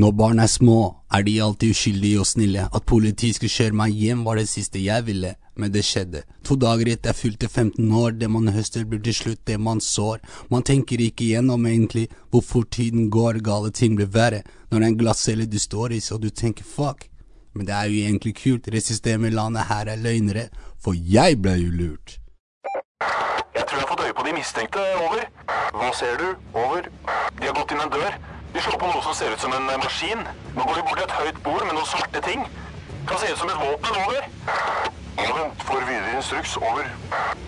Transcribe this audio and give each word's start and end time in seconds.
Når 0.00 0.12
barn 0.16 0.38
er 0.38 0.46
små, 0.48 0.96
er 1.12 1.22
de 1.26 1.32
alltid 1.42 1.74
uskyldige 1.74 2.20
og 2.20 2.26
snille. 2.26 2.62
At 2.74 2.86
politiet 2.88 3.36
skulle 3.36 3.52
kjøre 3.52 3.76
meg 3.76 3.98
hjem 4.00 4.22
var 4.24 4.38
det 4.38 4.46
siste 4.48 4.80
jeg 4.80 5.04
ville, 5.04 5.34
men 5.60 5.72
det 5.74 5.82
skjedde. 5.84 6.22
To 6.48 6.56
dager 6.56 6.88
etter 6.88 7.10
jeg 7.10 7.18
fylte 7.18 7.48
15 7.50 7.92
år, 8.02 8.14
det 8.16 8.30
man 8.32 8.48
høster 8.54 8.86
blir 8.88 9.02
til 9.04 9.16
slutt 9.18 9.42
det 9.50 9.58
man 9.60 9.82
sår. 9.84 10.22
Man 10.48 10.64
tenker 10.64 11.02
ikke 11.04 11.26
igjennom 11.26 11.66
egentlig 11.68 12.06
hvor 12.30 12.40
fort 12.40 12.70
tiden 12.78 13.10
går, 13.10 13.42
gale 13.44 13.74
ting 13.76 13.98
blir 13.98 14.08
verre. 14.14 14.40
Når 14.70 14.78
det 14.78 14.86
er 14.86 14.94
en 14.94 14.98
glasscelle 15.02 15.50
du 15.50 15.58
står 15.58 15.92
i, 15.98 16.00
så 16.00 16.16
du 16.16 16.30
tenker 16.30 16.64
fuck. 16.64 17.10
Men 17.52 17.68
det 17.68 17.76
er 17.76 17.92
jo 17.92 18.00
egentlig 18.06 18.34
kult, 18.40 18.72
det 18.72 18.84
systemet 18.86 19.34
i 19.34 19.36
landet 19.36 19.68
her 19.68 19.84
er 19.84 20.00
løgnere, 20.00 20.48
for 20.80 20.96
jeg 20.96 21.42
ble 21.42 21.58
jo 21.60 21.70
lurt. 21.76 22.16
Jeg 23.52 23.66
tror 23.66 23.76
jeg 23.76 23.84
har 23.84 23.92
fått 23.92 24.06
øye 24.06 24.16
på 24.16 24.28
de 24.30 24.36
mistenkte. 24.40 24.90
Over. 25.04 25.28
Hva 25.76 25.92
ser 25.92 26.16
du? 26.16 26.28
Over. 26.54 26.88
De 27.36 27.50
har 27.50 27.58
gått 27.58 27.76
inn 27.76 27.84
en 27.84 27.98
dør. 27.98 28.29
De 28.54 28.58
slår 28.58 28.78
på 28.82 28.88
noe 28.90 29.02
som 29.04 29.14
ser 29.14 29.30
ut 29.30 29.42
som 29.42 29.52
en 29.54 29.68
eh, 29.70 29.78
maskin. 29.78 30.22
Nå 30.56 30.64
går 30.66 30.80
vi 30.80 30.82
bort 30.88 30.98
til 30.98 31.06
et 31.06 31.16
høyt 31.20 31.36
bord 31.44 31.62
med 31.68 31.76
noen 31.76 31.86
svarte 31.86 32.22
ting. 32.24 32.40
Kan 33.06 33.20
se 33.22 33.28
ut 33.30 33.38
som 33.38 33.50
et 33.52 33.60
våpen. 33.62 33.98
Over. 34.02 34.24
Vent, 35.20 35.62
får 35.68 35.84
videre 35.86 36.16
instruks. 36.18 36.56
Over. 36.58 36.88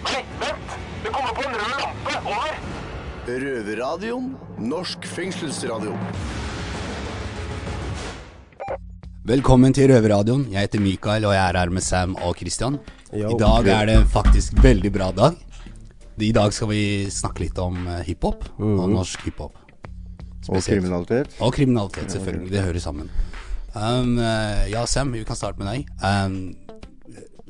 Nei, 0.06 0.20
vent! 0.42 0.76
Det 1.02 1.10
kommer 1.10 1.34
på 1.34 1.42
en 1.48 1.56
rød 1.58 1.74
lampe. 1.82 2.14
Over. 2.22 2.60
Røverradioen. 3.26 4.28
Norsk 4.62 5.08
fengselsradio. 5.10 5.96
Velkommen 9.26 9.74
til 9.74 9.90
Røverradioen. 9.90 10.46
Jeg 10.54 10.68
heter 10.68 10.82
Mikael, 10.82 11.26
og 11.26 11.34
jeg 11.34 11.42
er 11.42 11.58
her 11.58 11.74
med 11.74 11.82
Sam 11.86 12.14
og 12.22 12.38
Christian. 12.38 12.78
I 13.10 13.26
dag 13.42 13.72
er 13.74 13.90
det 13.90 13.98
faktisk 14.14 14.62
veldig 14.62 14.94
bra 14.94 15.10
dag. 15.14 15.42
I 16.22 16.30
dag 16.34 16.54
skal 16.54 16.70
vi 16.70 16.84
snakke 17.10 17.46
litt 17.48 17.58
om 17.58 17.82
eh, 17.88 18.04
hiphop 18.06 18.46
og 18.62 18.86
norsk 18.92 19.26
hiphop. 19.26 19.61
Og 20.48 20.62
kriminalitet. 20.66 21.36
Og 21.40 21.52
kriminalitet, 21.54 22.10
selvfølgelig. 22.10 22.50
Det 22.50 22.62
hører 22.66 22.82
sammen. 22.82 23.10
Um, 23.74 24.18
eh, 24.18 24.70
ja, 24.72 24.84
Sam, 24.86 25.12
vi 25.12 25.24
kan 25.24 25.36
starte 25.38 25.62
med 25.62 25.70
deg. 25.70 25.88
Um, 26.02 26.56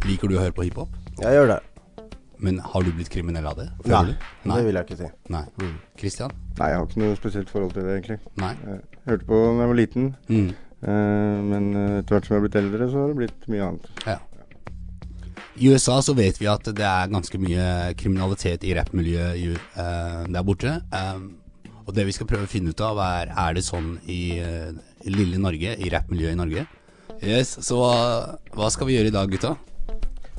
liker 0.07 0.31
du 0.31 0.37
å 0.37 0.43
høre 0.45 0.55
på 0.55 0.67
hiphop? 0.69 0.93
Jeg 1.23 1.39
gjør 1.39 1.55
det. 1.55 1.61
Men 2.43 2.59
har 2.59 2.83
du 2.83 2.91
blitt 2.91 3.11
kriminell 3.11 3.47
av 3.47 3.59
det? 3.59 3.69
Nei, 3.87 4.03
du? 4.09 4.27
det 4.51 4.65
vil 4.67 4.79
jeg 4.79 4.87
ikke 4.89 4.99
si. 4.99 5.09
Nei. 5.31 5.45
Christian? 5.99 6.35
Nei, 6.59 6.73
jeg 6.73 6.81
har 6.81 6.89
ikke 6.89 7.03
noe 7.05 7.19
spesielt 7.19 7.53
forhold 7.55 7.75
til 7.77 7.87
det, 7.87 7.97
egentlig. 8.01 8.19
Nei. 8.43 8.53
Jeg 8.67 8.81
hørte 9.07 9.29
på 9.29 9.39
da 9.39 9.53
jeg 9.63 9.73
var 9.73 9.79
liten, 9.79 10.09
Mm. 10.29 10.51
uh, 10.83 11.39
men 11.53 11.69
eh, 11.79 11.99
etter 12.01 12.17
hvert 12.17 12.27
som 12.27 12.35
jeg 12.35 12.41
har 12.41 12.47
blitt 12.49 12.61
eldre, 12.63 12.91
så 12.91 13.03
har 13.03 13.13
det 13.13 13.19
blitt 13.21 13.49
mye 13.53 13.69
annet. 13.69 13.91
Ja. 14.07 14.19
I 15.63 15.69
USA 15.69 16.01
så 16.03 16.15
vet 16.17 16.41
vi 16.41 16.49
at 16.51 16.65
det 16.65 16.87
er 16.89 17.13
ganske 17.13 17.39
mye 17.39 17.93
kriminalitet 18.01 18.65
i 18.65 18.75
rappmiljøet 18.75 19.61
eh, 19.77 20.23
der 20.33 20.47
borte. 20.49 20.79
Um, 20.91 21.42
og 21.93 21.99
det 21.99 22.07
vi 22.09 22.13
skal 22.17 22.29
prøve 22.31 22.47
å 22.47 22.51
finne 22.51 22.73
ut 22.73 22.81
av, 22.81 22.97
er 23.05 23.33
er 23.37 23.53
det 23.59 23.63
sånn 23.67 23.99
i, 24.09 24.39
eh, 24.41 24.73
lille 25.13 25.37
Norge, 25.37 25.75
i 25.77 25.91
rappmiljøet 25.93 26.33
i 26.33 26.39
Norge. 26.41 26.63
Yes, 27.23 27.59
Så 27.61 27.77
hva, 27.77 28.39
hva 28.57 28.71
skal 28.73 28.89
vi 28.89 28.97
gjøre 28.97 29.11
i 29.13 29.15
dag, 29.15 29.29
gutta? 29.31 29.57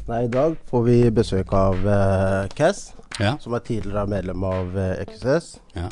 Nei, 0.08 0.24
I 0.26 0.32
dag 0.34 0.58
får 0.68 0.82
vi 0.84 0.96
besøk 1.12 1.54
av 1.54 1.78
uh, 1.86 2.48
Cass, 2.58 2.92
Ja. 3.22 3.38
som 3.40 3.54
er 3.54 3.60
tidligere 3.64 4.08
medlem 4.10 4.44
av 4.44 4.74
uh, 4.76 4.96
XS. 5.06 5.60
ja. 5.78 5.90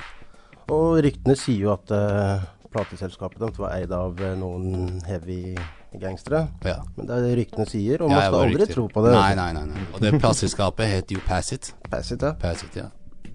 Og 0.71 1.01
ryktene 1.03 1.35
sier 1.37 1.61
jo 1.67 1.71
at 1.73 1.91
uh, 1.91 2.41
plateselskapet 2.71 3.39
deres 3.39 3.59
var 3.59 3.75
eid 3.77 3.91
av 3.91 4.17
uh, 4.19 4.33
noen 4.39 5.01
heavy 5.05 5.55
gangstere. 6.01 6.47
ja. 6.65 6.79
Men 6.97 7.05
det 7.07 7.15
er 7.17 7.21
det 7.27 7.35
ryktene 7.37 7.67
sier, 7.69 8.01
og 8.01 8.09
Ja, 8.09 8.15
man 8.15 8.23
skal 8.25 8.39
aldri 8.47 8.63
rykter. 8.63 8.73
tro 8.73 8.87
på 8.87 9.05
det. 9.05 9.13
Nei, 9.13 9.35
nei, 9.35 9.51
nei. 9.53 9.65
nei. 9.69 9.85
Og 9.93 10.01
det 10.01 10.13
plateselskapet 10.19 10.87
heter 10.89 11.19
jo 11.19 11.21
Pass 11.27 11.51
It. 11.53 11.73
Pass 11.91 12.11
it, 12.11 12.75
ja. 12.75 12.89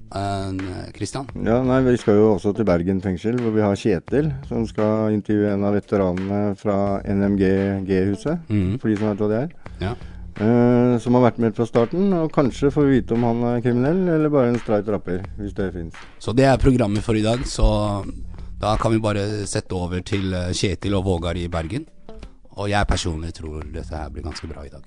It, 0.07 1.13
ja. 1.13 1.21
Uh, 1.27 1.45
Ja, 1.45 1.63
nei, 1.67 1.81
Vi 1.83 1.97
skal 1.99 2.15
jo 2.15 2.35
også 2.37 2.55
til 2.55 2.65
Bergen 2.65 3.01
fengsel, 3.03 3.37
hvor 3.41 3.51
vi 3.53 3.61
har 3.61 3.75
Kjetil, 3.75 4.33
som 4.49 4.67
skal 4.67 5.13
intervjue 5.13 5.53
en 5.53 5.65
av 5.65 5.75
veteranene 5.75 6.57
fra 6.57 7.01
NMG-G-huset, 7.05 8.39
Mhm. 8.49 8.79
for 8.81 8.89
de 8.89 8.97
som 8.97 9.09
vet 9.09 9.19
hva 9.19 9.29
det 9.29 9.41
er. 9.43 9.51
Ja. 9.81 9.95
Uh, 10.39 10.99
som 10.99 11.15
har 11.15 11.31
vært 11.31 11.39
med 11.39 11.55
fra 11.57 11.65
starten, 11.65 12.13
og 12.13 12.31
kanskje 12.33 12.71
får 12.71 12.85
vi 12.87 13.01
vite 13.01 13.13
om 13.15 13.23
han 13.25 13.43
er 13.57 13.61
kriminell, 13.63 14.09
eller 14.09 14.29
bare 14.29 14.49
en 14.49 14.59
streit 14.59 14.87
rapper, 14.87 15.23
hvis 15.39 15.55
det 15.55 15.73
fins. 15.73 15.95
Så 16.21 16.35
det 16.37 16.45
er 16.45 16.59
programmet 16.59 17.03
for 17.03 17.15
i 17.17 17.23
dag, 17.23 17.39
så 17.47 18.05
da 18.61 18.77
kan 18.77 18.93
vi 18.93 18.99
bare 19.01 19.47
sette 19.47 19.73
over 19.73 20.01
til 20.03 20.33
eh, 20.35 20.53
Kjetil 20.53 20.95
og 20.95 21.05
Vågar 21.05 21.37
i 21.37 21.49
Bergen. 21.49 21.87
Og 22.57 22.69
jeg 22.71 22.87
personlig 22.87 23.33
tror 23.35 23.63
dette 23.73 23.91
her 23.97 24.09
blir 24.09 24.23
ganske 24.25 24.49
bra 24.49 24.63
i 24.65 24.69
dag. 24.69 24.83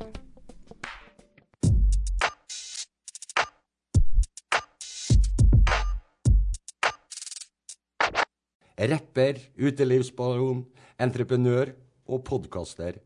Rapper, 8.79 9.39
utelivsbaron, 9.59 10.63
entreprenør 11.03 11.73
og 12.09 12.21
podkaster. 12.27 12.99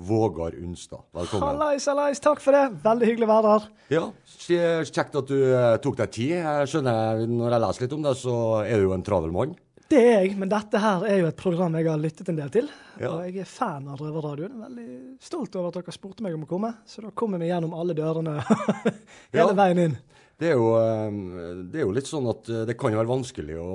Vågar 0.00 0.54
Unstad, 0.56 1.02
velkommen. 1.12 1.44
Hallais, 1.44 1.84
hallais, 1.90 2.20
takk 2.24 2.38
for 2.40 2.56
det. 2.56 2.62
Veldig 2.84 3.08
hyggelig 3.10 3.26
å 3.26 3.30
være 3.34 3.50
her. 3.52 3.64
Ja, 3.92 4.04
kje- 4.40 4.86
Kjekt 4.88 5.18
at 5.20 5.26
du 5.28 5.34
eh, 5.52 5.74
tok 5.84 5.98
deg 5.98 6.12
tid. 6.14 6.30
Jeg 6.38 6.70
skjønner, 6.72 7.26
Når 7.28 7.50
jeg 7.56 7.62
leser 7.66 7.84
litt 7.84 7.96
om 7.98 8.06
deg, 8.06 8.16
så 8.16 8.36
er 8.64 8.78
du 8.80 8.86
jo 8.86 8.94
en 8.96 9.04
travel 9.04 9.34
mann. 9.34 9.52
Det 9.90 9.98
er 10.00 10.22
jeg, 10.22 10.36
men 10.38 10.48
dette 10.48 10.78
her 10.80 11.04
er 11.04 11.18
jo 11.18 11.26
et 11.28 11.36
program 11.36 11.74
jeg 11.76 11.88
har 11.90 11.98
lyttet 12.00 12.28
en 12.30 12.38
del 12.38 12.48
til. 12.54 12.70
Ja. 13.02 13.10
Og 13.10 13.26
jeg 13.26 13.42
er 13.42 13.50
fan 13.50 13.88
av 13.90 13.98
Røverradioen. 14.00 14.54
Er 14.56 14.68
Veldig 14.70 14.88
stolt 15.26 15.56
over 15.58 15.68
at 15.74 15.80
dere 15.82 15.92
spurte 15.98 16.22
meg 16.24 16.38
om 16.38 16.46
å 16.46 16.48
komme. 16.48 16.70
Så 16.88 17.02
da 17.04 17.10
kommer 17.10 17.42
vi 17.42 17.50
gjennom 17.50 17.74
alle 17.76 17.92
dørene 17.98 18.38
hele 19.34 19.50
Ja. 19.50 19.50
veien 19.58 19.82
inn. 19.84 19.98
Det 20.40 20.54
er, 20.54 20.56
jo, 20.56 20.70
eh, 20.80 21.64
det 21.74 21.82
er 21.82 21.84
jo 21.84 21.92
litt 21.98 22.08
sånn 22.08 22.30
at 22.30 22.48
eh, 22.48 22.62
det 22.70 22.78
kan 22.80 22.94
jo 22.94 23.02
være 23.02 23.10
vanskelig 23.18 23.58
å 23.60 23.74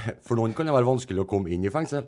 For 0.26 0.38
noen 0.38 0.54
kan 0.56 0.68
det 0.68 0.74
være 0.74 0.88
vanskelig 0.88 1.24
å 1.24 1.28
komme 1.28 1.52
inn 1.54 1.64
i 1.66 1.72
fengsel, 1.72 2.06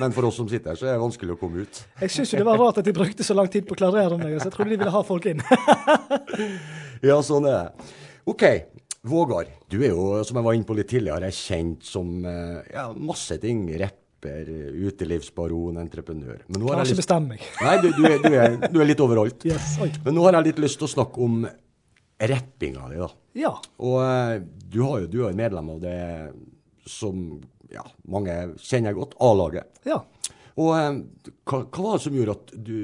men 0.00 0.14
for 0.16 0.28
oss 0.28 0.38
som 0.40 0.48
sitter 0.50 0.72
her, 0.72 0.80
så 0.80 0.88
er 0.88 0.96
det 0.96 1.04
vanskelig 1.04 1.36
å 1.36 1.40
komme 1.40 1.64
ut. 1.64 1.82
Jeg 2.04 2.14
syns 2.14 2.34
jo 2.34 2.42
det 2.42 2.48
var 2.48 2.60
rart 2.60 2.80
at 2.82 2.88
de 2.88 2.94
brukte 2.96 3.26
så 3.26 3.36
lang 3.36 3.50
tid 3.52 3.68
på 3.68 3.76
å 3.76 3.80
klarere 3.80 4.18
meg, 4.20 4.36
så 4.38 4.48
jeg 4.48 4.56
trodde 4.56 4.74
de 4.74 4.80
ville 4.80 4.94
ha 4.94 5.06
folk 5.06 5.30
inn. 5.30 5.44
Ja, 7.00 7.14
sånn 7.24 7.46
er 7.48 7.54
det. 7.56 7.92
OK. 8.28 8.42
Vågar, 9.08 9.48
du 9.72 9.78
er 9.80 9.94
jo, 9.94 10.18
som 10.28 10.36
jeg 10.36 10.44
var 10.44 10.56
inne 10.58 10.68
på 10.68 10.74
litt 10.76 10.90
tidligere, 10.90 11.30
kjent 11.32 11.86
som 11.88 12.26
eh, 12.28 12.58
ja, 12.74 12.90
masse 12.92 13.38
ting. 13.40 13.62
Rapper, 13.80 14.50
utelivsbaron, 14.84 15.78
entreprenør. 15.80 16.42
Men 16.50 16.60
nå 16.60 16.68
har 16.68 16.82
jeg 16.82 16.90
ikke 16.90 16.98
lyst 16.98 17.02
bestemme 17.06 17.38
meg. 17.38 17.46
Nei, 17.64 17.72
du, 17.80 17.88
du, 17.96 18.04
er, 18.04 18.18
du, 18.20 18.36
er, 18.36 18.58
du 18.68 18.76
er 18.82 18.90
litt 18.90 19.00
overalt. 19.00 19.48
Yes. 19.48 19.78
Men 19.80 20.12
nå 20.18 20.26
har 20.26 20.36
jeg 20.36 20.50
litt 20.50 20.60
lyst 20.66 20.76
til 20.82 20.90
å 20.90 20.92
snakke 20.92 21.24
om 21.24 21.40
rappinga 22.20 22.90
di, 22.92 23.00
da. 23.00 23.08
Ja. 23.40 23.54
Og 23.80 23.96
eh, 24.04 24.36
du, 24.44 24.82
har 24.84 25.06
jo, 25.06 25.10
du 25.10 25.18
er 25.24 25.40
medlem 25.40 25.72
av 25.72 25.80
det 25.80 25.98
som 26.88 27.40
ja, 27.70 27.84
mange 28.10 28.36
kjenner 28.62 28.96
godt, 28.96 29.18
A-laget. 29.20 29.82
ja. 29.88 30.02
Og 30.60 30.74
eh, 30.76 30.88
hva, 31.46 31.62
hva 31.62 31.84
var 31.84 31.96
det 31.96 32.04
som 32.04 32.16
gjorde 32.16 32.36
at 32.36 32.50
du, 32.66 32.80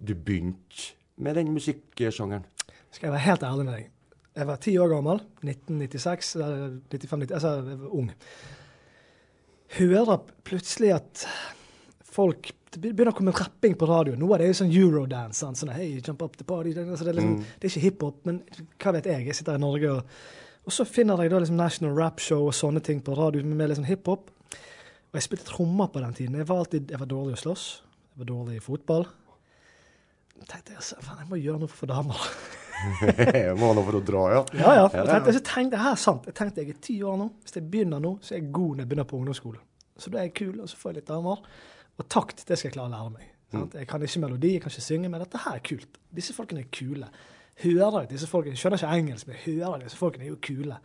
du 0.00 0.14
begynte 0.16 0.94
med 1.22 1.36
den 1.38 1.52
musikksjangeren? 1.54 2.46
Skal 2.90 3.08
jeg 3.08 3.14
være 3.14 3.26
helt 3.26 3.44
ærlig 3.46 3.66
med 3.66 3.76
deg. 3.76 3.90
Jeg 4.38 4.48
var 4.48 4.60
ti 4.62 4.72
år 4.78 4.92
gammel. 4.92 5.20
1996. 5.42 6.30
eller 6.38 6.64
95, 6.90 7.20
90, 7.26 7.34
altså, 7.34 7.52
jeg 7.68 7.80
var 7.82 7.98
ung. 8.00 8.10
Hører 9.78 10.16
plutselig 10.48 10.94
at 10.96 11.26
folk 12.08 12.54
Det 12.68 12.80
begynner 12.82 13.14
å 13.14 13.16
komme 13.16 13.32
rapping 13.32 13.78
på 13.80 13.86
radio. 13.88 14.12
Nå 14.18 14.26
er 14.34 14.42
det 14.42 14.50
jo 14.50 14.56
sånn 14.58 14.72
eurodance. 14.76 15.46
Sånn, 15.56 15.70
hey, 15.72 16.02
jump 16.04 16.20
up 16.20 16.34
the 16.36 16.44
party. 16.44 16.74
Altså, 16.76 17.06
det, 17.06 17.14
er 17.14 17.16
liksom, 17.16 17.38
det 17.40 17.64
er 17.64 17.72
ikke 17.72 17.84
hiphop, 17.86 18.18
men 18.28 18.42
hva 18.76 18.92
vet 18.98 19.08
jeg? 19.08 19.24
Jeg 19.30 19.38
sitter 19.38 19.56
i 19.56 19.62
Norge, 19.62 19.92
og, 19.94 20.18
og 20.68 20.74
så 20.76 20.84
finner 20.84 21.16
jeg 21.24 21.32
da 21.32 21.38
liksom 21.40 21.56
National 21.56 21.94
Rap 21.96 22.20
Show 22.20 22.42
og 22.50 22.52
sånne 22.56 22.82
ting 22.84 22.98
på 23.04 23.14
radio 23.16 23.40
med 23.40 23.70
litt 23.70 23.78
sånn 23.78 23.88
hiphop. 23.88 24.28
Og 25.08 25.16
jeg 25.16 25.24
spilte 25.24 25.46
trommer 25.48 25.88
på 25.88 26.02
den 26.04 26.12
tiden. 26.18 26.36
Jeg 26.36 26.48
var 26.50 26.60
alltid 26.60 26.90
jeg 26.92 27.00
var 27.00 27.08
dårlig 27.08 27.38
å 27.38 27.40
slåss. 27.40 27.62
Jeg 28.12 28.20
var 28.20 28.28
dårlig 28.28 28.58
i 28.58 28.64
fotball. 28.66 29.06
Jeg 30.36 30.50
tenkte 30.50 30.74
jeg, 30.76 30.84
faen, 31.06 31.22
jeg 31.22 31.30
må 31.30 31.38
gjøre 31.40 31.62
noe 31.62 31.72
for 31.72 31.88
damer. 31.88 32.26
må 33.58 33.70
ha 33.70 33.78
noe 33.78 33.86
for 33.88 33.96
å 33.96 34.02
dra, 34.10 34.26
ja. 34.34 34.42
Ja, 34.60 34.74
ja. 34.76 34.84
Er- 34.92 35.08
tenkte, 35.08 35.34
så 35.38 35.42
tenkte 35.48 35.78
jeg, 35.78 35.84
her 35.86 35.96
er 35.96 36.02
sant. 36.04 36.28
Jeg 36.28 36.36
tenkte 36.42 36.62
jeg 36.62 36.74
er 36.76 36.84
ti 36.84 36.98
år 37.00 37.16
nå. 37.22 37.30
Hvis 37.46 37.56
jeg 37.56 37.66
begynner 37.72 38.04
nå, 38.04 38.12
så 38.20 38.36
er 38.36 38.42
jeg 38.42 38.52
god 38.60 38.76
når 38.76 38.84
jeg 38.84 38.90
begynner 38.92 39.08
på 39.08 39.22
ungdomsskolen. 39.22 39.64
Så 39.98 40.12
da 40.12 40.20
er 40.20 40.28
jeg 40.28 40.36
kul, 40.42 40.54
og 40.60 40.68
så 40.70 40.78
får 40.78 40.92
jeg 40.92 41.00
litt 41.00 41.08
damer. 41.08 41.42
Og 41.98 42.06
takt, 42.12 42.44
det 42.44 42.60
skal 42.60 42.68
jeg 42.68 42.76
klare 42.76 42.92
å 42.92 42.94
lære 42.98 43.16
meg. 43.16 43.32
Sant? 43.56 43.80
Jeg 43.80 43.88
kan 43.88 44.04
ikke 44.04 44.22
melodi, 44.26 44.52
jeg 44.58 44.62
kan 44.66 44.76
ikke 44.76 44.84
synge, 44.90 45.08
men 45.08 45.24
dette 45.24 45.40
her 45.42 45.56
er 45.56 45.64
kult. 45.72 45.98
Disse 46.20 46.36
folkene 46.36 46.66
er 46.66 46.70
kule. 46.76 47.08
Hører 47.62 48.06
disse 48.10 48.26
folkene, 48.30 48.54
jeg 48.54 48.62
skjønner 48.62 48.78
ikke 48.82 48.96
engelsk, 49.00 49.28
men 49.28 49.38
hører 49.44 49.82
disse 49.82 49.98
folkene 49.98 50.26
er 50.26 50.32
jo 50.32 50.40
kule. 50.42 50.76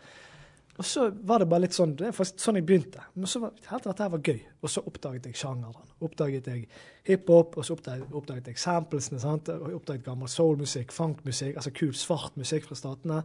Og 0.73 0.85
så 0.85 1.11
var 1.21 1.39
det 1.39 1.47
bare 1.51 1.61
litt 1.67 1.75
sånn, 1.75 1.91
det 1.97 2.07
er 2.07 2.15
faktisk 2.17 2.41
sånn 2.41 2.57
jeg 2.57 2.65
begynte. 2.65 3.03
Men 3.13 3.29
så 3.29 3.43
var 3.43 3.51
helt 3.69 3.85
dette 3.85 4.05
her 4.05 4.13
var 4.15 4.23
gøy. 4.25 4.39
Og 4.65 4.71
så 4.73 4.81
oppdaget 4.89 5.27
jeg 5.29 5.37
sjangeren. 5.37 5.91
Oppdaget 6.01 6.49
jeg 6.49 6.63
hiphop, 7.05 7.59
og 7.61 7.67
så 7.67 7.77
oppdaget, 7.77 8.07
oppdaget 8.09 8.49
jeg 8.49 8.61
samplesene. 8.61 9.21
sant? 9.21 9.51
Og 9.53 9.75
oppdaget 9.77 10.07
gammel 10.07 10.31
soulmusikk, 10.33 10.91
funkmusikk, 10.95 11.59
altså 11.61 11.75
kul 11.77 11.93
svart 11.93 12.39
musikk 12.41 12.65
fra 12.65 12.79
statene. 12.79 13.21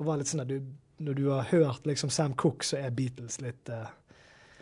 Og 0.00 0.08
var 0.08 0.18
litt 0.18 0.32
sånn 0.32 0.42
at 0.42 0.50
du, 0.50 0.58
når 0.98 1.20
du 1.20 1.24
har 1.30 1.46
hørt 1.52 1.86
liksom 1.86 2.10
Sam 2.10 2.34
Cooke, 2.34 2.66
så 2.66 2.80
er 2.80 2.90
Beatles 2.96 3.38
litt 3.44 3.70
eh, 3.70 3.86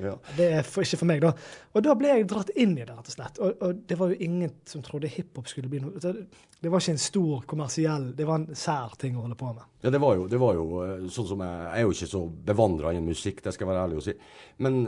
Ja. 0.03 0.15
Det 0.37 0.47
er 0.59 0.67
for, 0.67 0.87
ikke 0.87 1.01
for 1.01 1.11
meg, 1.11 1.23
da. 1.25 1.33
Og 1.75 1.85
da 1.85 1.95
ble 1.99 2.11
jeg 2.13 2.27
dratt 2.31 2.53
inn 2.55 2.77
i 2.77 2.83
det, 2.85 2.93
rett 2.95 3.11
og 3.11 3.15
slett. 3.15 3.41
Og, 3.43 3.65
og 3.65 3.81
det 3.91 3.99
var 3.99 4.13
jo 4.13 4.19
ingen 4.29 4.53
som 4.69 4.85
trodde 4.87 5.11
hiphop 5.11 5.51
skulle 5.51 5.71
bli 5.73 5.81
noe 5.83 5.99
det, 5.99 6.71
var 6.71 6.83
ikke 6.83 6.95
en 6.97 7.01
stor 7.03 7.43
kommersiell 7.47 8.09
Det 8.19 8.27
var 8.27 8.41
en 8.41 8.59
sær 8.59 8.95
ting 8.99 9.19
å 9.19 9.25
holde 9.27 9.39
på 9.39 9.51
med. 9.53 9.67
Ja, 9.85 9.93
det 9.95 10.01
var 10.03 10.17
jo, 10.19 10.29
det 10.31 10.41
var 10.43 10.57
jo 10.59 10.65
eh, 10.85 11.09
sånn 11.15 11.29
som 11.33 11.43
jeg, 11.45 11.59
jeg 11.67 11.83
er 11.83 11.87
jo 11.87 11.97
ikke 11.97 12.11
så 12.11 12.23
bevandra 12.51 12.95
innen 12.95 13.11
musikk, 13.13 13.43
det 13.45 13.55
skal 13.55 13.67
jeg 13.67 13.73
være 13.73 13.85
ærlig 13.87 14.01
å 14.01 14.07
si. 14.09 14.15
Men 14.67 14.81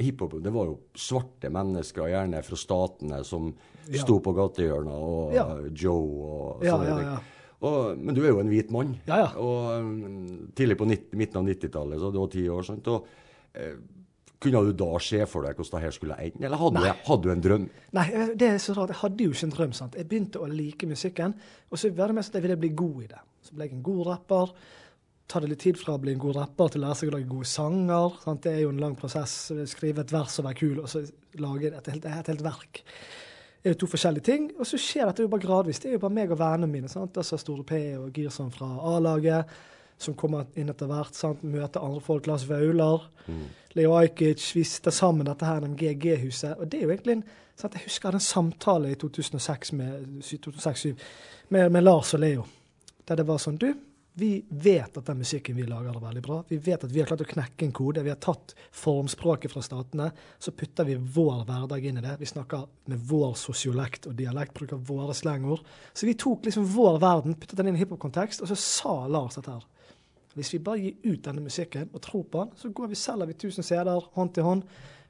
hiphop, 0.00 0.36
det 0.44 0.52
var 0.52 0.68
jo 0.68 0.74
svarte 1.06 1.52
mennesker, 1.52 2.10
gjerne 2.12 2.42
fra 2.44 2.60
statene, 2.60 3.22
som 3.24 3.54
Ja. 3.84 4.00
sto 4.00 4.14
på 4.24 4.32
gatehjørna, 4.32 4.92
og 4.96 5.34
Ja. 5.36 5.44
Joe 5.68 6.04
og 6.24 6.62
sånne 6.64 6.88
ja, 6.88 6.98
ting. 6.98 7.32
Og, 7.64 7.98
men 7.98 8.16
du 8.16 8.22
er 8.24 8.32
jo 8.32 8.40
en 8.42 8.50
hvit 8.52 8.70
mann. 8.74 8.94
Ja, 9.08 9.22
ja. 9.24 9.28
Og 9.40 9.80
um, 9.80 10.48
tidlig 10.56 10.76
på 10.80 10.88
90, 10.88 11.16
midten 11.20 11.40
av 11.40 11.48
90-tallet, 11.48 12.00
så 12.00 12.10
du 12.12 12.18
var 12.20 12.32
ti 12.32 12.44
år, 12.52 12.66
sant? 12.66 12.88
Og, 12.92 13.06
eh, 13.56 13.76
kunne 14.44 14.62
du 14.68 14.76
da 14.84 14.90
se 15.02 15.24
for 15.30 15.46
deg 15.46 15.58
hvordan 15.58 15.78
det 15.78 15.82
her 15.86 15.96
skulle 15.96 16.20
ende, 16.20 16.44
eller 16.46 16.60
hadde, 16.60 16.84
jeg, 16.86 17.00
hadde 17.08 17.26
du 17.26 17.32
en 17.32 17.44
drøm? 17.48 17.66
Nei, 17.96 18.06
eh, 18.12 18.32
det 18.38 18.48
er 18.52 18.62
så 18.62 18.76
rart. 18.76 18.92
Jeg 18.94 19.00
hadde 19.00 19.26
jo 19.26 19.34
ikke 19.34 19.48
en 19.48 19.56
drøm. 19.58 19.74
sant? 19.76 19.98
Jeg 19.98 20.08
begynte 20.10 20.42
å 20.42 20.48
like 20.50 20.88
musikken, 20.90 21.36
og 21.70 21.80
så 21.80 21.90
var 21.96 22.12
det 22.12 22.20
mest 22.20 22.32
at 22.32 22.40
jeg 22.40 22.46
ville 22.48 22.60
bli 22.60 22.72
god 22.76 23.02
i 23.04 23.10
det. 23.14 23.22
Så 23.44 23.56
ble 23.56 23.68
jeg 23.68 23.76
en 23.78 23.84
god 23.88 24.06
rapper. 24.12 24.54
Ta 25.28 25.40
det 25.40 25.48
litt 25.48 25.62
tid 25.64 25.80
fra 25.80 25.96
å 25.96 26.00
bli 26.00 26.12
en 26.12 26.20
god 26.20 26.36
rapper 26.36 26.72
til 26.72 26.82
å 26.82 26.86
lære 26.86 27.00
seg 27.00 27.10
å 27.10 27.16
lage 27.16 27.30
gode 27.30 27.48
sanger. 27.48 28.16
sant? 28.22 28.42
Det 28.44 28.52
er 28.52 28.64
jo 28.66 28.72
en 28.74 28.80
lang 28.82 28.96
prosess. 29.00 29.36
Skrive 29.72 30.04
et 30.04 30.12
vers 30.12 30.38
og 30.38 30.48
være 30.48 30.60
kul, 30.60 30.80
og 30.84 30.88
så 30.92 31.04
lage 31.40 31.72
et 31.72 31.92
helt, 31.92 32.08
et 32.08 32.32
helt 32.32 32.44
verk. 32.44 32.82
Det 33.64 33.70
er 33.70 33.76
jo 33.78 33.80
to 33.80 33.86
forskjellige 33.94 34.24
ting. 34.28 34.50
Og 34.60 34.68
så 34.68 34.76
skjer 34.76 35.08
dette 35.08 35.24
jo 35.24 35.30
bare 35.32 35.40
gradvis. 35.40 35.78
Det 35.80 35.88
er 35.88 35.96
jo 35.96 36.02
bare 36.02 36.12
meg 36.12 36.32
og 36.34 36.40
vennene 36.42 36.68
mine. 36.68 36.88
sant? 36.92 37.16
Altså 37.16 37.38
Store 37.40 37.64
P 37.64 37.78
og 37.96 38.10
Girson 38.12 38.50
fra 38.52 38.68
A-laget, 38.92 39.54
som 39.98 40.16
kommer 40.18 40.46
inn 40.58 40.70
etter 40.72 40.90
hvert. 40.90 41.14
sant? 41.14 41.42
Møter 41.42 41.84
andre 41.84 42.02
folk. 42.04 42.26
Lars 42.26 42.46
Vaular. 42.48 43.08
Leo 43.74 43.94
Ajkic. 43.98 44.50
Vi 44.56 44.64
sitter 44.64 44.94
sammen 44.94 45.26
dette 45.26 45.46
her 45.46 45.64
NMG-G-huset. 45.64 46.58
Og 46.58 46.68
det 46.68 46.80
er 46.80 46.86
jo 46.86 46.92
egentlig 46.94 47.18
en 47.18 47.24
sant? 47.56 47.74
Jeg 47.74 47.86
husker 47.86 48.08
jeg 48.08 48.12
hadde 48.12 48.22
en 48.22 48.28
samtale 48.28 48.92
i 48.92 49.00
2006 49.00 49.72
med, 49.72 50.22
med, 51.48 51.70
med 51.70 51.82
Lars 51.82 52.14
og 52.14 52.20
Leo. 52.20 52.46
Der 53.08 53.20
det 53.20 53.26
var 53.28 53.42
sånn 53.42 53.58
Du, 53.60 53.68
vi 54.16 54.44
vet 54.48 54.96
at 54.96 55.06
den 55.08 55.18
musikken 55.18 55.56
vi 55.58 55.64
lager 55.66 55.90
er 55.90 56.02
veldig 56.02 56.20
bra. 56.22 56.36
Vi 56.46 56.56
vet 56.62 56.84
at 56.86 56.92
vi 56.92 57.00
har 57.02 57.08
klart 57.08 57.24
å 57.24 57.26
knekke 57.26 57.66
en 57.66 57.72
kode. 57.74 58.04
Vi 58.06 58.12
har 58.12 58.20
tatt 58.22 58.54
formspråket 58.70 59.50
fra 59.50 59.62
statene. 59.64 60.12
Så 60.38 60.54
putter 60.54 60.86
vi 60.86 60.94
vår 60.94 61.42
hverdag 61.48 61.88
inn 61.88 61.98
i 61.98 62.04
det. 62.04 62.14
Vi 62.20 62.28
snakker 62.30 62.62
med 62.92 63.02
vår 63.10 63.34
sosiolekt 63.40 64.06
og 64.06 64.14
dialekt, 64.20 64.54
bruker 64.54 64.78
våre 64.78 65.16
slengord. 65.18 65.66
Så 65.92 66.06
vi 66.06 66.14
tok 66.14 66.46
liksom 66.46 66.68
vår 66.76 67.00
verden, 67.02 67.34
puttet 67.34 67.58
den 67.58 67.72
inn 67.72 67.80
i 67.80 67.82
hiphop-kontekst, 67.82 68.44
og 68.44 68.52
så 68.52 68.58
sa 68.60 68.94
Lars 69.10 69.40
dette 69.40 69.56
her. 69.56 69.66
Hvis 70.34 70.52
vi 70.54 70.62
bare 70.66 70.82
gir 70.82 71.12
ut 71.12 71.24
denne 71.24 71.44
musikken 71.44 71.88
og 71.92 72.02
tror 72.02 72.26
på 72.30 72.44
den, 72.44 72.52
så 72.58 72.70
går 72.74 72.90
vi 72.90 72.98
selger 72.98 73.30
vi 73.30 73.36
1000 73.38 73.66
CD-er 73.66 74.10
hånd 74.14 74.34
til 74.34 74.46
hånd. 74.46 74.62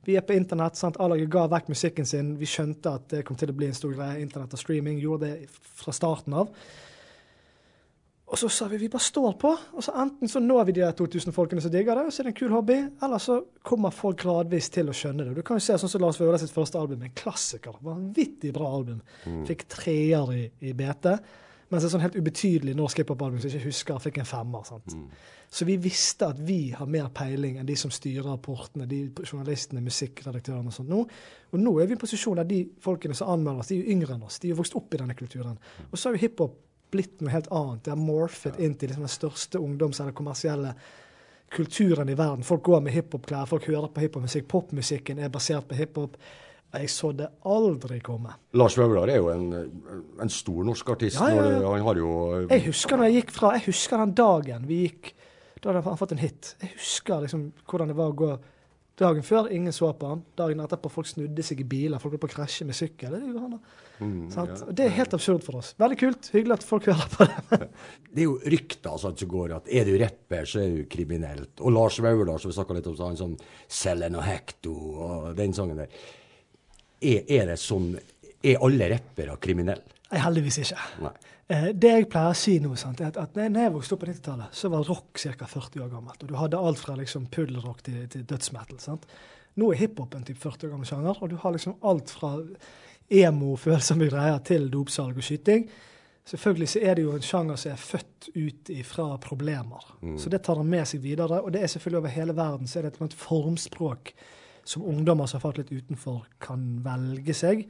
Vi 0.05 0.17
er 0.17 0.25
på 0.25 0.37
internett. 0.37 0.77
sant? 0.77 0.97
A-laget 1.01 1.31
ga 1.33 1.47
vekk 1.49 1.71
musikken 1.73 2.07
sin. 2.07 2.35
Vi 2.39 2.49
skjønte 2.49 2.97
at 2.99 3.09
det 3.09 3.25
kom 3.25 3.37
til 3.41 3.53
å 3.53 3.57
bli 3.57 3.71
en 3.71 3.77
stor 3.77 3.95
greie. 3.97 4.21
Internett 4.21 4.53
og 4.53 4.61
streaming 4.61 4.99
gjorde 5.01 5.31
det 5.31 5.49
fra 5.49 5.95
starten 5.97 6.37
av. 6.37 6.51
Og 8.35 8.39
så 8.41 8.49
sa 8.49 8.67
vi 8.69 8.81
vi 8.81 8.89
bare 8.91 9.05
står 9.05 9.37
på. 9.41 9.51
og 9.77 9.85
så 9.85 9.93
Enten 10.01 10.29
så 10.29 10.41
når 10.41 10.65
vi 10.65 10.73
de 10.81 10.87
2000 10.99 11.33
folkene 11.33 11.63
som 11.63 11.71
digger 11.71 11.95
det, 11.95 12.07
og 12.07 12.13
så 12.13 12.23
er 12.23 12.29
det 12.29 12.33
en 12.33 12.39
kul 12.41 12.55
hobby, 12.57 12.79
eller 13.03 13.19
så 13.19 13.39
kommer 13.63 13.95
folk 13.95 14.19
gradvis 14.25 14.71
til 14.75 14.89
å 14.91 14.97
skjønne 14.97 15.29
det. 15.29 15.37
Du 15.37 15.43
kan 15.47 15.61
jo 15.61 15.65
se 15.65 15.77
sånn 15.79 15.93
som 15.93 16.03
Lars 16.03 16.19
Vaular 16.21 16.41
sitt 16.43 16.53
første 16.53 16.81
album, 16.81 17.05
en 17.05 17.15
klassiker. 17.15 17.77
Vanvittig 17.85 18.53
bra 18.57 18.73
album. 18.75 19.01
Fikk 19.47 19.67
treer 19.77 20.33
i, 20.35 20.43
i 20.67 20.73
BT. 20.75 21.15
Mens 21.73 21.85
et 21.87 21.93
sånn 21.95 22.03
helt 22.05 22.17
ubetydelig 22.19 22.75
norsk 22.77 23.01
hiphop-album 23.01 23.41
som 23.41 23.49
jeg 23.49 23.61
ikke 23.61 23.71
husker, 23.71 24.01
fikk 24.03 24.19
en 24.21 24.29
femmer. 24.29 24.67
sant? 24.69 24.97
Så 25.51 25.67
vi 25.69 25.77
visste 25.81 26.29
at 26.29 26.41
vi 26.43 26.59
har 26.77 26.91
mer 26.91 27.09
peiling 27.15 27.57
enn 27.61 27.69
de 27.69 27.77
som 27.79 27.93
styrer 27.95 28.27
rapportene, 28.29 28.89
de 28.91 29.07
journalistene, 29.25 29.83
musikkredaktørene 29.85 30.73
og 30.73 30.77
sånt 30.77 30.91
nå. 30.93 31.01
Og 31.53 31.63
nå 31.63 31.77
er 31.79 31.89
vi 31.89 31.95
i 31.95 31.99
en 31.99 32.03
posisjon 32.03 32.37
der 32.41 32.51
de 32.51 32.61
folkene 32.85 33.17
som 33.17 33.33
anmelder 33.33 33.65
oss, 33.65 33.73
de 33.73 33.79
er 33.79 33.85
jo 33.85 33.97
yngre 33.97 34.17
enn 34.17 34.27
oss. 34.27 34.41
De 34.43 34.49
er 34.51 34.55
jo 34.55 34.61
vokst 34.61 34.77
opp 34.79 34.95
i 34.95 35.01
denne 35.01 35.17
kulturen. 35.19 35.57
Og 35.91 35.97
så 35.97 36.09
har 36.09 36.19
jo 36.19 36.25
hiphop 36.27 36.61
blitt 36.95 37.23
noe 37.23 37.33
helt 37.35 37.51
annet. 37.55 37.85
Det 37.85 37.95
har 37.95 38.01
morphet 38.01 38.61
inn 38.63 38.77
til 38.79 38.93
liksom 38.93 39.07
den 39.07 39.17
største 39.17 39.63
ungdoms- 39.63 40.01
eller 40.03 40.15
kommersielle 40.15 40.75
kulturen 41.55 42.09
i 42.09 42.17
verden. 42.19 42.45
Folk 42.47 42.63
går 42.63 42.81
med 42.81 42.95
hiphop-klær, 42.95 43.47
folk 43.47 43.67
hører 43.71 43.91
på 43.95 44.03
hiphop-musikk. 44.05 44.49
Popmusikken 44.51 45.19
er 45.23 45.33
basert 45.33 45.69
på 45.71 45.79
hiphop. 45.79 46.17
Jeg 46.75 46.91
så 46.91 47.13
det 47.17 47.29
aldri 47.47 48.01
komme. 48.05 48.35
Lars 48.59 48.77
Vaular 48.79 49.11
er 49.13 49.21
jo 49.21 49.29
en, 49.33 49.45
en 50.23 50.33
stor 50.33 50.65
norsk 50.67 50.95
artist. 50.97 51.21
Ja, 51.21 51.31
ja, 51.31 51.61
ja. 51.61 51.69
Han 51.71 51.87
har 51.87 52.01
jo 52.01 52.15
Jeg 52.49 52.67
husker 52.69 52.99
når 52.99 53.11
jeg 53.11 53.23
gikk 53.23 53.37
fra, 53.37 53.53
jeg 53.59 53.69
husker 53.69 54.03
den 54.03 54.17
dagen 54.19 54.67
vi 54.69 54.81
gikk 54.87 55.15
Da 55.61 55.71
hadde 55.71 55.85
han 55.87 56.01
fått 56.01 56.17
en 56.17 56.25
hit. 56.25 56.57
Jeg 56.63 56.75
husker 56.75 57.25
liksom 57.25 57.47
hvordan 57.71 57.93
det 57.93 57.99
var 57.99 58.13
å 58.13 58.19
gå 58.19 58.35
dagen 59.01 59.25
før. 59.27 59.49
Ingen 59.53 59.73
så 59.75 59.91
på 59.99 60.11
han. 60.11 60.23
Dagen 60.39 60.63
etterpå 60.63 60.91
folk 60.93 61.09
snudde 61.09 61.45
seg 61.47 61.63
i 61.63 61.67
biler. 61.69 62.03
Folk 62.03 62.15
holdt 62.15 62.25
på 62.27 62.31
å 62.31 62.35
krasje 62.37 62.67
med 62.69 62.77
sykkel. 62.79 63.15
Det, 63.15 63.23
gjorde 63.27 63.45
han 63.45 63.57
da. 63.57 63.61
Mm, 64.05 64.75
det 64.75 64.85
er 64.87 64.97
helt 64.97 65.15
absurd 65.17 65.45
for 65.47 65.61
oss. 65.61 65.73
Veldig 65.81 65.99
kult. 66.01 66.31
Hyggelig 66.35 66.59
at 66.59 66.67
folk 66.67 66.89
hører 66.91 67.11
på 67.15 67.29
det. 67.29 67.61
Det 68.15 68.23
er 68.23 68.29
jo 68.29 68.37
rykter 68.39 68.93
altså, 68.93 69.11
som 69.19 69.31
går 69.31 69.57
at 69.57 69.71
er 69.75 69.89
du 69.89 69.97
rapper, 69.99 70.45
så 70.47 70.61
er 70.63 70.77
du 70.77 70.85
kriminelt. 70.91 71.57
Og 71.59 71.75
Lars 71.75 71.97
Vaular, 72.03 72.39
som 72.39 72.53
vi 72.53 72.55
snakka 72.55 72.77
litt 72.77 72.87
om, 72.87 72.95
så 72.95 73.09
han 73.09 73.19
sånn 73.19 73.33
Selen 73.67 74.19
og 74.21 74.23
hekto 74.23 74.75
og 74.75 75.33
den 75.39 75.57
sangen 75.57 75.81
der. 75.83 76.05
Er, 77.05 77.25
er 77.29 77.51
det 77.53 77.59
sånn 77.61 77.93
Er 78.45 78.63
alle 78.65 78.89
rappere 78.95 79.37
kriminelle? 79.41 80.01
Nei, 80.11 80.21
heldigvis 80.21 80.61
ikke. 80.63 80.83
Nei. 81.03 81.13
Eh, 81.49 81.71
det 81.77 81.91
jeg 81.91 82.09
pleier 82.13 82.33
å 82.33 82.37
si 82.39 82.57
nå, 82.63 82.73
sant, 82.81 83.01
er 83.03 83.11
at, 83.11 83.19
at 83.21 83.37
når 83.37 83.67
jeg 83.67 83.73
vokste 83.75 83.97
opp 83.97 84.03
på 84.05 84.09
90-tallet, 84.09 84.57
så 84.57 84.71
var 84.73 84.85
rock 84.89 85.21
ca. 85.21 85.49
40 85.49 85.85
år 85.85 85.91
gammelt. 85.93 86.23
Og 86.25 86.31
du 86.31 86.37
hadde 86.41 86.61
alt 86.61 86.81
fra 86.81 86.97
liksom 86.97 87.27
puddelrock 87.33 87.83
til, 87.85 88.05
til 88.13 88.27
dødsmetal. 88.29 88.81
sant? 88.81 89.09
Nå 89.61 89.71
er 89.71 89.83
hiphop 89.83 90.15
en 90.17 90.25
type 90.27 90.41
40 90.41 90.69
år 90.69 90.75
gammel 90.75 90.89
sjanger, 90.89 91.19
og 91.21 91.33
du 91.33 91.37
har 91.41 91.55
liksom 91.55 91.77
alt 91.87 92.13
fra 92.15 92.37
emo, 93.25 93.57
følsomme 93.61 94.09
greier, 94.09 94.41
til 94.47 94.71
dopsalg 94.73 95.21
og 95.21 95.27
skyting. 95.27 95.69
Selvfølgelig 96.25 96.71
så 96.73 96.81
er 96.81 96.97
det 96.97 97.05
jo 97.05 97.13
en 97.13 97.27
sjanger 97.27 97.59
som 97.61 97.75
er 97.75 97.81
født 97.81 98.31
ut 98.33 98.71
ifra 98.73 99.11
problemer. 99.21 99.91
Så 100.17 100.33
det 100.33 100.41
tar 100.47 100.57
han 100.57 100.71
med 100.73 100.89
seg 100.89 101.03
videre. 101.05 101.43
Og 101.45 101.53
det 101.53 101.61
er 101.61 101.69
selvfølgelig 101.69 102.01
over 102.01 102.15
hele 102.15 102.37
verden 102.37 102.71
så 102.71 102.81
er 102.81 102.89
det 102.89 102.95
et 102.97 103.17
formspråk 103.21 104.15
som 104.65 104.85
ungdommer 104.89 105.29
som 105.29 105.39
har 105.39 105.45
falt 105.47 105.61
litt 105.63 105.73
utenfor, 105.73 106.25
kan 106.43 106.65
velge 106.85 107.37
seg. 107.37 107.67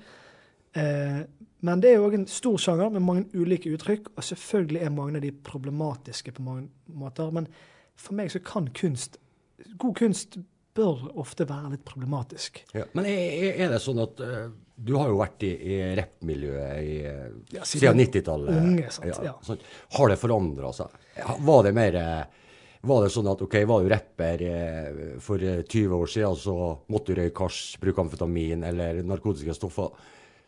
Eh, 0.75 1.21
men 1.65 1.83
det 1.83 1.91
er 1.91 1.99
jo 1.99 2.09
òg 2.09 2.19
en 2.19 2.27
stor 2.31 2.59
sjanger 2.61 2.91
med 2.95 3.05
mange 3.05 3.27
ulike 3.35 3.73
uttrykk, 3.75 4.13
og 4.15 4.27
selvfølgelig 4.27 4.83
er 4.85 4.95
mange 4.95 5.21
av 5.21 5.25
de 5.25 5.33
problematiske 5.47 6.35
på 6.37 6.45
mange 6.45 6.69
måter. 6.93 7.31
Men 7.35 7.49
for 7.97 8.19
meg 8.19 8.33
så 8.35 8.43
kan 8.45 8.69
kunst 8.77 9.21
God 9.79 9.95
kunst 9.97 10.37
bør 10.75 11.07
ofte 11.23 11.47
være 11.49 11.77
litt 11.77 11.85
problematisk. 11.87 12.59
Ja. 12.75 12.85
Men 12.99 13.07
er, 13.09 13.69
det 13.71 13.79
sånn 13.83 14.01
at 14.03 14.21
eh, 14.21 14.49
du 14.75 14.97
har 14.99 15.13
jo 15.13 15.21
vært 15.21 15.45
i, 15.47 15.53
i 15.55 15.77
rappmiljøet 15.95 16.81
i, 16.83 16.97
Ja, 17.55 17.63
siden 17.63 17.95
siden 17.95 18.03
90-tallet. 18.03 19.05
Ja, 19.07 19.19
ja. 19.31 19.59
Har 19.99 20.11
det 20.11 20.19
forandra 20.19 20.73
seg? 20.75 20.97
Var 21.47 21.69
det 21.69 21.73
mer 21.79 22.01
eh, 22.01 22.43
var 22.87 23.05
det 23.05 23.13
sånn 23.15 23.29
at 23.33 23.43
ok, 23.45 23.55
var 23.69 23.85
du 23.85 23.89
rapper 23.93 24.43
eh, 24.49 25.05
for 25.23 25.43
eh, 25.43 25.63
20 25.65 25.95
år 25.97 26.11
siden, 26.11 26.37
så 26.41 26.57
måtte 26.93 27.13
du 27.15 27.21
røyke 27.23 27.47
hasj, 27.47 27.79
bruke 27.83 28.05
amfetamin 28.05 28.65
eller 28.71 29.03
narkotiske 29.07 29.57
stoffer? 29.57 29.91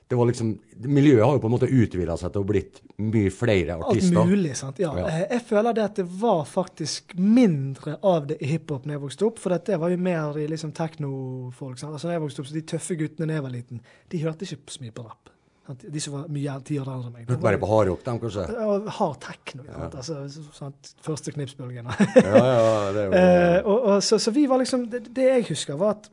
Det 0.06 0.14
var 0.14 0.28
liksom, 0.28 0.52
Miljøet 0.86 1.24
har 1.24 1.32
jo 1.34 1.40
på 1.42 1.48
en 1.48 1.54
måte 1.56 1.66
utvida 1.66 2.14
seg 2.20 2.30
til 2.30 2.44
å 2.44 2.46
blitt 2.46 2.76
mye 3.02 3.30
flere 3.34 3.74
artister. 3.74 4.20
Alt 4.20 4.30
mulig, 4.30 4.52
sant. 4.54 4.78
Ja. 4.78 4.92
Ja. 4.94 5.06
Eh, 5.10 5.24
Jeg 5.34 5.42
føler 5.48 5.74
det 5.74 5.82
at 5.82 5.96
det 5.98 6.04
var 6.20 6.44
faktisk 6.46 7.16
mindre 7.18 7.96
av 8.06 8.28
det 8.30 8.36
i 8.38 8.52
hiphop 8.52 8.86
da 8.86 8.94
jeg 8.94 9.02
vokste 9.02 9.26
opp. 9.26 9.40
For 9.42 9.56
det 9.58 9.80
var 9.82 9.90
jo 9.90 9.98
mer 9.98 10.38
i 10.38 10.46
liksom 10.52 10.70
teknofolk. 10.78 11.80
sant? 11.80 11.96
Altså 11.96 12.06
når 12.06 12.20
jeg 12.20 12.24
vokste 12.28 12.44
opp, 12.44 12.50
så 12.52 12.54
De 12.60 12.66
tøffe 12.76 12.98
guttene 13.00 13.26
da 13.32 13.40
jeg 13.40 13.46
var 13.48 13.56
liten, 13.56 13.82
de 14.14 14.22
hørte 14.22 14.46
ikke 14.46 14.76
så 14.76 14.84
mye 14.86 14.94
på 14.94 15.08
rapp. 15.08 15.32
De 15.66 16.00
som 16.00 16.14
var 16.14 16.28
mye 16.30 16.52
tidligere 16.62 16.92
eldre 16.94 17.08
enn 17.08 17.14
meg. 17.16 17.28
Var- 17.30 17.40
Bare 17.42 17.58
på 17.62 17.68
hardrock, 17.70 18.04
dem 18.06 18.18
kanskje? 18.22 18.44
Og 18.66 18.90
hard 18.98 19.16
techno. 19.24 19.64
Ja. 19.66 19.88
Altså, 19.90 20.18
sant? 20.54 20.92
Første 21.02 21.32
knipsbølgen. 21.34 21.88
Ja, 21.90 22.42
ja, 22.44 22.92
det 22.94 23.06
var... 23.10 23.16
Eh, 23.18 23.58
og, 23.66 23.80
og, 23.94 24.02
så, 24.06 24.18
så 24.22 24.30
vi 24.36 24.44
var 24.50 24.62
liksom 24.62 24.84
det, 24.92 25.04
det 25.16 25.26
jeg 25.32 25.46
husker, 25.48 25.74
var 25.80 25.96
at 25.96 26.06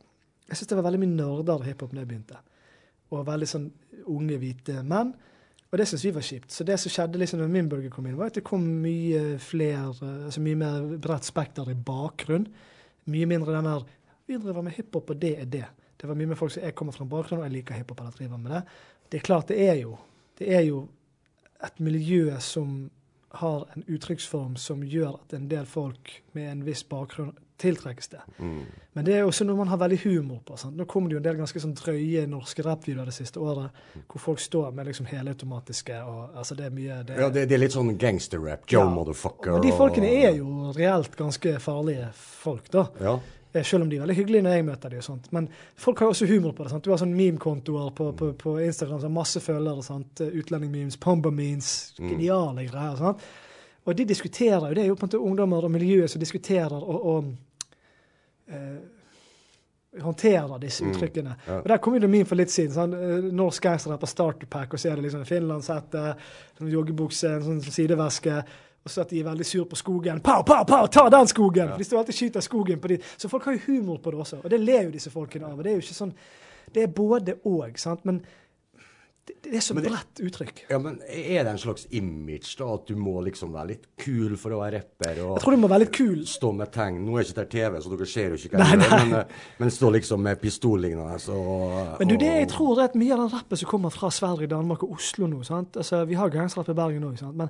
jeg 0.48 0.56
syntes 0.58 0.72
det 0.74 0.76
var 0.80 0.88
veldig 0.88 1.00
mye 1.04 1.14
nerder 1.20 1.62
hiphop 1.68 1.92
da 1.94 2.02
jeg 2.02 2.10
begynte. 2.10 2.40
Og 3.14 3.22
veldig 3.28 3.46
sånn 3.48 3.68
unge, 4.10 4.40
hvite 4.42 4.82
menn. 4.84 5.14
Og 5.70 5.78
det 5.80 5.86
syntes 5.90 6.04
vi 6.06 6.12
var 6.14 6.22
kjipt. 6.26 6.50
Så 6.54 6.66
det 6.66 6.76
som 6.82 6.92
skjedde 6.92 7.18
liksom 7.22 7.40
når 7.40 7.48
min 7.54 7.68
bølge 7.70 7.90
kom 7.94 8.06
inn, 8.06 8.18
var 8.18 8.28
at 8.30 8.36
det 8.38 8.44
kom 8.46 8.62
mye 8.82 9.38
flere, 9.42 9.86
altså 10.28 10.42
mye 10.44 10.58
mer 10.60 10.84
bredt 11.02 11.26
spekter 11.26 11.70
i 11.72 11.74
bakgrunn. 11.78 12.44
Mye 13.10 13.26
mindre 13.30 13.54
den 13.56 13.66
der 13.70 13.86
Vi 14.26 14.36
driver 14.40 14.62
med 14.64 14.72
hiphop, 14.72 15.10
og 15.10 15.18
det 15.20 15.32
er 15.42 15.48
det. 15.50 15.64
Det 16.00 16.08
var 16.08 16.16
mye 16.18 16.30
med 16.30 16.38
folk 16.38 16.52
som 16.54 16.62
jeg 16.64 16.74
kommer 16.76 16.92
fra 16.96 17.04
en 17.04 17.10
bakgrunn, 17.10 17.40
og 17.42 17.48
jeg 17.48 17.52
liker 17.58 17.76
hiphop 17.76 18.00
eller 18.00 18.14
driver 18.16 18.38
med 18.40 18.54
det. 18.54 18.62
Det 19.14 19.20
er 19.20 19.26
klart, 19.28 19.48
det 19.52 19.60
er 19.68 19.76
jo 19.84 19.94
Det 20.38 20.48
er 20.50 20.64
jo 20.66 20.88
et 21.62 21.76
miljø 21.80 22.34
som 22.42 22.90
har 23.38 23.64
en 23.76 23.84
uttrykksform 23.86 24.56
som 24.58 24.82
gjør 24.82 25.14
at 25.20 25.34
en 25.36 25.46
del 25.50 25.66
folk 25.66 26.10
med 26.34 26.48
en 26.50 26.64
viss 26.66 26.82
bakgrunn 26.86 27.32
tiltrekkes 27.62 28.08
det. 28.10 28.20
Men 28.38 29.04
det 29.06 29.14
er 29.14 29.22
også 29.24 29.44
noe 29.46 29.56
man 29.56 29.68
har 29.70 29.78
veldig 29.78 30.00
humor 30.04 30.40
på. 30.46 30.56
Sant? 30.58 30.74
Nå 30.76 30.84
kom 30.90 31.06
det 31.08 31.14
jo 31.14 31.20
en 31.20 31.26
del 31.28 31.38
ganske 31.38 31.62
sånn 31.62 31.74
drøye 31.78 32.26
norske 32.30 32.62
rappvideoer 32.66 33.06
det 33.06 33.14
siste 33.14 33.38
året, 33.42 33.70
hvor 34.10 34.20
folk 34.24 34.42
står 34.42 34.74
med 34.74 34.90
liksom 34.90 35.06
helautomatiske 35.06 36.00
og 36.02 36.34
altså 36.36 36.54
Det 36.58 36.66
er 36.66 36.74
mye 36.74 36.98
det, 37.06 37.16
Ja, 37.22 37.28
det, 37.30 37.46
det 37.48 37.54
er 37.54 37.62
litt 37.62 37.72
sånn 37.78 37.94
gangsterrap. 37.98 38.66
Joe 38.70 38.82
Ja. 38.82 38.90
motherfucker. 38.90 39.52
Og 39.54 39.62
de 39.62 39.72
folkene 39.78 40.10
er 40.10 40.34
jo 40.40 40.72
reelt 40.76 41.14
ganske 41.16 41.54
farlige 41.62 42.10
folk, 42.18 42.70
da. 42.74 42.88
Ja. 43.00 43.18
Eh, 43.54 43.62
selv 43.64 43.86
om 43.86 43.90
de 43.90 43.96
er 43.96 44.04
veldig 44.04 44.18
hyggelige 44.18 44.44
når 44.46 44.58
jeg 44.58 44.66
møter 44.68 44.94
dem. 44.94 45.22
Men 45.38 45.48
folk 45.86 46.02
har 46.02 46.10
jo 46.10 46.16
også 46.16 46.28
humor 46.30 46.52
på 46.52 46.66
det. 46.66 46.74
sant? 46.74 46.84
Du 46.84 46.90
har 46.92 47.00
sånn 47.00 47.16
meme-kontoer 47.16 47.94
på, 47.96 48.10
på, 48.18 48.32
på 48.40 48.58
Instagram 48.66 49.00
som 49.00 49.10
har 49.10 49.16
masse 49.20 49.40
følgere. 49.40 49.86
sant? 49.86 50.20
Utlending-memes, 50.20 50.98
pomba-memes, 51.00 51.72
geniale 52.02 52.66
greier. 52.68 53.00
sant? 53.00 53.24
Og 53.84 53.96
de 53.96 54.06
diskuterer 54.08 54.68
jo, 54.68 54.74
det 54.74 54.82
er 54.82 54.88
jo 54.88 54.96
på 54.96 55.04
en 55.04 55.10
måte 55.10 55.20
ungdommer 55.20 55.64
og 55.66 55.72
miljøet 55.74 56.10
som 56.10 56.22
diskuterer 56.22 56.72
og, 56.72 57.08
og 57.14 57.32
eh, 58.48 58.78
håndterer 60.02 60.58
disse 60.62 60.84
uttrykkene. 60.88 61.34
Ja. 61.46 61.58
Og 61.60 61.68
Der 61.68 61.82
kom 61.84 61.94
jo 61.94 62.00
det 62.00 62.10
min 62.10 62.26
for 62.26 62.40
litt 62.40 62.50
siden. 62.50 62.72
sånn, 62.74 62.94
eh, 62.94 63.32
Norsk 63.32 63.62
gangster 63.62 63.96
på 64.00 64.06
starterpack 64.08 64.74
og 64.74 64.80
så 64.80 64.90
er 64.90 64.96
det 64.96 65.08
liksom 65.08 65.26
finlandshette, 65.28 66.04
sånn 66.58 66.72
joggebukse, 66.72 67.34
en 67.36 67.42
sånn 67.42 67.60
sideveske. 67.76 68.42
Og 68.84 68.90
så 68.92 69.00
at 69.00 69.10
de 69.10 69.20
er 69.20 69.24
veldig 69.24 69.46
sur 69.48 69.64
på 69.64 69.76
skogen. 69.80 70.20
Pow, 70.20 70.42
pow, 70.44 70.62
pow, 70.68 70.86
ta 70.92 71.06
den 71.08 71.26
skogen! 71.30 71.70
For 71.72 71.78
De 71.80 71.84
står 71.88 71.98
alltid 72.02 72.14
og 72.14 72.18
skyter 72.20 72.44
skogen 72.44 72.80
på 72.82 72.88
de. 72.92 72.98
Så 73.16 73.30
folk 73.32 73.44
har 73.48 73.56
jo 73.56 73.62
humor 73.66 73.96
på 74.04 74.10
det 74.12 74.20
også. 74.20 74.42
Og 74.44 74.50
det 74.52 74.60
ler 74.60 74.82
jo 74.90 74.90
disse 74.92 75.10
folkene 75.10 75.46
av. 75.48 75.56
Og 75.58 75.64
det 75.64 75.72
er 75.72 75.78
jo 75.80 75.84
ikke 75.86 76.00
sånn 76.02 76.12
Det 76.74 76.82
er 76.82 76.86
både 76.92 77.34
og, 77.46 77.78
sant. 77.80 78.04
Men 78.04 78.18
det, 79.24 79.34
det 79.44 79.54
er 79.56 79.62
så 79.64 79.72
det- 79.78 79.84
bredt 79.88 80.20
uttrykk. 80.20 80.58
Ja, 80.68 80.78
men 80.78 80.98
Er 81.08 81.44
det 81.44 81.52
en 81.54 81.58
slags 81.58 81.86
image, 81.96 82.56
da? 82.58 82.74
At 82.74 82.86
du 82.86 82.94
må 82.96 83.22
liksom 83.24 83.52
være 83.54 83.68
litt 83.68 83.86
kul 83.96 84.36
for 84.36 84.50
å 84.52 84.58
være 84.60 84.82
rapper? 84.82 85.20
Og 85.24 85.36
Jeg 85.38 85.42
tror 85.44 85.50
du 85.56 85.56
må 85.62 85.68
være 85.72 85.78
litt 85.86 85.92
kul. 85.96 86.26
stå 86.26 86.50
med 86.52 86.72
tegn. 86.72 86.98
Nå 87.06 87.16
er 87.16 87.24
ikke 87.24 87.38
det 87.40 87.48
TV, 87.50 87.78
så 87.80 87.88
dere 87.96 88.06
ser 88.06 88.28
jo 88.28 88.34
ikke 88.36 88.58
hva 88.58 88.66
jeg 88.68 88.80
gjør. 88.80 89.06
Men, 89.06 89.14
eh, 89.20 89.24
men 89.60 89.70
stå 89.70 89.90
liksom 89.96 90.20
med 90.20 90.40
pistollignende 90.42 91.16
så 91.24 91.38
Men 91.98 92.08
du, 92.08 92.16
det 92.16 92.26
jeg 92.34 92.48
tror 92.52 92.78
er 92.80 92.84
at 92.84 92.94
mye 93.00 93.12
av 93.16 93.18
den 93.24 93.32
rappen 93.38 93.56
som 93.56 93.68
kommer 93.68 93.90
fra 93.90 94.10
Sverige, 94.10 94.46
Danmark 94.52 94.82
og 94.82 94.92
Oslo 94.98 95.26
nå 95.26 95.42
sant? 95.42 95.76
Altså, 95.76 96.04
Vi 96.06 96.14
har 96.20 96.28
gangsterrapp 96.28 96.68
i 96.68 96.74
Bergen 96.74 97.04
òg, 97.04 97.32
men 97.34 97.48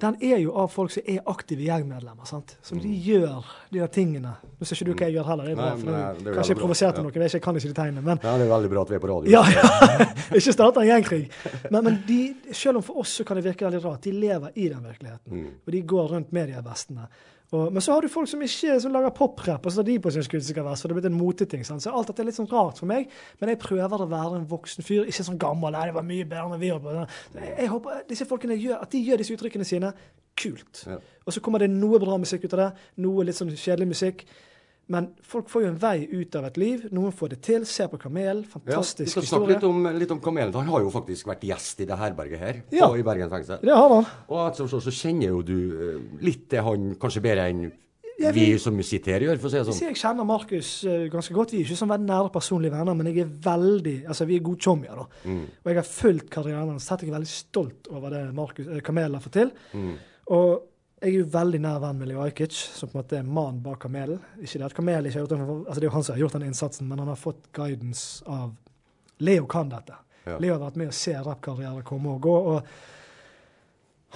den 0.00 0.16
er 0.20 0.36
jo 0.42 0.50
av 0.60 0.66
folk 0.68 0.92
som 0.92 1.06
er 1.08 1.22
aktive 1.32 1.64
gjengmedlemmer. 1.64 2.26
sant? 2.28 2.58
Som 2.62 2.80
de 2.82 2.90
gjør 3.00 3.46
de 3.70 3.78
der 3.80 3.88
tingene. 3.88 4.34
Nå 4.58 4.66
ser 4.68 4.76
ikke 4.76 4.88
du 4.90 4.90
hva 4.92 5.06
jeg 5.08 5.14
gjør 5.16 5.28
heller, 5.30 5.46
det 5.46 5.54
er 5.54 5.56
bra. 5.56 5.68
Mm. 5.70 5.70
Nei, 5.70 5.78
for 5.78 5.86
men 5.86 6.18
det, 6.18 6.26
er 6.32 6.36
kanskje 6.36 6.52
jeg 6.52 6.58
provoserte 6.60 7.00
ja. 7.00 7.04
noen, 7.06 7.16
jeg, 7.16 7.32
jeg 7.32 7.44
kan 7.46 7.56
ikke 7.56 7.70
de 7.70 7.76
tegnene. 7.78 8.02
men 8.04 8.20
Ja, 8.20 8.34
det 8.36 8.44
er 8.44 8.50
veldig 8.50 8.70
bra 8.74 8.82
at 8.84 8.92
vi 8.92 8.98
er 8.98 9.00
på 9.00 9.08
radio. 9.08 9.32
Ja, 9.32 9.44
ja. 9.48 10.08
ikke 10.42 10.52
starte 10.52 10.82
en 10.84 10.90
gjengkrig. 10.90 11.22
Men, 11.70 11.78
men 11.80 11.96
de, 12.10 12.18
selv 12.52 12.82
om 12.82 12.84
for 12.84 13.00
oss 13.00 13.14
så 13.22 13.24
kan 13.24 13.40
det 13.40 13.46
virke 13.48 13.64
veldig 13.64 13.80
rart, 13.86 14.02
de 14.04 14.12
lever 14.12 14.52
i 14.52 14.68
den 14.68 14.84
virkeligheten. 14.84 15.32
Mm. 15.32 15.48
Og 15.64 15.72
de 15.78 15.82
går 15.94 16.12
rundt 16.12 16.36
med 16.36 16.52
de 16.52 16.60
vestene. 16.68 17.08
Og, 17.54 17.70
men 17.72 17.82
så 17.84 17.94
har 17.94 18.02
du 18.02 18.10
folk 18.10 18.26
som 18.30 18.40
ikke 18.42 18.74
som 18.82 18.94
lager 18.94 19.12
poprap, 19.14 19.66
og 19.66 19.72
så 19.72 19.80
tar 19.80 19.86
de 19.86 19.98
på 20.02 20.10
sin 20.10 20.24
skuddsikker-vest, 20.26 20.82
for 20.82 20.90
det 20.90 20.96
er 20.96 20.98
blitt 20.98 21.08
en 21.12 21.18
moteting. 21.18 21.62
Så 21.66 21.92
alt 21.92 22.10
dette 22.10 22.24
er 22.24 22.28
litt 22.30 22.38
sånn 22.38 22.50
rart 22.50 22.80
for 22.82 22.90
meg, 22.90 23.06
men 23.40 23.52
jeg 23.52 23.60
prøver 23.62 24.02
å 24.02 24.08
være 24.10 24.40
en 24.40 24.48
voksen 24.50 24.86
fyr, 24.86 25.06
ikke 25.06 25.26
sånn 25.28 25.38
gammel. 25.40 25.76
Nei, 25.76 25.84
det 25.90 25.94
var 25.94 26.06
mye 26.08 26.26
bedre 26.26 26.48
når 26.50 26.62
vi 26.62 26.72
holdt 26.74 26.86
på. 26.88 26.96
Jeg, 27.38 27.52
jeg 27.52 27.70
håper 27.70 28.02
disse 28.10 28.26
folkene 28.26 28.58
gjør, 28.58 28.82
at 28.82 28.96
de 28.96 29.02
gjør 29.06 29.22
disse 29.22 29.36
uttrykkene 29.36 29.68
sine 29.68 29.92
kult. 30.36 30.82
Ja. 30.90 30.98
Og 31.24 31.36
så 31.36 31.42
kommer 31.44 31.62
det 31.62 31.70
noe 31.72 32.00
bra 32.02 32.18
musikk 32.20 32.48
ut 32.48 32.56
av 32.56 32.64
det, 32.64 32.68
noe 33.06 33.28
litt 33.28 33.38
sånn 33.38 33.54
kjedelig 33.54 33.92
musikk. 33.94 34.26
Men 34.88 35.08
folk 35.26 35.48
får 35.50 35.62
jo 35.64 35.68
en 35.72 35.78
vei 35.82 36.06
ut 36.12 36.36
av 36.38 36.44
et 36.46 36.56
liv. 36.62 36.84
Noen 36.94 37.10
får 37.12 37.28
det 37.32 37.40
til. 37.42 37.64
Ser 37.66 37.88
på 37.90 37.98
Kamel. 37.98 38.44
Ja, 38.44 38.46
vi 38.46 38.52
Fantastisk 38.52 39.10
skal 39.10 39.22
historie. 39.26 39.54
litt 39.56 39.64
om, 39.66 39.80
litt 39.98 40.10
om 40.14 40.20
Kamelen. 40.22 40.52
Han 40.54 40.68
har 40.70 40.84
jo 40.84 40.90
faktisk 40.94 41.26
vært 41.26 41.42
gjest 41.48 41.80
i 41.82 41.86
det 41.90 41.96
herberget 41.98 42.38
her 42.38 42.60
Ja. 42.70 42.92
i 42.94 43.02
Bergen 43.02 43.28
fengsel. 43.32 43.58
Det 43.66 43.74
har 43.74 43.88
han. 43.88 44.06
Og 44.28 44.44
etter 44.52 44.68
så, 44.70 44.78
så 44.80 44.90
kjenner 44.94 45.26
jo 45.34 45.42
du 45.42 45.56
eh, 45.58 45.98
litt 46.22 46.48
det 46.50 46.62
han 46.62 46.94
kanskje 47.02 47.22
bedre 47.24 47.48
enn 47.50 47.64
Ja, 48.18 48.30
vi, 48.32 48.52
vi- 48.52 48.58
som 48.62 48.78
sitter 48.82 49.12
her 49.18 49.20
gjør, 49.26 49.38
for 49.42 49.48
å 49.48 49.50
si 49.50 49.58
det 49.58 49.66
sånn. 49.66 49.88
jeg 49.90 49.96
kjenner 50.00 50.24
Markus 50.24 50.70
eh, 50.88 51.08
ganske 51.12 51.34
godt. 51.34 51.50
Vi 51.52 51.58
er 51.60 51.66
ikke 51.66 51.76
sånn 51.82 52.06
nære 52.06 52.30
personlige 52.32 52.72
venner, 52.72 52.94
men 52.94 53.10
jeg 53.10 53.26
er 53.26 53.34
veldig, 53.44 53.96
altså 54.08 54.24
vi 54.24 54.36
er 54.38 54.40
gode 54.46 54.62
chommier. 54.64 54.94
da. 55.02 55.04
Mm. 55.26 55.42
Og 55.42 55.66
jeg 55.68 55.76
har 55.76 55.82
fulgt 55.90 56.30
karrieren 56.30 56.70
hans. 56.70 56.86
Jeg 56.88 57.10
er 57.10 57.12
veldig 57.18 57.28
stolt 57.28 57.90
over 57.90 58.08
det 58.14 58.22
Markus, 58.32 58.66
eh, 58.70 58.80
Kamel 58.80 59.12
har 59.18 59.20
fått 59.20 59.32
til. 59.42 59.50
Mm. 59.74 59.92
Og 60.30 60.62
jeg 61.02 61.10
er 61.10 61.18
jo 61.18 61.26
veldig 61.28 61.58
nær 61.60 61.80
venn 61.82 61.98
med 62.00 62.08
Leo 62.08 62.22
Ajkic, 62.24 62.56
som 62.56 62.88
på 62.88 62.96
en 62.96 63.02
måte 63.02 63.18
er 63.18 63.26
mannen 63.28 63.60
bak 63.64 63.82
Kamelen. 63.84 64.20
Ikke 64.40 64.58
det 64.58 64.68
at 64.70 64.74
Kamel 64.74 65.06
ikke 65.06 65.18
har 65.20 65.26
gjort 65.26 65.34
den, 65.34 65.42
altså 65.66 65.76
det 65.80 65.84
er 65.84 65.90
jo 65.90 65.94
han 65.96 66.04
som 66.06 66.14
har 66.16 66.22
gjort 66.24 66.36
den 66.38 66.46
innsatsen, 66.48 66.88
men 66.88 67.02
han 67.02 67.10
har 67.12 67.20
fått 67.20 67.50
guidance 67.56 68.24
av 68.24 68.54
Leo 69.20 69.46
kan 69.46 69.68
dette. 69.72 69.96
Ja. 70.26 70.38
Leo 70.40 70.56
har 70.56 70.62
vært 70.64 70.78
med 70.80 70.92
å 70.92 70.96
se 70.96 71.12
rappkarrierer 71.12 71.84
komme 71.86 72.16
og 72.16 72.24
gå. 72.24 72.36
og 72.54 72.70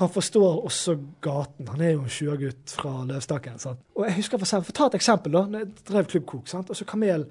han 0.01 0.09
forstår 0.09 0.65
også 0.65 0.95
gaten. 1.21 1.69
Han 1.69 1.81
er 1.85 1.91
jo 1.93 2.05
en 2.07 2.13
sjuergutt 2.13 2.73
fra 2.73 3.03
Løvstakken. 3.05 3.59
sant? 3.61 3.83
Og 3.99 4.07
jeg 4.07 4.17
husker 4.17 4.39
for, 4.39 4.47
eksempel, 4.47 4.67
for 4.71 4.79
Ta 4.79 4.87
et 4.87 4.97
eksempel. 4.97 5.33
da, 5.33 5.43
når 5.45 5.59
Jeg 5.59 5.85
drev 5.91 6.07
Klubbkok. 6.07 6.49
sant? 6.49 6.71
Og 6.71 6.77
så 6.77 6.87
Kamel 6.89 7.27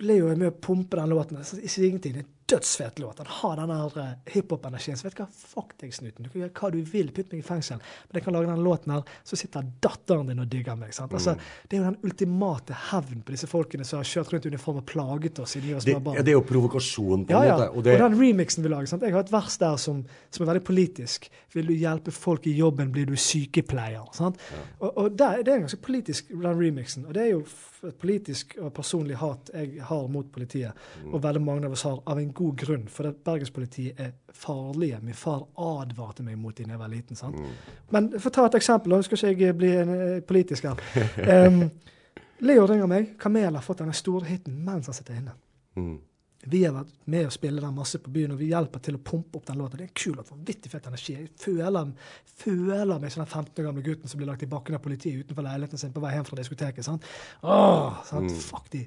Leo 0.00 0.28
er 0.28 0.36
med 0.36 0.48
å 0.52 0.56
pumpe 0.60 0.96
den 1.00 1.08
låten. 1.14 1.38
Så 1.44 1.56
sin 1.68 1.96
er 2.04 2.18
en 2.20 2.32
dødsfet 2.46 3.00
låt. 3.02 3.18
Han 3.18 3.26
har 3.40 3.56
den 3.56 3.70
der 3.72 3.94
eh, 4.02 4.10
hiphop-energien. 4.36 4.94
Så 4.96 5.02
vet 5.08 5.16
du 5.16 5.22
hva, 5.24 5.26
fuck 5.34 5.72
deg, 5.80 5.90
snuten. 5.96 6.22
Du 6.22 6.30
kan 6.30 6.42
gjøre 6.44 6.52
hva 6.60 6.68
du 6.70 6.76
vil. 6.86 7.08
Putt 7.16 7.32
meg 7.32 7.40
i 7.40 7.46
fengsel. 7.46 7.80
Men 8.06 8.20
jeg 8.20 8.22
kan 8.26 8.36
lage 8.36 8.46
den 8.52 8.62
låten 8.62 8.92
her, 8.94 9.02
så 9.26 9.38
sitter 9.40 9.64
datteren 9.82 10.28
din 10.30 10.38
og 10.44 10.46
digger 10.52 10.76
meg. 10.78 10.92
sant? 10.94 11.10
Altså, 11.16 11.34
Det 11.66 11.74
er 11.74 11.82
jo 11.82 11.88
den 11.88 11.98
ultimate 12.06 12.76
hevn 12.92 13.24
på 13.26 13.34
disse 13.34 13.48
folkene 13.50 13.84
som 13.88 13.98
har 13.98 14.06
kjørt 14.12 14.30
rundt 14.36 14.46
i 14.46 14.52
uniform 14.54 14.78
og 14.78 14.86
plaget 14.86 15.40
oss 15.42 15.56
siden 15.56 15.66
vi 15.66 15.74
var 15.74 15.80
Det, 15.88 15.96
små 15.96 16.04
barn. 16.06 16.16
ja, 16.20 16.22
det 16.22 16.34
er 16.34 16.38
jo 16.38 16.44
provokasjon, 16.52 17.26
på 17.26 17.34
Ja, 17.34 17.40
en 17.42 17.48
ja. 17.48 17.56
måte. 17.56 17.68
Og, 17.72 17.76
Og 17.78 17.84
det, 17.88 17.96
den 18.04 18.18
remixen 18.20 18.62
vi 18.62 18.68
lager. 18.76 18.86
Sant? 18.86 19.02
Jeg 19.02 19.12
har 19.16 19.24
et 19.26 19.32
vers 19.32 19.58
der 19.64 19.76
som, 19.76 20.04
som 20.30 20.46
er 20.46 20.52
veldig 20.52 20.64
politisk. 20.70 21.28
Vil 21.56 21.66
du 21.66 21.74
hjelpe 21.74 22.12
folk 22.14 22.46
i 22.46 22.54
jobben, 22.54 22.92
blir 22.92 23.06
du 23.10 23.16
sykepleier. 23.16 24.06
Sant? 24.14 24.38
Og, 24.78 24.92
og 24.96 25.18
der, 25.18 25.42
det 25.42 25.50
er 25.56 25.64
ganske 25.66 25.82
politisk, 25.82 26.28
den 26.30 26.46
remixen. 26.62 27.06
Og 27.10 27.14
det 27.14 27.22
er 27.26 27.32
jo 27.34 27.42
et 27.86 27.98
politisk 27.98 28.54
og 28.62 28.70
personlig 28.74 29.16
hat 29.18 29.50
jeg 29.54 29.82
har 29.88 30.06
mot 30.12 30.28
politiet. 30.32 30.84
Og 31.10 31.22
veldig 31.24 31.42
mange 31.42 31.68
av 31.68 31.76
oss 31.76 31.84
har, 31.88 31.98
av 32.06 32.20
en 32.20 32.32
god 32.36 32.56
grunn. 32.62 32.86
For 32.92 33.10
bergenspolitiet 33.28 34.00
er 34.02 34.14
farlige. 34.34 35.00
Min 35.02 35.18
far 35.18 35.46
advarte 35.56 36.26
meg 36.26 36.38
mot 36.38 36.56
dem 36.56 36.68
da 36.70 36.76
jeg 36.76 36.82
var 36.82 36.92
liten. 36.92 37.18
Sant? 37.18 37.40
Men 37.94 38.10
for 38.18 38.30
å 38.30 38.36
ta 38.38 38.48
et 38.50 38.58
eksempel, 38.60 38.92
nå 38.94 39.02
skal 39.06 39.22
ikke 39.32 39.48
jeg 39.48 39.58
bli 39.60 39.72
en, 39.76 39.94
eh, 39.96 40.18
politisk 40.26 40.68
her. 40.68 41.46
Um, 41.46 41.62
Leo 42.44 42.66
ringer 42.68 42.90
meg. 42.90 43.14
Kamel 43.18 43.54
har 43.54 43.64
fått 43.64 43.80
denne 43.84 43.96
store 43.96 44.28
hiten 44.28 44.60
mens 44.64 44.90
han 44.90 44.96
sitter 44.98 45.22
inne. 45.22 45.38
mm. 45.78 45.96
Vi 46.46 46.60
har 46.62 46.74
vært 46.76 46.92
med 47.10 47.26
å 47.26 47.30
spille 47.34 47.62
den 47.62 47.74
masse 47.74 47.98
på 47.98 48.10
byen, 48.14 48.36
og 48.36 48.38
vi 48.38 48.52
hjelper 48.52 48.82
til 48.84 48.98
å 48.98 49.02
pumpe 49.02 49.40
opp 49.40 49.46
den 49.48 49.58
låta. 49.58 49.78
Det 49.78 49.86
er 49.86 49.88
en 49.88 49.96
kul 49.98 50.20
og 50.20 50.28
Vanvittig 50.30 50.70
fett 50.70 50.86
energi. 50.86 51.16
Jeg 51.16 51.30
føler, 51.42 51.88
føler 52.38 53.00
meg 53.02 53.10
som 53.10 53.24
den 53.24 53.32
15 53.32 53.62
år 53.62 53.66
gamle 53.66 53.82
gutten 53.86 54.12
som 54.12 54.20
blir 54.20 54.30
lagt 54.30 54.44
i 54.46 54.50
bakken 54.50 54.76
av 54.78 54.82
politiet 54.84 55.24
utenfor 55.24 55.46
leiligheten 55.46 55.80
sin 55.82 55.94
på 55.96 56.02
vei 56.04 56.12
hjem 56.14 56.28
fra 56.28 56.38
diskoteket. 56.38 56.86
sant? 56.86 57.08
Åh, 57.42 57.98
sant? 58.06 58.36
Fuck 58.46 58.70
de. 58.76 58.84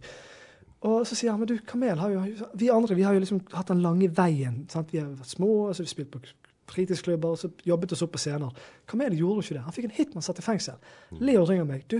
Og 0.88 1.08
så 1.08 1.16
sier 1.18 1.34
han 1.34 1.42
men 1.42 1.50
du, 1.50 1.58
Kamel 1.68 2.00
har 2.00 2.12
jo 2.14 2.22
Vi 2.56 2.70
andre 2.72 2.96
vi 2.96 3.04
har 3.04 3.16
jo 3.16 3.20
liksom 3.20 3.42
hatt 3.52 3.68
den 3.68 3.82
lange 3.84 4.08
veien. 4.16 4.62
sant? 4.72 4.94
Vi 4.94 5.02
har 5.02 5.10
vært 5.10 5.34
små, 5.36 5.50
og 5.68 5.74
så 5.76 5.84
har 5.84 5.90
vi 5.90 5.96
spilt 5.96 6.12
på 6.14 6.22
fritidsklubber, 6.70 7.34
og 7.34 7.42
så 7.42 7.50
jobbet 7.66 7.96
oss 7.96 8.04
opp 8.06 8.14
på 8.14 8.22
scener. 8.22 8.54
Kamel 8.88 9.18
gjorde 9.18 9.42
jo 9.42 9.48
ikke 9.48 9.58
det. 9.58 9.66
Han 9.66 9.76
fikk 9.76 9.90
en 9.90 9.98
hit 9.98 10.16
man 10.16 10.26
satt 10.26 10.40
i 10.40 10.46
fengsel. 10.46 10.78
Leo 11.20 11.44
ringer 11.50 11.68
meg. 11.68 11.84
Du, 11.90 12.00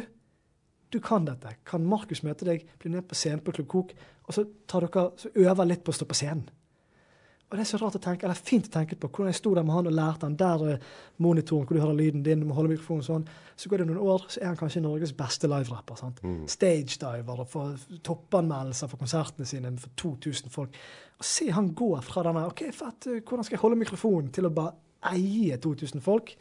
du 0.94 1.00
kan 1.04 1.26
dette. 1.26 1.56
Kan 1.66 1.88
Markus 1.90 2.24
møte 2.24 2.48
deg, 2.48 2.68
bli 2.80 2.94
ned 2.94 3.08
på 3.10 3.18
scenen 3.18 3.44
på 3.44 3.56
Klubb 3.58 3.68
Kok, 3.74 3.94
og 4.30 4.38
så, 4.38 4.46
tar 4.70 4.86
dere, 4.86 5.10
så 5.18 5.34
øver 5.34 5.68
litt 5.68 5.84
på 5.84 5.92
å 5.92 5.98
stå 5.98 6.08
på 6.08 6.18
scenen? 6.18 6.46
Og 7.50 7.58
det 7.58 7.64
er 7.64 7.70
så 7.72 7.80
rart 7.82 7.96
å 7.98 8.02
tenke, 8.04 8.28
eller 8.28 8.38
fint 8.38 8.68
å 8.70 8.72
tenke 8.76 8.94
på 9.00 9.10
hvordan 9.10 9.32
jeg 9.32 9.40
sto 9.40 9.56
der 9.58 9.66
med 9.66 9.74
han 9.74 9.88
og 9.90 9.96
lærte 9.98 10.28
han 10.28 10.36
der 10.38 10.64
er 10.70 10.84
monitoren 11.18 11.66
hvor 11.66 11.78
du 11.78 11.82
hører 11.82 11.98
lyden 11.98 12.22
din, 12.26 12.44
du 12.44 12.46
må 12.46 12.54
holde 12.54 12.76
mikrofonen 12.76 13.06
sånn. 13.08 13.26
Så 13.58 13.72
går 13.72 13.82
det 13.82 13.88
noen 13.90 14.04
år, 14.14 14.28
så 14.30 14.44
er 14.44 14.52
han 14.52 14.60
kanskje 14.60 14.84
Norges 14.86 15.16
beste 15.18 15.50
liverapper. 15.50 15.98
sant? 15.98 16.22
Stagediver 16.46 17.42
og 17.42 17.50
får 17.50 17.88
toppanmeldelser 18.06 18.92
for 18.92 19.02
konsertene 19.02 19.50
sine 19.50 19.74
for 19.82 19.90
2000 19.98 20.54
folk. 20.54 20.78
Og 21.18 21.26
se 21.26 21.50
han 21.56 21.74
gå 21.74 21.90
fra 22.06 22.24
denne 22.30 22.46
OK, 22.52 22.68
fett, 22.76 23.10
hvordan 23.18 23.48
skal 23.48 23.58
jeg 23.58 23.64
holde 23.66 23.82
mikrofonen, 23.82 24.30
til 24.36 24.46
å 24.46 24.54
bare 24.54 24.76
eie 25.16 25.58
2000 25.58 26.06
folk. 26.06 26.36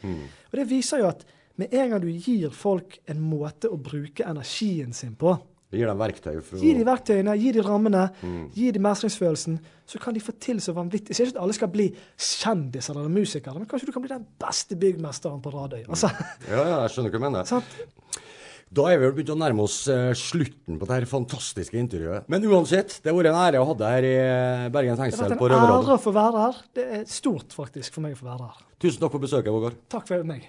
Og 0.52 0.60
det 0.60 0.68
viser 0.68 1.00
jo 1.00 1.08
at 1.08 1.24
med 1.58 1.72
en 1.74 1.90
gang 1.90 2.02
du 2.04 2.10
gir 2.12 2.52
folk 2.54 3.00
en 3.08 3.20
måte 3.24 3.70
å 3.72 3.80
bruke 3.80 4.28
energien 4.28 4.92
sin 4.92 5.16
på, 5.18 5.32
Det 5.68 5.76
gir 5.82 5.86
dem 5.90 5.98
verktøy 6.00 6.38
for 6.40 6.56
Gi 6.62 6.70
de 6.78 6.84
verktøyene, 6.88 7.34
gi 7.36 7.50
de 7.52 7.60
rammene, 7.66 8.06
Mm. 8.24 8.50
gi 8.54 8.70
de 8.72 8.78
mestringsfølelsen. 8.80 9.58
Så 9.86 10.00
kan 10.00 10.14
de 10.14 10.20
få 10.20 10.32
til 10.40 10.56
så 10.64 10.72
vanvittig. 10.72 11.08
Jeg 11.12 11.16
sier 11.16 11.26
ikke 11.28 11.36
at 11.36 11.42
alle 11.42 11.52
skal 11.58 11.68
bli 11.68 11.88
kjendiser 12.16 12.96
eller 12.96 13.12
musikere, 13.12 13.54
men 13.58 13.66
kanskje 13.68 13.86
du 13.86 13.92
kan 13.92 14.02
bli 14.02 14.08
den 14.14 14.26
beste 14.40 14.76
byggmesteren 14.80 15.42
på 15.44 15.52
Radøy. 15.52 15.84
Altså, 15.88 16.08
Ja, 16.48 16.62
ja, 16.64 16.80
jeg 16.86 16.90
skjønner 16.94 17.10
hva 17.12 17.18
du 17.20 17.24
mener. 17.28 17.44
Sånn. 17.44 17.62
Da 18.68 18.84
er 18.92 18.98
vi 19.00 19.06
vel 19.06 19.14
begynt 19.16 19.30
å 19.32 19.36
nærme 19.40 19.62
oss 19.64 19.76
eh, 19.88 20.10
slutten 20.12 20.76
på 20.80 20.84
dette 20.88 21.08
fantastiske 21.08 21.72
intervjuet. 21.80 22.26
Men 22.28 22.44
uansett, 22.44 22.98
det 23.00 23.08
har 23.08 23.16
vært 23.16 23.30
en 23.30 23.38
ære 23.40 23.62
å 23.62 23.68
ha 23.70 23.76
deg 23.80 23.94
her 23.96 24.04
i 24.08 24.16
eh, 24.20 24.68
Bergen 24.74 24.96
Det 24.98 25.08
har 25.08 25.30
vært 25.32 25.54
en 25.56 25.64
ære 25.70 25.94
å 25.94 26.00
få 26.02 26.12
være 26.12 26.42
her. 26.42 26.58
Det 26.76 26.84
er 26.98 27.04
stort 27.08 27.56
faktisk 27.56 27.96
for 27.96 28.04
meg 28.04 28.12
å 28.12 28.20
få 28.20 28.28
være 28.28 28.50
her. 28.50 28.58
Tusen 28.78 29.00
takk 29.00 29.14
for 29.16 29.24
besøket, 29.24 29.48
Vågar. 29.56 29.72
Takk 29.88 30.04
for 30.10 30.22
meg. 30.28 30.44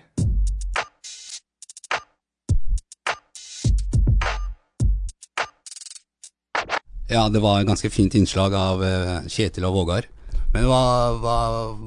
Ja, 7.10 7.26
det 7.34 7.42
var 7.42 7.60
et 7.60 7.70
ganske 7.70 7.90
fint 7.90 8.14
innslag 8.14 8.54
av 8.54 8.84
eh, 8.86 9.16
Kjetil 9.32 9.66
og 9.66 9.80
Vågar. 9.80 10.06
Men 10.54 10.66
hva, 10.70 10.82
hva, 11.22 11.38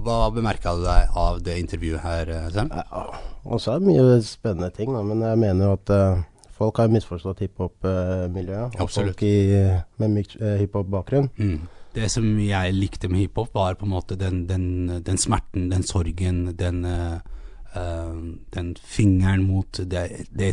hva 0.03 0.17
bemerka 0.35 0.75
du 0.79 0.83
deg 0.83 1.15
av 1.19 1.39
det 1.47 1.59
intervjuet 1.63 2.03
her, 2.03 2.31
eh, 2.31 2.49
Sam? 2.55 2.73
Ja, 2.75 3.05
også 3.47 3.77
er 3.77 3.83
det 3.83 3.91
mye 3.91 4.17
spennende 4.27 4.71
ting, 4.75 4.91
da. 4.95 5.03
Men 5.07 5.23
jeg 5.23 5.41
mener 5.45 5.69
jo 5.69 5.77
at 5.77 5.93
eh, 5.95 6.25
folk 6.59 6.83
har 6.83 6.91
misforstått 6.91 7.45
hiphop-miljøet. 7.47 8.75
og 8.75 8.83
Absolutt. 8.87 9.15
folk 9.15 9.23
i, 9.27 9.37
med 10.03 10.35
hiphop-bakgrunn. 10.63 11.31
Mm. 11.39 11.71
Det 11.95 12.09
som 12.11 12.27
jeg 12.41 12.75
likte 12.75 13.11
med 13.13 13.23
hiphop, 13.27 13.53
var 13.55 13.79
på 13.79 13.87
en 13.87 13.95
måte 13.95 14.19
den, 14.19 14.47
den, 14.51 14.67
den 15.07 15.21
smerten, 15.21 15.69
den 15.71 15.87
sorgen, 15.87 16.49
den 16.59 16.83
eh, 16.89 17.19
den 17.75 18.75
fingeren 18.77 19.43
mot 19.49 19.79
det, 19.89 20.03
det 20.31 20.51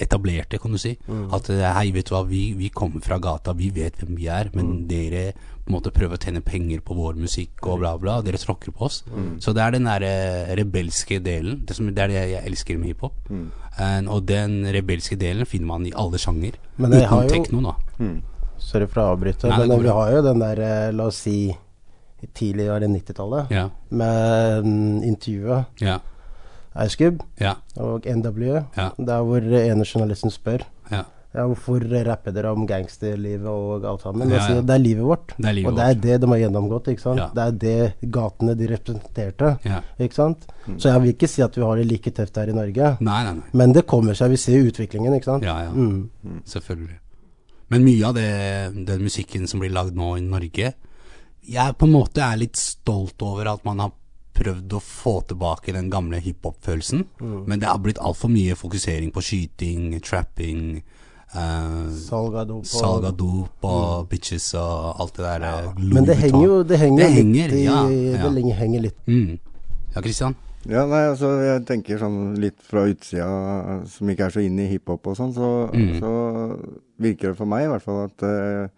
etablerte, 0.00 0.58
kan 0.62 0.72
du 0.72 0.78
si. 0.78 0.92
At 1.34 1.50
eh, 1.50 1.64
hei, 1.76 1.90
vet 1.94 2.06
du 2.10 2.14
hva, 2.14 2.24
vi, 2.28 2.52
vi 2.58 2.68
kommer 2.70 3.02
fra 3.04 3.18
gata, 3.22 3.52
vi 3.58 3.70
vet 3.74 3.96
hvem 4.00 4.14
vi 4.18 4.28
er, 4.30 4.50
men 4.54 4.86
dere 4.90 5.32
på 5.60 5.68
en 5.70 5.76
måte 5.76 5.92
prøver 5.94 6.16
å 6.16 6.22
tjene 6.22 6.40
penger 6.42 6.80
på 6.82 6.94
vår 6.98 7.18
musikk 7.20 7.66
og 7.70 7.80
bla, 7.82 7.92
bla. 8.00 8.16
Dere 8.26 8.38
tråkker 8.40 8.72
på 8.74 8.86
oss. 8.88 9.02
Så 9.42 9.52
det 9.54 9.62
er 9.62 9.76
den 9.76 9.86
der 9.90 10.02
eh, 10.06 10.52
rebelske 10.58 11.20
delen. 11.22 11.60
Det, 11.66 11.76
som, 11.76 11.90
det 11.94 12.02
er 12.06 12.10
det 12.14 12.22
jeg 12.32 12.44
elsker 12.50 12.78
med 12.80 12.92
hiphop. 12.94 13.30
Eh, 13.30 14.00
og 14.10 14.24
den 14.30 14.60
rebelske 14.74 15.18
delen 15.20 15.46
finner 15.46 15.70
man 15.74 15.86
i 15.86 15.94
alle 15.94 16.18
sjanger. 16.22 16.58
Men 16.78 16.94
jeg 16.98 17.08
har 17.10 17.26
jo- 17.26 17.34
tekno, 17.34 17.62
da. 17.70 17.74
Sorry 18.60 18.84
for 18.86 19.00
å 19.00 19.14
avbryte, 19.14 19.48
Nei, 19.48 19.66
men 19.66 19.80
vi 19.82 19.88
har 19.88 20.10
jo 20.12 20.22
den 20.26 20.38
der, 20.42 20.58
la 20.92 21.06
oss 21.08 21.22
si 21.24 21.48
tidlig 22.36 22.66
i 22.68 22.88
90-tallet, 22.92 23.48
Ja, 23.54 23.62
med 23.96 24.66
um, 24.66 24.98
intervjuet 25.08 25.80
ja, 25.80 25.94
Ice 26.84 26.96
Cube 26.96 27.24
ja, 27.40 27.56
og 27.82 28.06
NW, 28.06 28.60
Ja. 28.76 28.90
der 28.98 29.24
hvor 29.26 29.42
ene 29.42 29.84
journalisten 29.84 30.30
spør 30.30 30.62
ja. 30.90 31.02
ja, 31.34 31.46
hvorfor 31.46 31.82
rapper 32.06 32.34
dere 32.34 32.52
om 32.54 32.66
gangsterlivet 32.66 33.46
og 33.50 33.84
alt 33.84 34.02
sammen. 34.02 34.30
Ja. 34.30 34.60
det 34.60 34.74
er 34.74 34.82
livet 34.82 35.04
vårt. 35.04 35.34
Det 35.36 35.48
er 35.50 35.56
livet 35.58 35.70
og 35.70 35.76
det 35.78 35.84
er 35.88 36.00
det 36.06 36.20
de 36.22 36.30
har 36.30 36.40
gjennomgått. 36.44 36.90
Det 36.90 37.44
er 37.44 37.52
det 37.66 37.76
gatene 38.02 38.54
de 38.58 38.70
representerte. 38.70 39.52
Så 40.76 40.88
jeg 40.92 41.02
vil 41.02 41.14
ikke 41.14 41.28
si 41.30 41.42
at 41.42 41.56
vi 41.58 41.62
har 41.66 41.76
det 41.76 41.86
like 41.90 42.10
tøft 42.10 42.36
her 42.36 42.50
i 42.50 42.56
Norge. 42.56 42.96
Nei, 43.00 43.20
nei, 43.26 43.34
nei. 43.42 43.52
Men 43.52 43.72
det 43.74 43.86
kommer 43.86 44.14
seg. 44.14 44.30
Vi 44.30 44.36
ser 44.36 44.66
utviklingen, 44.70 45.14
ikke 45.18 45.32
sant? 45.32 45.46
Ja, 45.46 45.60
ja. 45.66 45.70
Mm. 45.70 46.42
Selvfølgelig. 46.46 46.98
Men 47.70 47.84
mye 47.86 48.06
av 48.08 48.14
det, 48.18 48.30
den 48.86 49.02
musikken 49.06 49.46
som 49.46 49.62
blir 49.62 49.70
lagd 49.70 49.94
nå 49.94 50.16
i 50.18 50.22
Norge 50.26 50.72
Jeg 51.46 51.74
på 51.78 51.86
en 51.86 51.92
måte 51.94 52.22
er 52.24 52.40
litt 52.40 52.58
stolt 52.58 53.22
over 53.22 53.46
at 53.54 53.62
man 53.64 53.78
har 53.78 53.92
prøvd 54.40 54.72
å 54.78 54.80
få 54.82 55.14
tilbake 55.30 55.72
den 55.76 55.90
gamle 55.92 56.20
hiphop-følelsen. 56.24 57.04
Men 57.20 57.60
det 57.60 57.68
har 57.68 57.78
blitt 57.84 58.00
altfor 58.00 58.32
mye 58.32 58.56
fokusering 58.58 59.12
på 59.12 59.22
skyting, 59.28 60.00
trapping, 60.00 60.82
Uh, 61.30 61.86
Salg 61.94 62.34
av 62.34 62.48
dop. 62.48 62.64
og- 62.82 63.16
dop 63.16 63.64
og 63.70 64.08
bitches 64.10 64.48
og 64.58 64.96
alt 64.98 65.12
det 65.14 65.22
der. 65.22 65.40
Ja. 65.46 65.72
Louis 65.78 65.94
Men 65.94 66.04
det 66.08 66.16
henger 66.18 66.42
jo 66.44 66.62
det 66.64 66.78
henger 66.80 66.96
Det 66.98 67.06
litt 67.06 67.18
henger, 67.20 67.52
i, 67.54 67.62
ja, 67.62 67.82
ja. 67.86 68.22
Det 68.24 68.32
lenge- 68.34 68.56
henger 68.58 68.80
litt 68.82 68.96
mm. 69.06 69.38
Ja, 69.94 70.00
Christian? 70.02 70.34
Ja, 70.66 70.82
nei, 70.86 71.04
altså 71.06 71.30
jeg 71.40 71.66
tenker 71.66 71.98
sånn 72.02 72.36
litt 72.36 72.58
fra 72.60 72.82
utsida, 72.90 73.86
som 73.86 74.08
ikke 74.10 74.26
er 74.26 74.30
så 74.34 74.42
inne 74.44 74.64
i 74.66 74.72
hiphop 74.72 75.06
og 75.06 75.16
sånn, 75.16 75.32
så, 75.32 75.70
Mm. 75.72 76.00
så 76.00 76.58
virker 77.00 77.28
det 77.30 77.36
for 77.36 77.46
meg 77.46 77.62
i 77.64 77.68
hvert 77.68 77.82
fall 77.82 78.04
at 78.10 78.22
eh, 78.26 78.68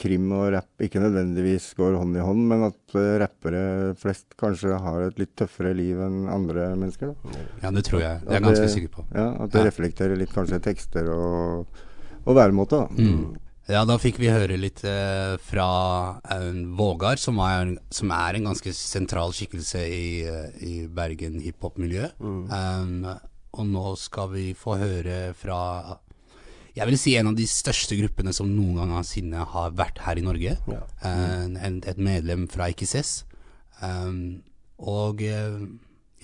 krim 0.00 0.30
og 0.32 0.46
rapp 0.54 0.80
ikke 0.86 1.00
nødvendigvis 1.02 1.66
går 1.76 1.98
hånd 2.00 2.16
i 2.16 2.22
hånd, 2.24 2.42
men 2.48 2.62
at 2.70 2.94
eh, 2.96 3.18
rappere 3.20 3.94
flest 4.00 4.32
kanskje 4.40 4.78
har 4.80 5.02
et 5.10 5.18
litt 5.20 5.34
tøffere 5.36 5.74
liv 5.76 6.00
enn 6.00 6.22
andre 6.32 6.70
mennesker. 6.80 7.12
Da. 7.12 7.38
Ja, 7.66 7.70
det 7.76 7.84
tror 7.88 8.00
jeg. 8.00 8.20
Det 8.24 8.30
er 8.32 8.38
jeg 8.40 8.46
ganske 8.48 8.70
sikker 8.78 8.92
på. 8.96 9.04
Ja, 9.14 9.26
At 9.44 9.50
det 9.52 9.60
Ja. 9.60 9.66
reflekterer 9.68 10.16
litt 10.16 10.32
kanskje 10.32 10.60
tekster 10.64 11.10
og, 11.12 11.66
og 12.24 12.36
væremåte. 12.38 12.80
da. 12.86 12.88
Mm. 12.96 13.36
Ja, 13.68 13.84
da 13.88 13.94
fikk 13.96 14.18
vi 14.20 14.28
høre 14.28 14.58
litt 14.60 14.82
eh, 14.84 15.36
fra 15.40 15.68
Aun 16.34 16.76
Vågar, 16.76 17.16
som 17.16 17.38
er, 17.40 17.76
som 17.90 18.10
er 18.12 18.36
en 18.36 18.44
ganske 18.50 18.72
sentral 18.76 19.32
skikkelse 19.32 19.80
i, 19.88 20.24
eh, 20.28 20.50
i 20.60 20.74
Bergen 20.88 21.38
hiphop-miljø. 21.40 22.10
Um, 22.20 23.06
og 23.54 23.66
nå 23.70 23.96
skal 23.96 24.28
vi 24.34 24.50
få 24.58 24.76
høre 24.80 25.32
fra 25.38 25.96
jeg 26.74 26.90
vil 26.90 26.98
si 26.98 27.14
en 27.18 27.30
av 27.30 27.36
de 27.38 27.46
største 27.46 27.96
gruppene 27.98 28.32
som 28.34 28.50
noen 28.50 28.90
gang 28.90 29.06
sinne 29.06 29.44
har 29.52 29.74
vært 29.78 30.00
her 30.02 30.18
i 30.18 30.24
Norge. 30.26 30.56
Ja. 30.66 30.80
Mm. 31.04 31.56
en, 31.56 31.76
et 31.86 32.00
medlem 32.02 32.48
fra 32.50 32.66
IKSS. 32.72 33.22
Um, 33.78 34.42
og 34.82 35.22
eh, 35.22 35.60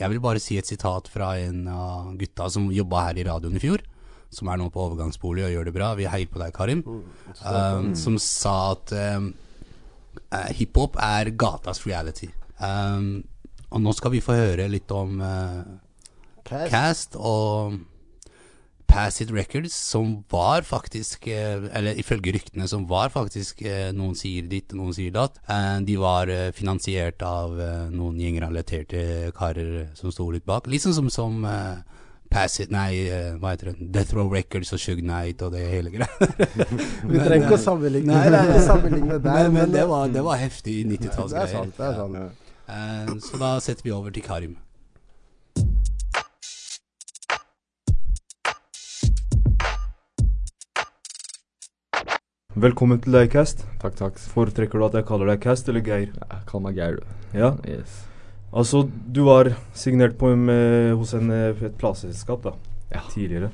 jeg 0.01 0.11
vil 0.11 0.23
bare 0.23 0.43
si 0.43 0.57
et 0.59 0.67
sitat 0.67 1.11
fra 1.13 1.35
en 1.39 1.67
av 1.71 2.15
gutta 2.19 2.49
som 2.51 2.71
jobba 2.73 3.07
her 3.09 3.21
i 3.21 3.27
radioen 3.29 3.59
i 3.59 3.63
fjor. 3.63 3.85
Som 4.31 4.51
er 4.51 4.59
nå 4.59 4.69
på 4.71 4.83
overgangsbolig 4.83 5.45
og 5.47 5.55
gjør 5.55 5.69
det 5.69 5.75
bra. 5.75 5.93
Vi 5.99 6.09
heier 6.11 6.31
på 6.31 6.43
deg, 6.43 6.55
Karim. 6.55 6.83
Um, 7.43 7.93
som 7.99 8.19
sa 8.23 8.73
at 8.77 8.95
um, 8.95 9.33
hiphop 10.55 10.99
er 11.03 11.33
gatas 11.35 11.83
reality. 11.87 12.31
Um, 12.59 13.23
og 13.71 13.83
nå 13.83 13.95
skal 13.95 14.15
vi 14.15 14.23
få 14.23 14.35
høre 14.39 14.67
litt 14.71 14.91
om 14.95 15.19
uh, 15.23 15.63
Cast. 16.47 16.71
Cast 16.73 17.19
og 17.19 17.79
Pass 18.91 19.21
It 19.23 19.31
Records, 19.31 19.75
som 19.75 20.25
var 20.31 20.63
faktisk, 20.67 21.27
eh, 21.31 21.63
eller 21.79 21.95
ifølge 22.01 22.33
ryktene, 22.35 22.67
som 22.69 22.89
var 22.91 23.09
faktisk 23.15 23.63
eh, 23.63 23.93
Noen 23.95 24.17
sier 24.19 24.43
ditt, 24.51 24.73
noen 24.75 24.93
sier 24.97 25.13
datt. 25.15 25.39
Eh, 25.49 25.79
De 25.87 25.95
var 26.01 26.27
finansiert 26.57 27.23
av 27.23 27.55
noen 27.95 28.19
gjengrelaterte 28.19 29.31
karer 29.37 29.89
som 29.95 30.11
sto 30.13 30.27
litt 30.35 30.45
bak. 30.49 30.67
Litt 30.67 30.83
sånn 30.83 30.97
som, 30.97 31.11
som 31.11 31.45
Pass 32.31 32.61
It, 32.63 32.71
nei, 32.75 33.07
hva 33.43 33.53
heter 33.55 33.73
det, 33.73 33.89
Death 33.95 34.15
Row 34.15 34.29
Records 34.31 34.73
og 34.75 34.79
Shug 34.83 35.01
Night 35.07 35.43
og 35.43 35.55
det 35.55 35.65
hele 35.71 35.91
greia. 35.95 36.11
Vi 37.11 37.19
trenger 37.19 37.47
ikke 37.47 37.57
å 37.59 37.63
sammenligne, 37.63 38.15
Nei, 38.15 38.29
nei, 38.35 38.43
nei. 38.53 38.61
sammenligne 38.67 39.19
der. 39.23 39.49
Men, 39.51 39.55
men 39.57 39.73
det, 39.75 39.87
var, 39.91 40.11
det 40.15 40.23
var 40.27 40.39
heftig 40.43 40.81
90-tallsgreier. 40.93 41.47
Det 41.47 41.55
er 41.55 41.57
sant. 41.57 41.79
det 41.79 41.89
er 41.89 41.99
sant. 41.99 42.47
Eh, 42.71 43.15
Så 43.27 43.39
da 43.43 43.55
setter 43.63 43.87
vi 43.89 43.95
over 43.95 44.15
til 44.15 44.23
Karim. 44.27 44.59
Velkommen 52.59 52.99
til 52.99 53.15
deg, 53.15 53.29
Cast. 53.31 53.63
Takk, 53.81 53.95
takk. 53.99 54.17
Foretrekker 54.33 54.81
du 54.81 54.87
at 54.89 54.97
jeg 54.99 55.07
kaller 55.07 55.29
deg 55.31 55.43
Cast 55.45 55.69
eller 55.71 55.85
Geir? 55.87 56.09
Ja, 56.19 56.41
Kall 56.49 56.63
meg 56.65 56.75
Geir, 56.81 56.97
du. 56.99 57.39
Ja, 57.39 57.53
Yes. 57.65 58.07
altså 58.53 58.91
du 58.91 59.23
var 59.25 59.53
signert 59.73 60.17
på 60.19 60.35
med, 60.37 60.97
hos 60.99 61.15
en, 61.15 61.31
eh, 61.31 61.55
et 61.65 61.79
plateselskap 61.79 62.43
da, 62.43 62.53
Ja. 62.91 63.01
tidligere. 63.11 63.51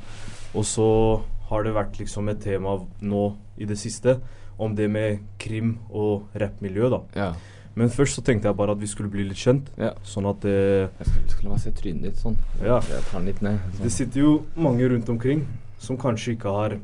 Og 0.55 0.65
så 0.65 1.23
har 1.51 1.63
det 1.63 1.75
vært 1.75 1.99
liksom 1.99 2.29
et 2.31 2.41
tema 2.41 2.87
nå 3.03 3.37
i 3.59 3.65
det 3.67 3.77
siste 3.77 4.19
om 4.59 4.75
det 4.75 4.91
med 4.91 5.21
krim 5.39 5.79
og 5.91 6.29
rappmiljø, 6.35 6.89
da. 6.91 7.01
Ja. 7.15 7.33
Men 7.75 7.91
først 7.91 8.17
så 8.17 8.23
tenkte 8.25 8.45
jeg 8.49 8.57
bare 8.57 8.71
at 8.73 8.79
vi 8.81 8.87
skulle 8.87 9.11
bli 9.11 9.25
litt 9.29 9.37
kjent, 9.37 9.67
ja. 9.77 9.91
sånn 10.03 10.27
at 10.31 10.41
det, 10.41 10.91
Jeg 10.99 11.07
skulle, 11.07 11.29
skulle 11.29 11.51
bare 11.51 11.61
se 11.61 11.71
trynet 11.73 12.03
ditt 12.03 12.17
sånn. 12.17 12.37
Ja. 12.63 12.81
Jeg 12.81 13.03
tar 13.11 13.19
den 13.21 13.27
litt 13.27 13.43
ned. 13.43 13.61
det 13.73 13.79
Sånn. 13.79 13.91
sitter 13.91 14.21
jo 14.21 14.47
mange 14.57 14.89
rundt 14.89 15.09
omkring 15.11 15.47
som 15.79 15.99
kanskje 15.99 16.33
ikke 16.39 16.49
har 16.51 16.79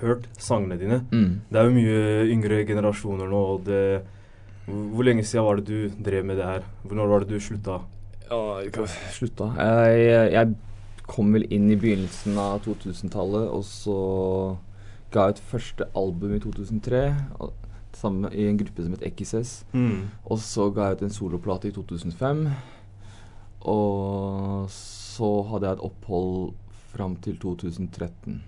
hørt 0.00 0.28
sangene 0.38 0.78
dine. 0.80 1.00
Mm. 1.12 1.40
Det 1.50 1.58
er 1.60 1.68
jo 1.68 1.74
mye 1.76 2.26
yngre 2.34 2.64
generasjoner 2.68 3.28
nå, 3.30 3.42
og 3.56 3.64
det 3.64 3.82
Hvor 4.68 5.02
lenge 5.06 5.22
siden 5.24 5.44
var 5.46 5.56
det 5.56 5.64
du 5.66 6.02
drev 6.04 6.24
med 6.28 6.36
det 6.36 6.44
her? 6.44 6.62
Når 6.84 7.08
var 7.08 7.20
det 7.24 7.28
du 7.30 7.38
slutta? 7.40 7.78
Ja, 8.30 8.40
jeg 8.60 8.72
kan 8.74 8.86
slutta. 9.16 9.46
Jeg, 9.56 10.32
jeg 10.34 10.54
kom 11.08 11.32
vel 11.32 11.46
inn 11.50 11.70
i 11.72 11.76
begynnelsen 11.80 12.36
av 12.36 12.58
2000-tallet, 12.66 13.46
og 13.48 13.64
så 13.64 14.58
ga 15.10 15.24
jeg 15.30 15.38
ut 15.38 15.46
første 15.54 15.86
album 15.96 16.34
i 16.36 16.38
2003. 16.44 17.14
og- 17.40 17.54
Sammen 17.98 18.30
i 18.30 18.44
en 18.46 18.58
gruppe 18.60 18.84
som 18.84 18.92
het 18.92 19.16
XS. 19.16 19.64
Og 20.30 20.38
så 20.38 20.68
ga 20.74 20.90
jeg 20.90 20.96
ut 20.98 21.02
en 21.02 21.10
soloplate 21.16 21.68
i 21.68 21.72
2005. 21.72 22.44
Og 23.66 24.68
så 24.70 25.30
hadde 25.50 25.66
jeg 25.66 25.78
et 25.78 25.84
opphold 25.88 26.52
fram 26.92 27.16
til 27.24 27.38
2013. 27.42 28.42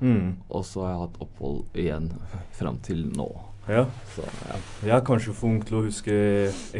Mm. 0.00 0.36
Og 0.48 0.64
så 0.64 0.84
har 0.84 0.92
jeg 0.94 1.00
hatt 1.04 1.22
opphold 1.26 1.62
igjen 1.78 2.10
fram 2.58 2.78
til 2.86 3.06
nå. 3.16 3.28
Ja. 3.70 3.84
Så 4.14 4.24
ja. 4.24 4.56
Jeg 4.82 4.94
er 4.96 5.04
kanskje 5.06 5.34
for 5.36 5.50
ung 5.52 5.60
til 5.62 5.76
å 5.78 5.84
huske 5.84 6.14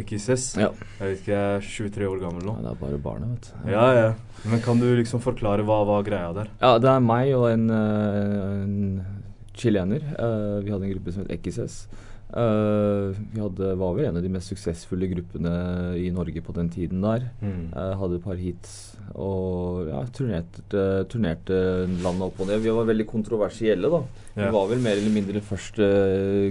XS. 0.01 0.47
ja. 0.59 0.71
Jeg 0.99 1.05
vet 1.13 1.21
ikke, 1.21 1.37
jeg 1.37 1.61
er 1.61 1.67
23 1.69 2.09
år 2.11 2.23
gammel 2.25 2.47
nå. 2.49 2.57
Det 2.65 2.73
er 2.73 2.81
bare 2.81 2.99
barnet, 3.05 3.31
vet 3.37 3.51
du. 3.67 3.71
Ja, 3.77 3.87
ja. 3.95 4.11
Men 4.51 4.63
kan 4.65 4.81
du 4.81 4.89
liksom 4.99 5.21
forklare 5.23 5.63
hva 5.69 5.83
var 5.87 6.03
greia 6.07 6.33
der? 6.35 6.49
Ja, 6.63 6.79
det 6.83 6.89
er 6.91 7.05
meg 7.05 7.31
og 7.37 7.47
en, 7.53 7.69
eh, 7.71 8.65
en 8.65 9.25
chilener. 9.55 10.01
Eh, 10.17 10.57
vi 10.65 10.73
hadde 10.73 10.89
en 10.89 10.95
gruppe 10.97 11.13
som 11.15 11.27
het 11.29 11.45
XS. 11.45 11.83
Eh, 12.31 13.19
vi 13.33 13.43
hadde, 13.43 13.73
var 13.81 13.97
vel 13.97 14.07
en 14.07 14.21
av 14.21 14.25
de 14.25 14.31
mest 14.33 14.53
suksessfulle 14.53 15.09
gruppene 15.11 15.53
i 15.99 16.11
Norge 16.15 16.43
på 16.47 16.55
den 16.55 16.71
tiden 16.71 17.03
der. 17.03 17.27
Mm. 17.43 17.73
Uh, 17.75 17.95
hadde 17.99 18.21
et 18.21 18.27
par 18.27 18.39
hits 18.39 18.77
og 19.11 19.89
ja, 19.91 20.05
turnerte, 20.15 20.85
turnerte 21.11 21.59
landet 22.05 22.27
opp 22.29 22.39
og 22.39 22.51
ned. 22.51 22.63
Vi 22.63 22.75
var 22.75 22.87
veldig 22.91 23.09
kontroversielle, 23.11 23.91
da. 23.91 24.03
Ja. 24.37 24.45
Vi 24.45 24.53
var 24.55 24.71
vel 24.71 24.85
mer 24.85 25.01
eller 25.01 25.15
mindre 25.15 25.39
den 25.41 25.47
første 25.47 25.91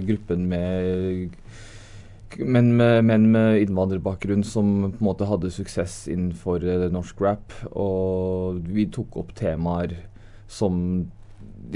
gruppen 0.04 0.44
med 0.50 1.30
menn 2.38 2.74
med, 2.78 3.04
men 3.04 3.24
med 3.32 3.64
innvandrerbakgrunn 3.64 4.44
som 4.46 4.92
på 4.92 5.00
en 5.00 5.08
måte 5.08 5.26
hadde 5.26 5.50
suksess 5.50 6.04
innenfor 6.12 6.62
eh, 6.62 6.86
norsk 6.92 7.24
rap. 7.24 7.54
Og 7.72 8.60
vi 8.70 8.86
tok 8.92 9.16
opp 9.22 9.32
temaer 9.38 9.96
som 10.50 11.10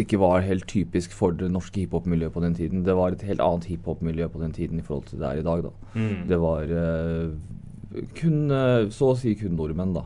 ikke 0.02 0.18
var 0.18 0.44
helt 0.44 0.66
typisk 0.70 1.12
for 1.14 1.37
det 1.37 1.50
norske 1.52 1.85
hiphop-miljøet 1.85 2.35
på 2.35 2.42
den 2.42 2.54
tiden. 2.54 2.85
Det 2.87 2.96
var 2.96 3.14
et 3.14 3.22
helt 3.22 3.42
annet 3.44 3.68
hiphop-miljø 3.70 4.28
på 4.33 4.40
den 4.42 4.52
tiden 4.52 4.78
i 4.78 4.83
forhold 4.87 5.07
til 5.11 5.20
det 5.20 5.28
er 5.28 5.42
i 5.42 5.46
dag. 5.46 5.62
da. 5.62 5.70
Mm. 5.94 6.28
Det 6.28 6.40
var 6.40 6.72
uh, 6.72 7.35
kun 8.18 8.50
eh, 8.50 8.88
Så 8.90 9.12
å 9.12 9.18
si 9.18 9.35
kun 9.38 9.54
nordmenn, 9.59 9.94
da. 9.94 10.04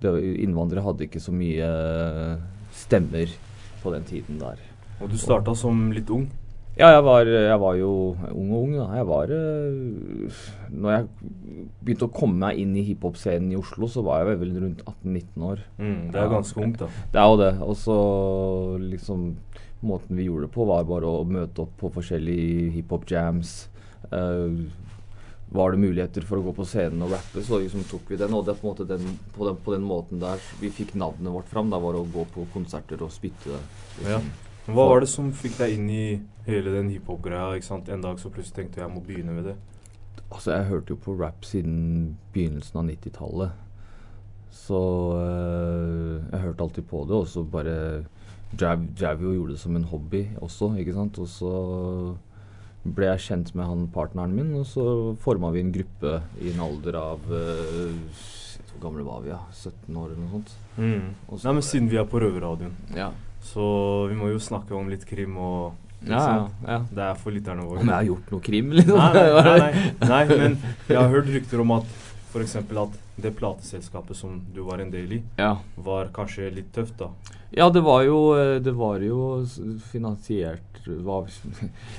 Det, 0.00 0.14
innvandrere 0.42 0.82
hadde 0.82 1.06
ikke 1.06 1.20
så 1.22 1.32
mye 1.36 1.66
eh, 1.68 2.36
stemmer 2.74 3.32
på 3.82 3.92
den 3.94 4.06
tiden 4.08 4.40
der. 4.40 4.60
Og 5.00 5.12
du 5.12 5.18
starta 5.20 5.54
som 5.56 5.90
litt 5.94 6.10
ung. 6.12 6.26
Ja, 6.80 6.94
jeg 6.94 7.02
var, 7.04 7.28
jeg 7.28 7.60
var 7.60 7.74
jo 7.76 7.90
ung 8.32 8.52
og 8.54 8.62
ung, 8.62 8.70
da. 8.78 8.86
Jeg 8.96 9.06
var 9.10 9.32
øh, 9.36 10.38
Når 10.72 10.94
jeg 10.94 11.08
begynte 11.84 12.06
å 12.06 12.12
komme 12.14 12.40
meg 12.40 12.60
inn 12.62 12.72
i 12.78 12.84
hiphop-scenen 12.86 13.52
i 13.52 13.58
Oslo, 13.58 13.88
så 13.90 14.04
var 14.06 14.24
jeg 14.24 14.40
vel 14.40 14.54
rundt 14.62 14.80
18-19 14.86 15.44
år. 15.50 15.64
Mm, 15.76 15.98
det 16.08 16.16
er 16.20 16.24
Ja. 16.24 16.32
ganske 16.32 16.62
ungt, 16.64 16.78
da. 16.80 16.88
Det 17.12 17.20
er 17.20 17.28
jo 17.28 17.40
det. 17.42 17.52
Og 17.60 17.76
så 17.76 17.98
liksom 18.80 19.36
Måten 19.82 20.12
vi 20.16 20.26
gjorde 20.26 20.44
det 20.44 20.52
på, 20.52 20.66
var 20.68 20.84
bare 20.84 21.08
å 21.08 21.24
møte 21.24 21.62
opp 21.62 21.70
på 21.80 21.88
forskjellige 21.88 22.66
hiphop-jams. 22.74 23.68
Uh, 24.12 24.68
var 25.50 25.72
det 25.72 25.80
muligheter 25.80 26.20
for 26.28 26.36
å 26.36 26.44
gå 26.44 26.52
på 26.52 26.66
scenen 26.68 27.00
og 27.06 27.14
rappe, 27.14 27.40
så 27.40 27.58
liksom 27.62 27.86
tok 27.88 28.12
vi 28.12 28.18
den. 28.20 28.34
Og 28.36 28.44
det 28.44 28.58
på 28.60 28.74
den, 28.84 29.06
på, 29.32 29.48
den, 29.48 29.56
på 29.64 29.72
den 29.72 29.86
måten 29.88 30.20
der 30.20 30.36
vi 30.60 30.68
fikk 30.68 30.92
navnet 31.00 31.32
vårt 31.32 31.48
fram. 31.48 31.72
Da 31.72 31.80
var 31.80 31.96
det 31.96 32.04
å 32.04 32.12
gå 32.12 32.26
på 32.34 32.44
konserter 32.52 33.00
og 33.00 33.12
spytte 33.14 33.56
Liksom. 34.00 34.12
Ja. 34.12 34.20
Hva 34.70 34.84
var 34.86 35.00
det 35.02 35.08
som 35.10 35.32
fikk 35.34 35.56
deg 35.58 35.72
inn 35.78 35.88
i 35.90 36.04
hele 36.46 36.72
den 36.74 36.90
hiphop-greia? 36.90 37.54
ikke 37.56 37.66
sant? 37.66 37.88
En 37.88 38.00
dag 38.04 38.18
så 38.20 38.30
plutselig 38.32 38.54
tenkte 38.56 38.80
jeg 38.80 38.86
jeg 38.88 38.94
må 38.94 39.02
begynne 39.06 39.34
med 39.36 39.44
det. 39.50 39.56
Altså, 40.30 40.52
jeg 40.54 40.68
hørte 40.70 40.94
jo 40.94 40.96
på 41.02 41.16
rap 41.20 41.44
siden 41.44 42.16
begynnelsen 42.34 42.78
av 42.80 42.86
90-tallet. 42.90 43.50
Så 44.50 44.78
øh, 45.18 46.22
jeg 46.32 46.40
hørte 46.40 46.62
alltid 46.66 46.86
på 46.90 47.04
det, 47.08 47.16
og 47.16 47.28
så 47.30 47.42
bare 47.46 47.76
Javio 48.60 48.88
Jav 48.98 49.20
jo 49.22 49.32
gjorde 49.36 49.54
det 49.54 49.60
som 49.62 49.76
en 49.78 49.84
hobby 49.86 50.24
også, 50.42 50.72
ikke 50.78 50.94
sant. 50.96 51.18
Og 51.22 51.28
så 51.30 51.52
ble 52.82 53.10
jeg 53.12 53.20
kjent 53.26 53.52
med 53.54 53.68
han 53.68 53.86
partneren 53.94 54.32
min, 54.34 54.54
og 54.58 54.66
så 54.66 54.84
forma 55.22 55.50
vi 55.54 55.60
en 55.64 55.72
gruppe 55.74 56.14
i 56.40 56.50
en 56.54 56.62
alder 56.64 56.96
av 56.98 57.26
øh, 57.30 57.92
Hvor 58.70 58.80
gamle 58.86 59.04
var 59.04 59.20
vi, 59.22 59.28
ja? 59.34 59.38
17 59.52 59.96
år 59.96 60.06
eller 60.08 60.22
noe 60.24 60.32
sånt. 60.38 60.54
Mm. 60.78 61.10
Nei, 61.44 61.52
men 61.58 61.62
Siden 61.66 61.90
vi 61.92 61.98
er 62.00 62.08
på 62.08 62.20
Røverradioen, 62.22 62.74
Ja. 62.96 63.10
så 63.44 64.06
vi 64.08 64.16
må 64.18 64.30
jo 64.32 64.38
snakke 64.40 64.74
om 64.76 64.88
litt 64.88 65.04
krim 65.08 65.36
og 65.36 65.74
Ja, 66.08 66.48
ja. 66.66 66.78
Det 66.90 67.02
er 67.10 67.18
for 67.20 67.34
lytterne 67.34 67.66
våre. 67.66 67.82
Om 67.82 67.90
jeg 67.90 67.96
har 67.98 68.06
gjort 68.08 68.30
noe 68.32 68.40
krim, 68.46 68.70
liksom? 68.72 68.96
Nei, 68.96 69.12
nei, 69.20 69.58
nei, 69.58 70.08
nei, 70.08 70.22
men 70.30 70.56
jeg 70.88 70.96
har 70.96 71.10
hørt 71.12 71.28
rykter 71.34 71.60
om 71.60 71.74
at 71.76 71.90
f.eks. 72.30 72.56
at 72.62 72.96
det 73.20 73.34
plateselskapet 73.36 74.16
som 74.16 74.38
du 74.54 74.62
var 74.64 74.80
en 74.80 74.90
del 74.94 75.12
i, 75.18 75.22
Ja. 75.36 75.56
var 75.76 76.08
kanskje 76.14 76.48
litt 76.54 76.70
tøft, 76.72 76.96
da. 77.02 77.10
Ja, 77.52 77.66
det 77.74 77.82
var 77.84 78.04
jo, 78.06 78.20
eh, 78.38 78.60
det 78.62 78.72
var 78.78 79.02
jo 79.02 79.42
finansiert 79.90 80.62
var, 80.86 81.26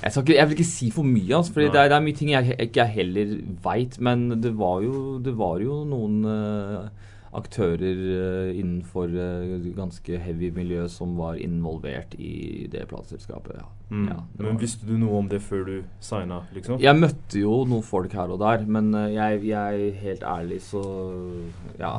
jeg, 0.01 0.09
ikke, 0.09 0.33
jeg 0.33 0.47
vil 0.49 0.55
ikke 0.57 0.65
si 0.65 0.87
for 0.89 1.05
mye, 1.05 1.35
altså, 1.37 1.53
for 1.53 1.61
det, 1.61 1.73
det 1.75 1.93
er 1.93 2.01
mye 2.01 2.17
ting 2.17 2.31
jeg 2.33 2.55
ikke 2.65 2.85
heller 2.95 3.35
veit. 3.63 3.99
Men 4.01 4.23
det 4.41 4.55
var 4.57 4.81
jo, 4.81 5.19
det 5.21 5.35
var 5.37 5.61
jo 5.61 5.81
noen 5.85 6.15
eh, 6.25 7.10
aktører 7.37 7.99
eh, 8.15 8.59
innenfor 8.59 9.11
eh, 9.15 9.53
ganske 9.75 10.19
heavy 10.19 10.51
miljø 10.55 10.87
som 10.91 11.13
var 11.19 11.39
involvert 11.39 12.15
i 12.19 12.67
det 12.71 12.83
plateselskapet. 12.91 13.61
Ja. 13.61 13.67
Mm. 13.91 14.07
Ja, 14.11 14.17
men 14.39 14.59
visste 14.59 14.87
du 14.87 14.95
noe 14.99 15.19
om 15.19 15.29
det 15.31 15.41
før 15.43 15.65
du 15.67 15.75
signa, 16.03 16.41
liksom? 16.55 16.79
jeg 16.79 16.95
møtte 16.99 17.41
jo 17.41 17.61
noen 17.67 17.83
folk 17.83 18.13
her 18.15 18.31
og 18.31 18.41
der, 18.43 18.65
men 18.67 18.91
eh, 18.95 19.13
jeg, 19.15 19.43
jeg 19.51 19.93
helt 20.01 20.25
ærlig 20.27 20.61
så 20.65 20.83
Ja, 21.79 21.97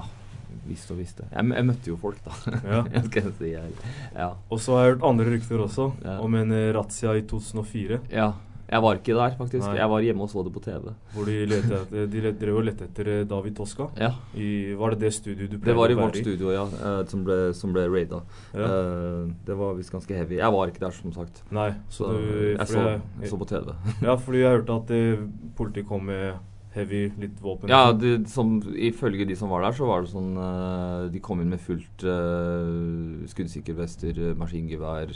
visste 0.69 0.95
og 0.95 1.01
visste. 1.01 1.27
Jeg, 1.33 1.49
jeg 1.57 1.69
møtte 1.69 1.93
jo 1.93 1.99
folk, 2.01 2.21
da. 2.25 2.37
Ja. 2.75 2.85
jeg 2.93 3.35
si. 3.39 3.53
Jeg, 3.55 3.77
ja. 4.15 4.31
Og 4.53 4.61
så 4.61 4.77
har 4.77 4.85
jeg 4.87 4.95
hørt 4.97 5.11
andre 5.11 5.33
rykter 5.33 5.65
også, 5.65 5.93
om 6.21 6.41
en 6.41 6.57
razzia 6.77 7.17
i 7.17 7.25
2004. 7.29 8.03
Ja. 8.13 8.33
Jeg 8.73 8.83
var 8.87 8.99
ikke 8.99 9.17
der, 9.19 9.35
faktisk. 9.37 9.67
Nei. 9.67 9.77
Jeg 9.77 9.89
var 9.93 10.05
hjemme 10.07 10.25
og 10.25 10.31
så 10.33 10.43
det 10.47 10.53
på 10.55 10.63
TV. 10.65 10.93
Hvor 11.13 11.27
de, 11.29 11.35
lette 11.51 11.81
de 12.13 12.23
drev 12.41 12.61
og 12.61 12.65
lette 12.65 12.87
etter 12.89 13.11
eh, 13.13 13.25
David 13.29 13.57
Toska. 13.59 13.89
Ja. 14.01 14.13
I, 14.33 14.73
var 14.81 14.95
det 14.95 15.03
det 15.05 15.11
studioet 15.19 15.53
du 15.53 15.59
Det 15.61 15.75
var 15.77 15.93
i 15.93 15.97
å 15.97 16.01
være 16.01 16.07
vårt 16.09 16.21
studio, 16.23 16.53
ja, 16.55 16.63
eh, 16.79 17.01
som 17.11 17.25
ble, 17.27 17.37
som 17.59 17.75
ble 17.77 17.85
raida. 17.93 18.23
Ja. 18.57 18.69
Eh, 18.69 19.27
det 19.49 19.59
var 19.59 19.77
visst 19.77 19.93
ganske 19.93 20.17
heavy. 20.17 20.39
Jeg 20.41 20.57
var 20.57 20.73
ikke 20.73 20.87
der, 20.87 20.95
som 20.97 21.13
sagt. 21.13 21.43
Nei, 21.53 21.69
så, 21.91 22.09
Så 22.09 22.15
du 22.17 22.31
jeg 22.55 22.71
så, 22.71 22.87
jeg 23.21 23.35
så 23.35 23.41
på 23.43 23.51
TV. 23.53 23.75
Ja, 24.09 24.17
fordi 24.17 24.41
jeg 24.41 24.57
hørte 24.57 24.79
at 24.81 24.95
eh, 24.97 25.27
politiet 25.59 25.89
kom 25.91 26.09
med 26.09 26.41
heavy, 26.73 27.03
litt 27.21 27.37
våpen. 27.45 27.69
Ja, 27.69 27.93
det, 27.93 28.15
som, 28.33 28.55
ifølge 28.73 29.27
de 29.29 29.37
som 29.37 29.53
var 29.53 29.67
der, 29.67 29.77
så 29.77 29.85
var 29.85 30.07
det 30.07 30.13
sånn 30.15 30.31
uh, 30.41 31.11
De 31.13 31.21
kom 31.21 31.43
inn 31.45 31.53
med 31.53 31.61
fullt 31.61 32.05
uh, 32.09 33.21
skuddsikkervester, 33.29 34.15
vester, 34.17 34.39
maskingevær, 34.41 35.13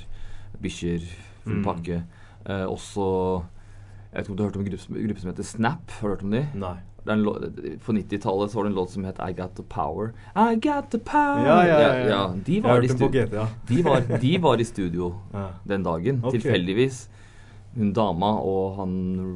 bikkjer, 0.61 1.09
full 1.47 1.63
Mm. 1.63 1.65
pakke. 1.65 2.03
Eh, 2.47 2.65
også 2.71 3.07
Jeg 4.13 4.21
vet 4.21 4.27
ikke 4.27 4.31
om 4.33 4.37
du 4.37 4.43
har 4.43 4.49
hørt 4.51 4.57
om 4.57 4.63
en 4.63 4.71
gruppe, 4.71 5.01
gruppe 5.09 5.21
som 5.21 5.31
heter 5.33 5.43
Snap? 5.45 5.91
Har 6.01 6.09
du 6.09 6.15
hørt 6.15 6.23
om 6.23 6.31
de? 6.31 6.45
Nei. 6.55 6.77
Det 7.07 7.13
er 7.13 7.19
en 7.21 7.79
på 7.85 7.93
90-tallet 7.95 8.51
så 8.51 8.57
var 8.59 8.65
det 8.67 8.71
en 8.73 8.77
låt 8.79 8.91
som 8.91 9.05
het 9.07 9.19
I 9.23 9.33
Got 9.39 9.53
The 9.55 9.63
Power. 9.71 10.09
I 10.35 10.57
got 10.59 10.89
the 10.91 10.99
power 10.99 11.45
Ja, 11.47 11.59
ja, 11.63 11.77
ja, 11.79 11.91
ja. 12.09 12.23
de, 12.47 12.55
Jeg 12.57 12.63
var 12.65 12.71
har 12.71 12.83
i 12.83 12.89
hørt 12.89 12.99
den 12.99 12.99
på 12.99 13.11
stu- 13.13 13.27
GTA. 13.27 13.45
de, 13.69 13.83
var, 13.85 14.01
de 14.23 14.33
var 14.43 14.57
i 14.59 14.65
studio 14.73 15.13
Ja. 15.35 15.45
den 15.69 15.83
dagen, 15.87 16.19
okay. 16.25 16.41
tilfeldigvis. 16.41 17.09
Hun 17.77 17.93
dama 17.93 18.31
og 18.41 18.79
han 18.79 18.93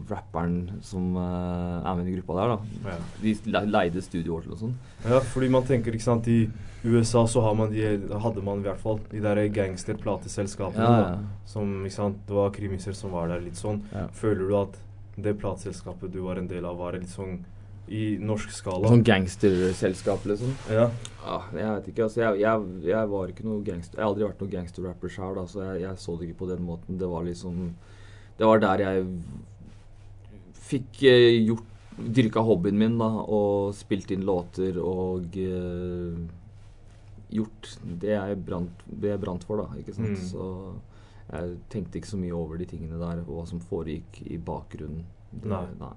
rapperen 0.09 0.81
som 0.85 1.13
uh, 1.19 1.85
er 1.85 1.99
med 1.99 2.09
i 2.09 2.17
gruppa 2.17 2.39
der, 2.39 2.55
da. 2.55 2.91
Ja. 2.95 2.99
De 3.21 3.63
leide 3.69 4.03
studioer 4.05 4.47
til 4.47 4.57
og 4.57 4.63
sånn. 4.63 4.75
Ja, 5.05 5.21
fordi 5.35 5.51
man 5.53 5.67
tenker, 5.69 5.93
ikke 5.93 6.07
sant, 6.07 6.29
i 6.33 6.47
USA 6.85 7.27
så 7.29 7.43
har 7.45 7.55
man 7.59 7.75
de, 7.75 7.85
hadde 8.25 8.45
man 8.45 8.63
i 8.63 8.69
hvert 8.69 8.81
fall 8.81 9.01
de 9.11 9.21
der 9.21 9.43
gangsterplateselskapene. 9.53 10.87
Ja, 10.87 10.97
ja. 11.03 11.15
da, 11.21 11.47
Som, 11.51 11.83
ikke 11.85 11.99
sant, 11.99 12.23
det 12.29 12.39
var 12.39 12.55
krimiser 12.57 12.97
som 12.97 13.13
var 13.13 13.29
der 13.29 13.45
litt 13.45 13.61
sånn. 13.61 13.83
Ja. 13.93 14.07
Føler 14.17 14.49
du 14.49 14.57
at 14.63 14.81
det 15.21 15.37
plateselskapet 15.43 16.13
du 16.15 16.23
var 16.25 16.41
en 16.41 16.49
del 16.49 16.65
av, 16.65 16.81
var 16.81 16.97
litt 16.97 17.13
sånn 17.13 17.43
i 17.91 18.15
norsk 18.23 18.53
skala? 18.55 18.89
Sånn 18.89 19.05
gangsterselskap, 19.05 20.25
liksom. 20.31 20.53
Ja. 20.71 20.89
Ah, 21.27 21.49
jeg 21.53 21.67
vet 21.67 21.89
ikke, 21.93 22.07
altså. 22.07 22.23
Jeg, 22.23 22.41
jeg, 22.45 22.75
jeg 22.87 23.13
var 23.13 23.33
ikke 23.33 23.47
noe 23.49 23.65
gangster 23.67 23.99
Jeg 23.99 24.05
har 24.05 24.13
aldri 24.13 24.29
vært 24.29 24.45
noen 24.45 24.53
gangsterrapper 24.55 25.13
sjøl, 25.13 25.41
så 25.51 25.65
jeg, 25.67 25.81
jeg 25.85 26.03
så 26.05 26.15
det 26.17 26.29
ikke 26.29 26.45
på 26.45 26.53
den 26.53 26.63
måten. 26.65 27.01
Det 27.01 27.09
var 27.11 27.27
liksom 27.27 27.73
Det 28.41 28.49
var 28.49 28.63
der 28.63 28.81
jeg 28.87 29.07
fikk 30.71 31.03
eh, 31.11 31.41
gjort 31.45 31.67
Dyrka 32.01 32.41
hobbyen 32.41 32.79
min, 32.81 32.95
da, 32.97 33.09
og 33.29 33.75
spilt 33.77 34.09
inn 34.15 34.23
låter 34.25 34.79
og 34.81 35.35
eh, 35.37 36.15
gjort 37.37 37.75
det 38.01 38.15
jeg 38.15 38.39
brant, 38.47 38.81
det 38.89 39.11
jeg 39.13 39.21
brant 39.21 39.45
for, 39.45 39.61
da. 39.61 39.77
Ikke 39.83 39.93
sant. 39.93 40.15
Mm. 40.15 40.23
Så 40.31 40.47
jeg 41.31 41.59
tenkte 41.71 42.01
ikke 42.01 42.09
så 42.15 42.19
mye 42.23 42.33
over 42.35 42.57
de 42.59 42.67
tingene 42.71 42.97
der, 42.99 43.21
og 43.27 43.35
hva 43.37 43.45
som 43.51 43.61
foregikk 43.61 44.23
i 44.33 44.39
bakgrunnen. 44.41 45.05
Det- 45.31 45.51
Nei. 45.53 45.67
nei. 45.79 45.93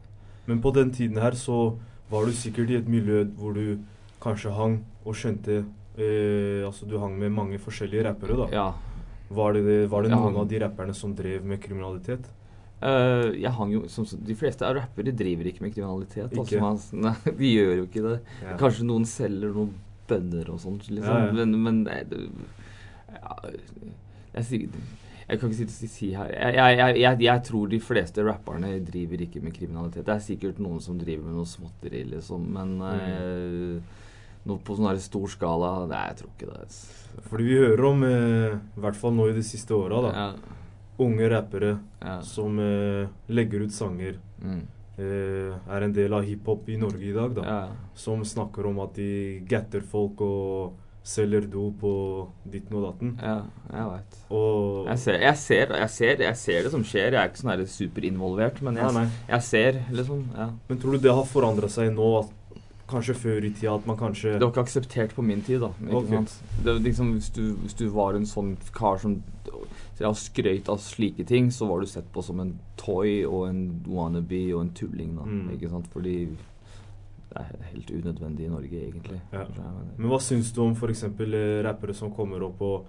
Men 0.46 0.60
på 0.62 0.74
den 0.76 0.92
tiden 0.92 1.18
her 1.24 1.32
så 1.40 1.78
var 2.12 2.26
du 2.28 2.34
sikkert 2.36 2.70
i 2.70 2.76
et 2.82 2.90
miljø 2.92 3.24
hvor 3.40 3.56
du 3.56 3.80
kanskje 4.22 4.52
hang 4.54 4.82
og 5.06 5.16
skjønte 5.16 5.62
eh, 5.98 6.60
Altså 6.68 6.86
du 6.86 6.98
hang 7.00 7.16
med 7.18 7.32
mange 7.32 7.58
forskjellige 7.64 8.04
rappere, 8.10 8.36
da. 8.44 8.50
Ja. 8.52 8.68
Var 9.34 9.54
det, 9.58 9.76
var 9.92 10.04
det 10.06 10.12
noen 10.14 10.36
av 10.44 10.48
de 10.52 10.60
rapperne 10.64 10.94
som 10.98 11.14
drev 11.18 11.46
med 11.46 11.62
kriminalitet? 11.64 12.26
Uh, 12.84 13.30
jeg 13.40 13.52
hang 13.56 13.72
jo, 13.72 13.86
som, 13.88 14.04
De 14.28 14.36
fleste 14.36 14.66
av 14.68 14.76
rappere 14.76 15.14
driver 15.16 15.48
ikke 15.48 15.64
med 15.64 15.72
kriminalitet. 15.76 16.34
Ikke? 16.36 16.60
Altså, 16.60 16.60
man, 16.60 16.80
nei, 17.08 17.36
de 17.40 17.52
gjør 17.54 17.78
jo 17.80 17.86
ikke 17.88 18.04
det. 18.10 18.18
Ja. 18.44 18.58
Kanskje 18.60 18.88
noen 18.90 19.06
selger 19.08 19.54
noen 19.56 19.72
bønner 20.10 20.50
og 20.52 20.60
sånt, 20.60 20.90
liksom. 20.92 21.08
Ja, 21.16 21.30
ja. 21.30 21.32
Men, 21.38 21.56
men 21.64 21.80
nei, 21.88 22.02
det, 22.12 22.26
ja, 23.14 23.38
jeg, 24.36 24.44
sier- 24.50 24.84
jeg 25.30 25.40
kan 25.40 25.48
ikke 25.54 25.60
si, 25.62 25.68
si, 25.72 25.88
si 25.88 26.10
her 26.18 26.28
jeg, 26.34 26.56
jeg, 26.58 26.78
jeg, 26.82 26.98
jeg, 27.00 27.20
jeg 27.24 27.44
tror 27.48 27.70
de 27.72 27.80
fleste 27.80 28.26
rapperne 28.28 28.74
driver 28.84 29.24
ikke 29.24 29.42
med 29.46 29.56
kriminalitet. 29.56 30.04
Det 30.10 30.18
er 30.18 30.26
sikkert 30.26 30.60
noen 30.60 30.82
som 30.84 30.98
driver 31.00 31.24
med 31.30 31.38
noe 31.40 31.48
småtteri, 31.48 32.04
liksom. 32.18 32.50
Men 32.58 32.76
Mm. 32.84 32.98
eh, 33.00 34.02
noe 34.46 34.60
på 34.64 34.76
sånn 34.78 35.00
stor 35.00 35.28
skala 35.32 35.72
Nei, 35.88 36.04
jeg 36.12 36.18
tror 36.22 36.32
ikke 36.36 36.52
det. 36.52 36.68
Fordi 37.30 37.44
vi 37.48 37.58
hører 37.62 37.86
om, 37.90 38.04
eh, 38.04 38.58
i 38.78 38.84
hvert 38.84 38.98
fall 39.00 39.14
nå 39.16 39.30
i 39.30 39.36
de 39.38 39.44
siste 39.46 39.72
åra, 39.78 40.02
da, 40.08 40.12
Ja, 40.18 40.60
unge 41.04 41.30
rappere 41.32 41.80
ja. 42.02 42.20
som 42.22 42.60
eh, 42.60 43.08
legger 43.30 43.64
ut 43.66 43.72
sanger. 43.74 44.18
Mm. 44.44 44.62
eh, 44.98 45.56
er 45.74 45.82
en 45.88 45.94
del 45.96 46.14
av 46.14 46.24
hiphop 46.28 46.68
i 46.70 46.78
Norge 46.78 47.06
i 47.10 47.14
dag, 47.16 47.34
da. 47.36 47.44
Ja, 47.44 47.68
Som 47.96 48.24
snakker 48.26 48.66
om 48.70 48.80
at 48.84 48.94
de 48.96 49.40
gatter 49.50 49.82
folk 49.82 50.22
og 50.22 50.74
selger 51.04 51.44
dop 51.52 51.82
og 51.84 52.30
ditten 52.48 52.78
og 52.80 52.86
datten. 52.86 53.18
ja, 53.20 53.42
jeg 53.74 53.88
veit. 53.90 54.20
Jeg 54.88 55.00
ser, 55.02 55.18
jeg, 55.20 55.90
jeg, 56.00 56.20
jeg 56.24 56.38
ser 56.40 56.62
det 56.64 56.72
som 56.72 56.84
skjer. 56.88 57.10
Jeg 57.12 57.20
er 57.20 57.32
ikke 57.32 57.42
sånn 57.42 57.66
superinvolvert, 57.68 58.62
men 58.64 58.80
jeg, 58.80 58.94
Nei, 58.96 59.04
nei. 59.04 59.40
ser 59.44 59.82
liksom 59.92 60.22
ja. 60.38 60.50
Men 60.70 60.80
tror 60.80 60.96
du 60.96 61.04
det 61.04 61.12
har 61.18 61.26
forandra 61.28 61.68
seg 61.68 61.92
nå? 61.96 62.08
At 62.22 62.32
kanskje 62.94 63.16
før 63.18 63.44
i 63.46 63.52
tida 63.54 63.74
at 63.76 63.86
man 63.90 63.98
kanskje 64.00 64.36
Det 64.38 64.46
var 64.46 64.52
ikke 64.54 64.64
akseptert 64.68 65.16
på 65.18 65.26
min 65.26 65.42
tid, 65.46 65.60
da. 65.66 65.72
Ikke 65.84 66.00
Ok. 66.00 66.10
sant? 66.14 66.38
Det, 66.64 66.78
liksom, 66.86 67.12
hvis, 67.18 67.30
du, 67.36 67.44
hvis 67.66 67.74
du 67.80 67.88
var 67.94 68.16
en 68.16 68.26
sånn 68.30 68.56
kar 68.74 68.98
som 69.04 69.20
ja, 70.00 70.10
skrøyt 70.18 70.70
av 70.70 70.80
slike 70.82 71.26
ting, 71.30 71.52
så 71.54 71.68
var 71.70 71.80
du 71.84 71.86
sett 71.88 72.08
på 72.12 72.24
som 72.26 72.40
en 72.42 72.56
toy 72.78 73.22
og 73.26 73.46
en 73.50 73.62
wannabe 73.88 74.42
og 74.56 74.62
en 74.66 74.74
tulling. 74.76 75.16
da, 75.16 75.24
Mm. 75.28 75.52
ikke 75.58 75.70
sant? 75.70 75.88
Fordi 75.94 76.16
det 77.34 77.38
er 77.42 77.64
helt 77.74 77.92
unødvendig 77.92 78.46
i 78.46 78.50
Norge, 78.50 78.82
egentlig. 78.90 79.22
Ja. 79.34 79.46
Men 79.98 80.10
hva 80.10 80.20
syns 80.22 80.52
du 80.54 80.62
om 80.62 80.74
f.eks. 80.76 81.04
Eh, 81.04 81.64
rappere 81.66 81.94
som 81.98 82.12
kommer 82.14 82.44
opp 82.46 82.62
og 82.62 82.86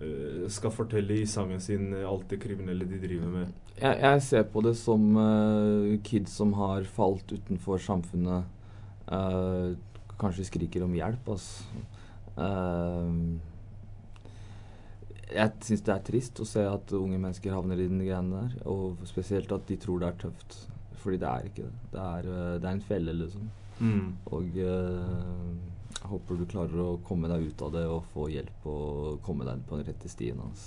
eh, 0.00 0.44
skal 0.48 0.70
fortelle 0.70 1.16
i 1.22 1.24
sangen 1.26 1.60
sin 1.60 1.92
eh, 1.94 2.04
alt 2.08 2.28
det 2.30 2.38
kriminelle 2.42 2.86
de 2.86 2.98
driver 3.02 3.26
med? 3.32 3.46
Jeg, 3.80 3.98
jeg 4.02 4.22
ser 4.22 4.42
på 4.52 4.62
det 4.62 4.76
som 4.76 5.16
uh, 5.16 5.96
kids 6.02 6.32
som 6.34 6.52
har 6.58 6.82
falt 6.84 7.30
utenfor 7.32 7.78
samfunnet. 7.78 8.44
Eh, 9.12 9.76
kanskje 10.18 10.48
skriker 10.48 10.84
om 10.86 10.96
hjelp, 10.96 11.28
altså. 11.34 11.64
jeg 15.28 15.52
syns 15.66 15.82
det 15.86 15.92
er 15.94 16.02
trist 16.06 16.40
å 16.40 16.46
se 16.46 16.62
at 16.62 16.92
unge 16.94 17.18
mennesker 17.18 17.54
havner 17.54 17.80
i 17.82 17.88
den 17.90 18.02
greiene 18.02 18.42
der. 18.42 18.58
Og 18.70 19.02
spesielt 19.10 19.50
at 19.54 19.66
de 19.68 19.76
tror 19.80 20.02
det 20.02 20.12
er 20.12 20.20
tøft. 20.26 20.58
Fordi 20.98 21.18
det 21.22 21.28
er 21.28 21.48
ikke 21.48 21.64
det. 21.66 21.74
Det 21.92 22.04
er, 22.04 22.28
eh, 22.34 22.54
det 22.60 22.68
er 22.68 22.76
en 22.76 22.86
felle, 22.90 23.12
liksom. 23.12 23.50
Mm. 23.78 24.06
Og 24.34 24.56
uh, 24.58 25.54
jeg 25.98 26.08
håper 26.10 26.38
du 26.38 26.46
klarer 26.50 26.80
å 26.82 26.98
komme 27.06 27.30
deg 27.30 27.44
ut 27.46 27.62
av 27.62 27.72
det 27.76 27.84
og 27.86 28.06
få 28.12 28.26
hjelp 28.32 28.66
og 28.66 29.20
komme 29.22 29.46
deg 29.46 29.62
på 29.68 29.78
den 29.78 29.86
rette 29.86 30.10
stien 30.10 30.40
hans. 30.42 30.64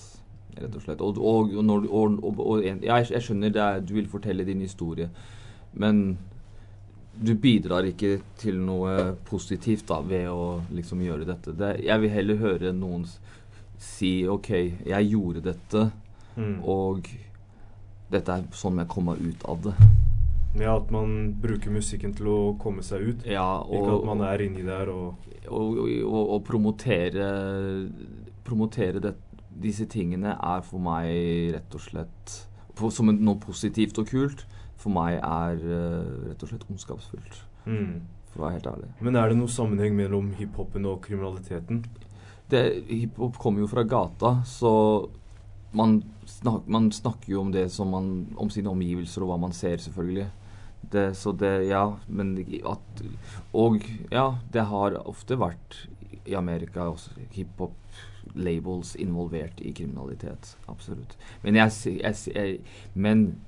Rett 0.55 0.75
og 0.75 0.83
slett. 0.83 1.03
Og, 1.03 1.19
og, 1.19 1.53
og, 1.59 2.39
og 2.39 2.65
en, 2.67 2.79
ja, 2.83 2.99
jeg, 3.01 3.11
jeg 3.15 3.27
skjønner 3.27 3.53
det 3.55 3.63
er, 3.63 3.83
du 3.83 3.93
vil 3.95 4.09
fortelle 4.11 4.47
din 4.47 4.63
historie, 4.63 5.09
men 5.71 6.17
du 7.13 7.33
bidrar 7.35 7.85
ikke 7.89 8.21
til 8.39 8.57
noe 8.63 9.15
positivt 9.27 9.87
da, 9.91 9.99
ved 10.01 10.29
å 10.31 10.61
liksom 10.71 11.01
gjøre 11.03 11.25
dette. 11.27 11.53
Det, 11.57 11.73
jeg 11.85 12.01
vil 12.01 12.09
heller 12.13 12.39
høre 12.41 12.71
noen 12.73 13.03
si 13.81 14.21
OK, 14.29 14.49
jeg 14.85 15.11
gjorde 15.11 15.41
dette, 15.51 15.91
Mm. 16.37 16.61
og 16.63 17.09
dette 18.09 18.31
er 18.31 18.43
sånn 18.55 18.77
jeg 18.79 18.87
kom 18.87 19.09
meg 19.09 19.19
ut 19.19 19.41
av 19.51 19.57
det. 19.65 19.73
Ja, 20.55 20.77
at 20.77 20.87
man 20.91 21.33
bruker 21.43 21.71
musikken 21.75 22.13
til 22.15 22.29
å 22.31 22.37
komme 22.59 22.83
seg 22.87 23.03
ut. 23.03 23.25
Ja, 23.27 23.59
ikke 23.67 23.97
at 23.97 24.05
man 24.07 24.23
er 24.23 24.39
inni 24.45 24.63
der 24.63 24.87
og 24.93 25.17
og, 25.49 25.75
og, 25.81 25.89
og, 26.05 26.31
og 26.37 26.43
promotere 26.47 27.27
Promotere 28.47 29.01
det, 29.03 29.13
disse 29.61 29.85
tingene 29.91 30.37
er 30.37 30.63
for 30.65 30.79
meg 30.83 31.53
rett 31.55 31.75
og 31.77 31.83
slett 31.83 32.35
på, 32.75 32.89
Som 32.93 33.11
noe 33.11 33.35
positivt 33.43 33.99
og 34.01 34.07
kult. 34.07 34.45
For 34.81 34.93
meg 34.93 35.19
er 35.19 35.61
eh, 35.61 36.11
rett 36.31 36.43
og 36.43 36.51
slett 36.51 36.67
ondskapsfullt. 36.69 37.43
mm. 37.67 37.93
For 38.31 38.39
å 38.39 38.45
være 38.45 38.57
helt 38.59 38.67
ærlig. 38.71 38.89
Men 39.03 39.17
er 39.19 39.27
det 39.27 39.35
noen 39.41 39.51
sammenheng 39.51 39.95
mellom 39.97 40.29
hiphopen 40.37 40.85
og 40.87 41.01
kriminaliteten? 41.03 41.81
Hiphop 42.51 43.37
kommer 43.39 43.63
jo 43.63 43.67
fra 43.71 43.83
gata, 43.87 44.37
så 44.47 44.71
man, 45.75 45.97
snak, 46.27 46.67
man 46.67 46.89
snakker 46.91 47.31
jo 47.31 47.41
om 47.45 47.51
det 47.51 47.69
som 47.71 47.93
man 47.93 48.07
Om 48.35 48.49
sine 48.51 48.71
omgivelser 48.71 49.23
og 49.23 49.31
hva 49.31 49.37
man 49.39 49.53
ser, 49.55 49.79
selvfølgelig. 49.83 50.27
Det, 50.91 51.05
så 51.15 51.31
det 51.31 51.67
Ja, 51.69 51.85
men 52.07 52.33
at 52.65 53.03
Og 53.53 53.83
ja, 54.11 54.35
det 54.51 54.65
har 54.71 54.97
ofte 55.05 55.37
vært 55.39 55.85
i 56.25 56.35
Amerika 56.37 56.85
også 56.91 57.15
hiphop-labels 57.33 58.95
involvert 58.95 59.61
i 59.61 59.71
kriminalitet. 59.73 60.55
Absolutt. 60.69 61.17
Men 61.41 61.55
jeg, 61.55 61.71
jeg, 62.01 62.15
jeg 62.35 62.59
Men 62.93 63.41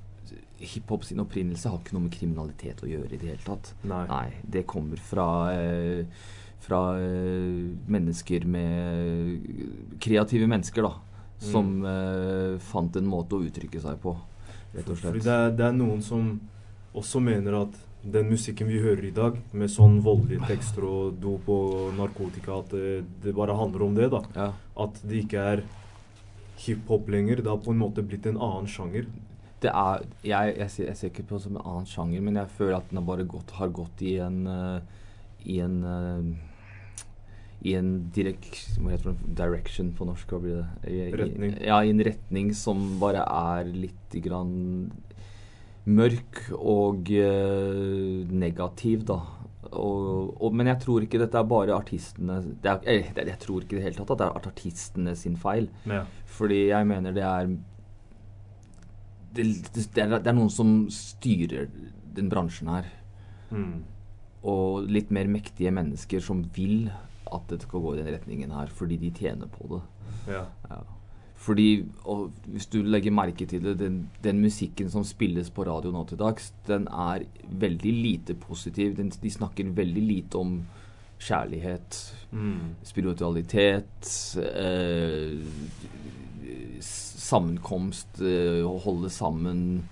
hiphop 0.64 1.04
sin 1.08 1.22
opprinnelse 1.24 1.70
har 1.70 1.82
ikke 1.82 1.96
noe 1.98 2.08
med 2.08 2.16
kriminalitet 2.16 2.84
å 2.84 2.90
gjøre 2.90 3.12
i 3.12 3.20
det 3.20 3.34
hele 3.34 3.46
tatt. 3.46 3.74
Nei. 3.90 4.30
det 4.44 4.66
kommer 4.70 5.02
fra 5.02 5.28
eh, 5.54 6.08
fra 6.64 7.00
eh, 7.00 7.72
mennesker 7.92 8.46
med 8.48 9.48
Kreative 10.00 10.48
mennesker, 10.48 10.86
da. 10.86 10.94
Som 11.44 11.82
eh, 11.86 12.60
fant 12.64 12.96
en 12.96 13.10
måte 13.10 13.36
å 13.36 13.44
uttrykke 13.44 13.82
seg 13.84 13.98
på, 14.04 14.16
rett 14.76 14.88
og 14.88 15.00
slett. 15.00 15.24
det 15.26 15.34
er, 15.34 15.50
det 15.58 15.66
er 15.68 15.76
noen 15.76 16.00
som 16.06 16.38
også 16.96 17.20
mener 17.24 17.66
at 17.66 17.76
den 18.04 18.30
musikken 18.32 18.68
vi 18.68 18.82
hører 18.84 19.06
i 19.08 19.14
dag, 19.16 19.38
med 19.56 19.72
sånn 19.72 20.00
voldelige 20.04 20.48
tekster 20.48 20.86
og 20.88 21.20
dop 21.24 21.48
og 21.52 21.94
narkotika, 21.98 22.60
at 22.60 22.74
det, 22.76 23.04
det 23.24 23.36
bare 23.36 23.56
handler 23.56 23.86
om 23.86 23.96
det, 23.96 24.10
da. 24.12 24.24
Ja. 24.36 24.50
At 24.86 25.00
det 25.04 25.24
ikke 25.24 25.46
er 25.54 25.64
hiphop 26.64 27.08
lenger. 27.12 27.42
Det 27.44 27.52
har 27.52 27.62
på 27.64 27.72
en 27.74 27.80
måte 27.80 28.04
blitt 28.06 28.28
en 28.30 28.40
annen 28.40 28.68
sjanger. 28.72 29.08
Det 29.64 29.72
er, 29.72 30.04
jeg, 30.28 30.56
jeg, 30.60 30.70
ser, 30.74 30.88
jeg 30.92 31.00
ser 31.00 31.12
ikke 31.14 31.26
på 31.30 31.38
det 31.40 31.46
som 31.48 31.56
en 31.58 31.64
annen 31.66 31.88
sjanger, 31.90 32.24
men 32.26 32.40
jeg 32.42 32.52
føler 32.58 32.78
at 32.82 32.90
den 32.92 33.00
har 33.02 33.06
bare 33.08 33.26
gått, 33.32 33.54
har 33.60 33.72
gått 33.76 34.02
i 34.06 34.18
en 34.24 34.42
eh, 34.48 35.06
I 35.54 35.60
en 35.66 35.78
eh, 35.84 36.50
i 37.64 37.78
en 37.80 37.94
direk, 38.12 38.44
direction 39.40 39.94
på 39.96 40.04
norsk, 40.10 40.28
hva 40.34 40.40
blir 40.44 40.58
det? 40.58 40.92
I, 40.92 40.98
i- 41.08 41.68
Ja, 41.70 41.78
i 41.80 41.94
en 41.94 42.02
retning 42.04 42.50
som 42.60 42.82
bare 43.00 43.22
er 43.24 43.70
litt 43.72 44.18
grann 44.26 44.92
mørk 45.88 46.42
og 46.60 47.08
uh, 47.12 48.28
negativ, 48.32 49.06
da. 49.08 49.20
Og, 49.74 50.34
og, 50.44 50.52
men 50.54 50.68
jeg 50.70 50.82
tror 50.84 51.06
ikke 51.06 51.22
dette 51.24 51.40
er 51.40 51.48
bare 51.50 51.74
artistene 51.74 52.42
det 52.62 52.68
er, 52.70 52.82
jeg, 52.84 53.14
Jeg 53.32 53.40
tror 53.42 53.64
ikke 53.64 53.78
i 53.78 53.80
det 53.80 53.86
hele 53.88 53.96
tatt 53.98 54.12
at 54.14 54.20
det 54.20 54.28
er 54.28 54.50
artistene 54.52 55.16
sin 55.18 55.38
feil. 55.40 55.70
Ja. 55.90 56.04
Fordi 56.36 56.66
jeg 56.68 56.88
mener 56.92 57.16
det 57.16 57.24
er 57.26 57.48
det, 59.36 59.48
det, 59.74 59.88
er, 59.98 60.18
det 60.20 60.30
er 60.30 60.38
noen 60.38 60.52
som 60.54 60.76
styrer 60.94 61.70
den 62.14 62.30
bransjen 62.30 62.70
her. 62.70 62.90
Mm. 63.54 63.84
Og 64.50 64.90
litt 64.92 65.12
mer 65.16 65.30
mektige 65.32 65.72
mennesker 65.74 66.24
som 66.24 66.44
vil 66.56 66.90
at 67.34 67.48
det 67.50 67.64
skal 67.64 67.82
gå 67.82 67.94
i 67.96 68.02
den 68.02 68.12
retningen 68.14 68.52
her, 68.54 68.68
fordi 68.70 68.98
de 69.02 69.14
tjener 69.16 69.50
på 69.50 69.70
det. 69.72 69.82
Ja. 70.36 70.44
Ja. 70.70 70.82
Fordi, 71.44 71.84
hvis 72.48 72.70
du 72.72 72.78
legger 72.88 73.12
merke 73.12 73.46
til 73.50 73.64
det, 73.66 73.74
den, 73.82 73.98
den 74.24 74.40
musikken 74.40 74.88
som 74.92 75.04
spilles 75.04 75.50
på 75.52 75.66
radio 75.68 75.92
nå 75.92 76.06
til 76.08 76.20
dags, 76.22 76.54
den 76.68 76.86
er 76.88 77.26
veldig 77.50 77.94
lite 77.98 78.36
positiv. 78.40 78.94
Den, 78.96 79.10
de 79.10 79.32
snakker 79.32 79.74
veldig 79.76 80.04
lite 80.08 80.40
om 80.40 80.62
kjærlighet, 81.24 82.00
Mm. 82.34 82.76
spiritualitet, 82.84 84.08
eh, 84.42 85.38
sammenkomst, 86.84 88.22
eh, 88.22 88.62
å 88.66 88.78
holde 88.84 89.10
sammen. 89.14 89.84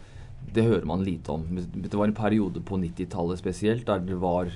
Det 0.52 0.66
hører 0.66 0.86
man 0.90 1.06
lite 1.06 1.32
om. 1.32 1.48
Det 1.56 1.94
var 1.94 2.10
en 2.10 2.18
periode 2.18 2.62
på 2.66 2.80
90-tallet 2.82 3.40
spesielt 3.40 3.88
der 3.88 4.04
det 4.04 4.20
var 4.20 4.52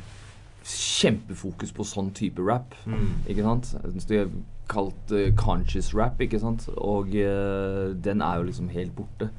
kjempefokus 0.66 1.72
på 1.76 1.86
sånn 1.86 2.10
type 2.18 2.42
rap. 2.42 2.74
Mm. 2.90 3.10
Ikke 3.30 3.46
sant? 3.46 3.74
Det 4.10 4.24
er 4.24 4.32
kalt 4.72 5.14
uh, 5.14 5.30
conscious 5.38 5.92
rap, 5.94 6.22
ikke 6.22 6.42
sant? 6.42 6.68
Og 6.76 7.14
uh, 7.14 7.94
den 7.94 8.24
er 8.26 8.40
jo 8.40 8.48
liksom 8.50 8.72
helt 8.74 8.96
borte. 8.98 9.30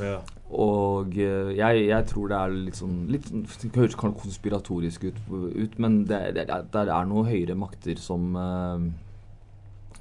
Ja. 0.00 0.16
Og 0.56 1.12
uh, 1.20 1.52
jeg, 1.52 1.84
jeg 1.90 2.08
tror 2.08 2.32
det 2.32 2.38
er 2.38 2.56
litt 2.68 2.80
sånn 2.80 2.96
litt, 3.12 3.28
sånn- 3.28 3.44
Det 3.44 3.76
høres 3.76 3.98
konspiratorisk 4.00 5.04
ut, 5.10 5.20
ut 5.28 5.78
men 5.78 6.02
det, 6.08 6.22
det, 6.38 6.48
det, 6.48 6.86
er 6.86 7.10
noen 7.10 7.28
høyere 7.28 7.58
makter 7.60 8.00
som, 8.00 8.32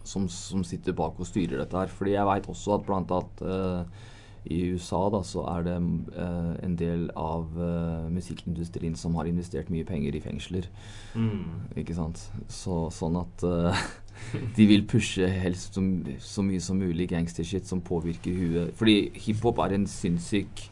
som 0.10 0.30
som 0.34 0.64
sitter 0.66 0.96
bak 0.98 1.20
og 1.20 1.30
styrer 1.30 1.62
dette 1.62 1.78
her. 1.78 1.92
Fordi 1.94 2.16
jeg 2.16 2.30
veit 2.30 2.50
også 2.50 2.78
at 2.78 2.88
blant 2.88 3.14
annet 3.14 3.44
eh, 3.46 4.08
i 4.50 4.60
USA 4.74 5.02
da, 5.12 5.22
så 5.26 5.44
er 5.52 5.66
det 5.68 5.76
uh, 6.16 6.54
en 6.64 6.76
del 6.80 7.10
av 7.20 7.50
uh, 7.60 8.08
musikkindustrien 8.12 8.96
som 8.98 9.18
har 9.20 9.28
investert 9.30 9.70
mye 9.74 9.86
penger 9.88 10.16
i 10.16 10.22
fengsler. 10.24 10.70
Mm. 11.14 11.76
Ikke 11.82 11.98
sant? 11.98 12.22
Så, 12.52 12.86
sånn 12.96 13.20
at 13.20 13.46
uh, 13.46 13.84
de 14.58 14.68
vil 14.70 14.88
pushe 14.90 15.28
helst 15.28 15.78
så, 15.78 15.84
så 16.24 16.46
mye 16.46 16.64
som 16.64 16.80
mulig 16.80 17.10
gangstershit 17.12 17.70
som 17.70 17.84
påvirker 17.86 18.36
huet. 18.40 18.74
Fordi 18.80 19.02
hiphop 19.28 19.62
er 19.66 19.78
en 19.78 19.88
sinnssyk 19.90 20.70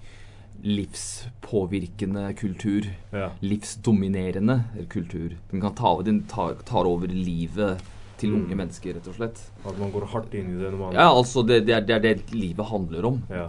livspåvirkende 0.63 2.31
kultur. 2.39 2.87
Ja. 3.11 3.29
Livsdominerende 3.45 4.63
kultur. 4.89 5.35
Den, 5.51 5.61
kan 5.61 5.75
ta, 5.77 5.93
den 6.01 6.23
tar, 6.29 6.57
tar 6.65 6.89
over 6.89 7.11
livet 7.13 7.83
til 8.17 8.31
Mm. 8.33 8.43
unge 8.45 8.55
mennesker, 8.63 8.93
rett 8.97 9.07
og 9.07 9.15
slett. 9.15 9.39
At 9.65 9.77
man 9.79 9.91
går 9.91 10.05
hardt 10.13 10.33
inn 10.33 10.55
i 10.55 10.63
det 10.63 10.73
man 10.73 10.93
Ja, 10.93 11.09
altså, 11.13 11.45
det, 11.45 11.65
det, 11.67 11.75
er, 11.75 11.81
det 11.81 11.95
er 11.95 11.99
det 12.13 12.31
livet 12.33 12.65
handler 12.65 13.05
om. 13.05 13.21
Ja. 13.29 13.47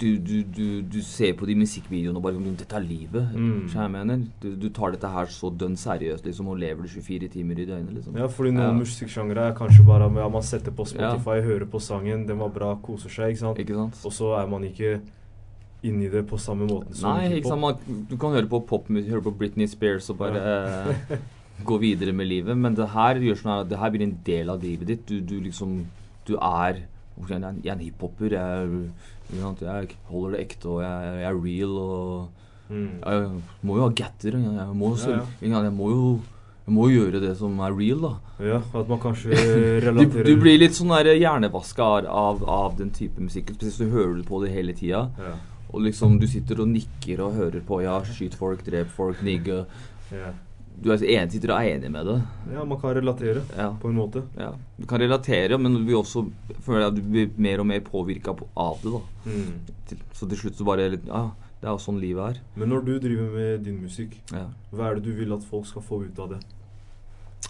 Du, 0.00 0.16
du, 0.16 0.42
du, 0.42 0.80
du 0.80 1.02
ser 1.04 1.34
på 1.36 1.44
de 1.44 1.54
musikkvideoene 1.60 2.16
og 2.16 2.22
bare 2.24 2.56
Dette 2.56 2.72
er 2.76 2.80
livet. 2.80 3.34
Mm. 3.36 3.68
Jeg 3.68 3.90
mener. 3.92 4.22
Du, 4.40 4.68
tar 4.70 4.92
dette 4.92 5.06
her 5.12 5.26
så 5.28 5.50
dønn 5.52 5.76
seriøst, 5.76 6.24
liksom, 6.24 6.48
og 6.48 6.56
lever 6.56 6.82
det 6.82 6.90
24 6.90 7.28
timer 7.28 7.58
i 7.60 7.66
døgnet, 7.68 7.92
liksom. 7.98 8.16
Ja, 8.16 8.26
fordi 8.26 8.50
noen 8.54 8.64
Ja. 8.64 8.72
musikksjangre 8.72 9.36
er 9.50 9.52
kanskje 9.52 9.84
bare 9.84 10.08
ja, 10.16 10.28
man 10.28 10.42
setter 10.42 10.70
på 10.72 10.86
Spotify, 10.88 11.42
hører 11.44 11.66
på 11.68 11.78
sangen, 11.80 12.26
den 12.26 12.38
var 12.38 12.48
bra, 12.48 12.74
koser 12.82 13.10
seg, 13.10 13.34
ikke 13.34 13.38
sant? 13.44 13.58
Ikke 13.58 13.74
sant? 13.76 14.00
Og 14.04 14.12
så 14.12 14.40
er 14.40 14.46
man 14.48 14.62
ikke 14.64 15.00
inni 15.82 16.08
det 16.10 16.26
på 16.28 16.36
samme 16.38 16.66
måten 16.68 16.94
som 16.94 17.16
Nei, 17.16 17.28
ikke 17.38 17.48
sant. 17.48 17.60
Man, 17.60 18.06
du 18.08 18.16
kan 18.16 18.32
høre 18.32 18.48
på 18.48 18.60
popmusikk, 18.66 19.10
høre 19.10 19.22
på 19.22 19.36
Britney 19.36 19.66
Spears 19.66 20.08
og 20.10 20.16
bare 20.18 20.40
eh, 20.40 21.16
gå 21.64 21.78
videre 21.80 22.12
med 22.12 22.26
livet, 22.28 22.56
men 22.56 22.74
det 22.74 22.88
her 22.94 23.14
gjør 23.20 23.38
sånn 23.40 23.60
at 23.60 23.68
det 23.68 23.78
her 23.78 23.90
blir 23.90 24.02
en 24.06 24.18
del 24.24 24.50
av 24.50 24.62
livet 24.62 24.86
ditt. 24.86 25.06
Du, 25.06 25.20
du 25.20 25.40
liksom 25.40 25.86
Du 26.26 26.36
er 26.36 26.82
Jeg 27.28 27.30
er 27.42 27.48
en- 27.48 27.60
jeg 27.64 27.72
en 27.72 27.80
hiphoper. 27.80 28.30
Jeg, 28.30 28.90
jeg 29.60 29.88
holder 30.08 30.36
det 30.36 30.40
ekte, 30.40 30.66
og 30.68 30.82
jeg, 30.82 31.20
jeg 31.20 31.30
er 31.32 31.42
real, 31.44 31.78
og 31.78 32.28
Mm. 32.70 33.00
Jeg 33.04 33.42
må 33.66 33.76
jo 33.76 33.82
ha 33.82 33.88
gatter. 33.88 34.30
Jeg, 34.30 34.42
jeg, 34.54 34.74
må, 34.78 34.96
Ja, 34.96 35.16
ja. 35.42 35.62
jeg 35.64 35.72
må 35.74 35.88
jo 35.90 36.20
jeg 36.66 36.74
må 36.76 36.84
jo 36.88 37.00
gjøre 37.02 37.20
det 37.20 37.36
som 37.36 37.58
er 37.58 37.72
real, 37.74 38.00
da. 38.00 38.10
Ja, 38.46 38.58
at 38.78 38.88
man 38.88 39.00
kanskje 39.00 39.30
Du, 39.34 39.80
relaterer 39.88 40.24
du 40.24 40.36
blir 40.38 40.56
litt 40.60 40.76
sånn 40.78 40.92
hjernevaska 41.02 41.82
av, 42.06 42.44
av 42.46 42.76
den 42.78 42.90
type 42.94 43.18
musikk. 43.18 43.50
Spesielt 43.56 43.74
så 43.74 43.88
hører 43.90 44.14
du 44.20 44.22
på 44.22 44.38
det 44.44 44.52
hele 44.54 44.72
tida. 44.72 45.10
Ja. 45.18 45.32
Og 45.72 45.82
liksom 45.82 46.20
du 46.20 46.28
sitter 46.30 46.60
og 46.62 46.68
nikker 46.68 47.18
og 47.24 47.34
hører 47.34 47.60
på 47.66 47.82
ja, 47.82 47.96
skyt 48.06 48.34
folk, 48.38 48.62
drep 48.64 48.86
folk, 48.94 49.18
nigge. 49.26 49.64
Ja. 50.12 50.30
Du 50.80 50.88
er 50.92 51.02
en, 51.04 51.28
sitter 51.30 51.50
og 51.52 51.60
er 51.60 51.74
enig 51.76 51.90
med 51.92 52.06
det. 52.08 52.18
ja, 52.54 52.64
man 52.64 52.80
kan 52.80 52.94
relatere 52.96 53.42
Ja. 53.56 53.70
på 53.80 53.88
en 53.90 53.96
måte. 53.98 54.22
ja. 54.38 54.52
Du 54.78 54.86
kan 54.86 54.98
relatere, 55.00 55.58
men 55.60 55.74
du 55.74 55.84
blir 55.84 55.98
også 56.00 56.22
føler 56.64 56.86
at 56.88 56.94
du 56.96 57.02
blir 57.02 57.30
mer 57.36 57.60
og 57.60 57.66
mer 57.66 57.80
påvirka 57.80 58.32
av 58.56 58.78
det. 58.82 58.92
da. 58.92 59.00
Mm. 59.26 59.98
Så 60.14 60.28
til 60.28 60.38
slutt 60.38 60.56
så 60.56 60.64
bare 60.64 60.88
Ja, 61.06 61.30
det 61.60 61.68
er 61.68 61.74
jo 61.74 61.78
sånn 61.84 62.00
livet 62.00 62.36
er. 62.36 62.40
Men 62.56 62.68
når 62.70 62.84
du 62.86 62.98
driver 62.98 63.28
med 63.34 63.64
din 63.64 63.82
musikk, 63.82 64.16
Ja. 64.32 64.46
hva 64.72 64.90
er 64.90 64.94
det 64.94 65.04
du 65.04 65.12
vil 65.12 65.32
at 65.32 65.44
folk 65.44 65.66
skal 65.66 65.82
få 65.82 66.04
ut 66.06 66.18
av 66.18 66.30
det? 66.30 66.40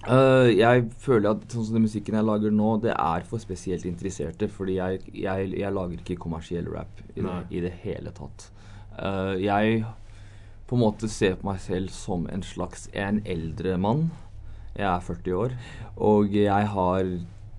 Uh, 0.08 0.48
jeg 0.56 0.86
føler 1.02 1.30
at 1.34 1.42
sånn 1.52 1.64
som 1.66 1.74
den 1.76 1.82
musikken 1.84 2.14
jeg 2.16 2.24
lager 2.24 2.50
nå, 2.50 2.80
det 2.80 2.94
er 2.94 3.20
for 3.28 3.38
spesielt 3.42 3.84
interesserte. 3.84 4.48
Fordi 4.48 4.76
jeg, 4.78 5.00
jeg, 5.12 5.50
jeg 5.58 5.72
lager 5.76 5.98
ikke 6.00 6.16
kommersiell 6.22 6.66
rap 6.72 7.02
i, 7.16 7.20
det, 7.20 7.34
i 7.50 7.60
det 7.60 7.72
hele 7.82 8.10
tatt. 8.16 8.46
Uh, 8.96 9.36
jeg 9.38 9.84
på 10.70 10.76
en 10.78 10.84
måte 10.84 11.08
se 11.10 11.32
på 11.34 11.48
meg 11.48 11.58
selv 11.58 11.90
som 11.90 12.28
en 12.30 12.44
slags 12.46 12.86
Jeg 12.92 13.02
er 13.02 13.08
en 13.10 13.24
eldre 13.26 13.74
mann. 13.78 14.04
Jeg 14.76 14.86
er 14.86 15.00
40 15.02 15.34
år. 15.34 15.56
Og 15.98 16.30
jeg 16.30 16.68
har 16.74 17.08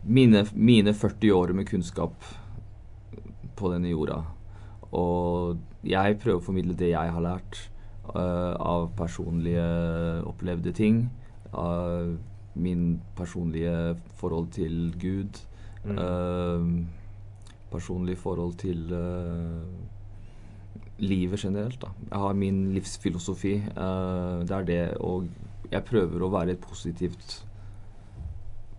mine, 0.04 0.46
mine 0.56 0.94
40 0.96 1.34
år 1.36 1.52
med 1.58 1.68
kunnskap 1.68 2.16
på 3.60 3.74
denne 3.74 3.92
jorda. 3.92 4.22
Og 4.96 5.60
jeg 5.84 6.20
prøver 6.24 6.40
å 6.40 6.46
formidle 6.46 6.78
det 6.78 6.94
jeg 6.94 7.12
har 7.18 7.26
lært 7.26 7.60
uh, 8.16 8.56
av 8.56 8.88
personlige 8.96 9.68
opplevde 10.32 10.72
ting. 10.72 11.04
Av 11.52 12.16
min 12.56 13.02
personlige 13.20 13.98
forhold 14.24 14.54
til 14.56 14.96
Gud. 15.04 15.44
Mm. 15.84 16.00
Uh, 16.00 17.02
personlig 17.72 18.18
forhold 18.20 18.58
til 18.60 18.92
eh, 18.94 19.62
livet 21.02 21.42
generelt. 21.44 21.80
Da. 21.82 21.92
Jeg 22.10 22.24
har 22.24 22.38
min 22.38 22.66
livsfilosofi. 22.76 23.56
Uh, 23.76 24.42
det 24.46 24.58
er 24.58 24.68
det, 24.68 24.82
og 25.02 25.28
jeg 25.72 25.88
prøver 25.88 26.24
å 26.24 26.32
være 26.34 26.56
et 26.56 26.62
positivt 26.64 27.42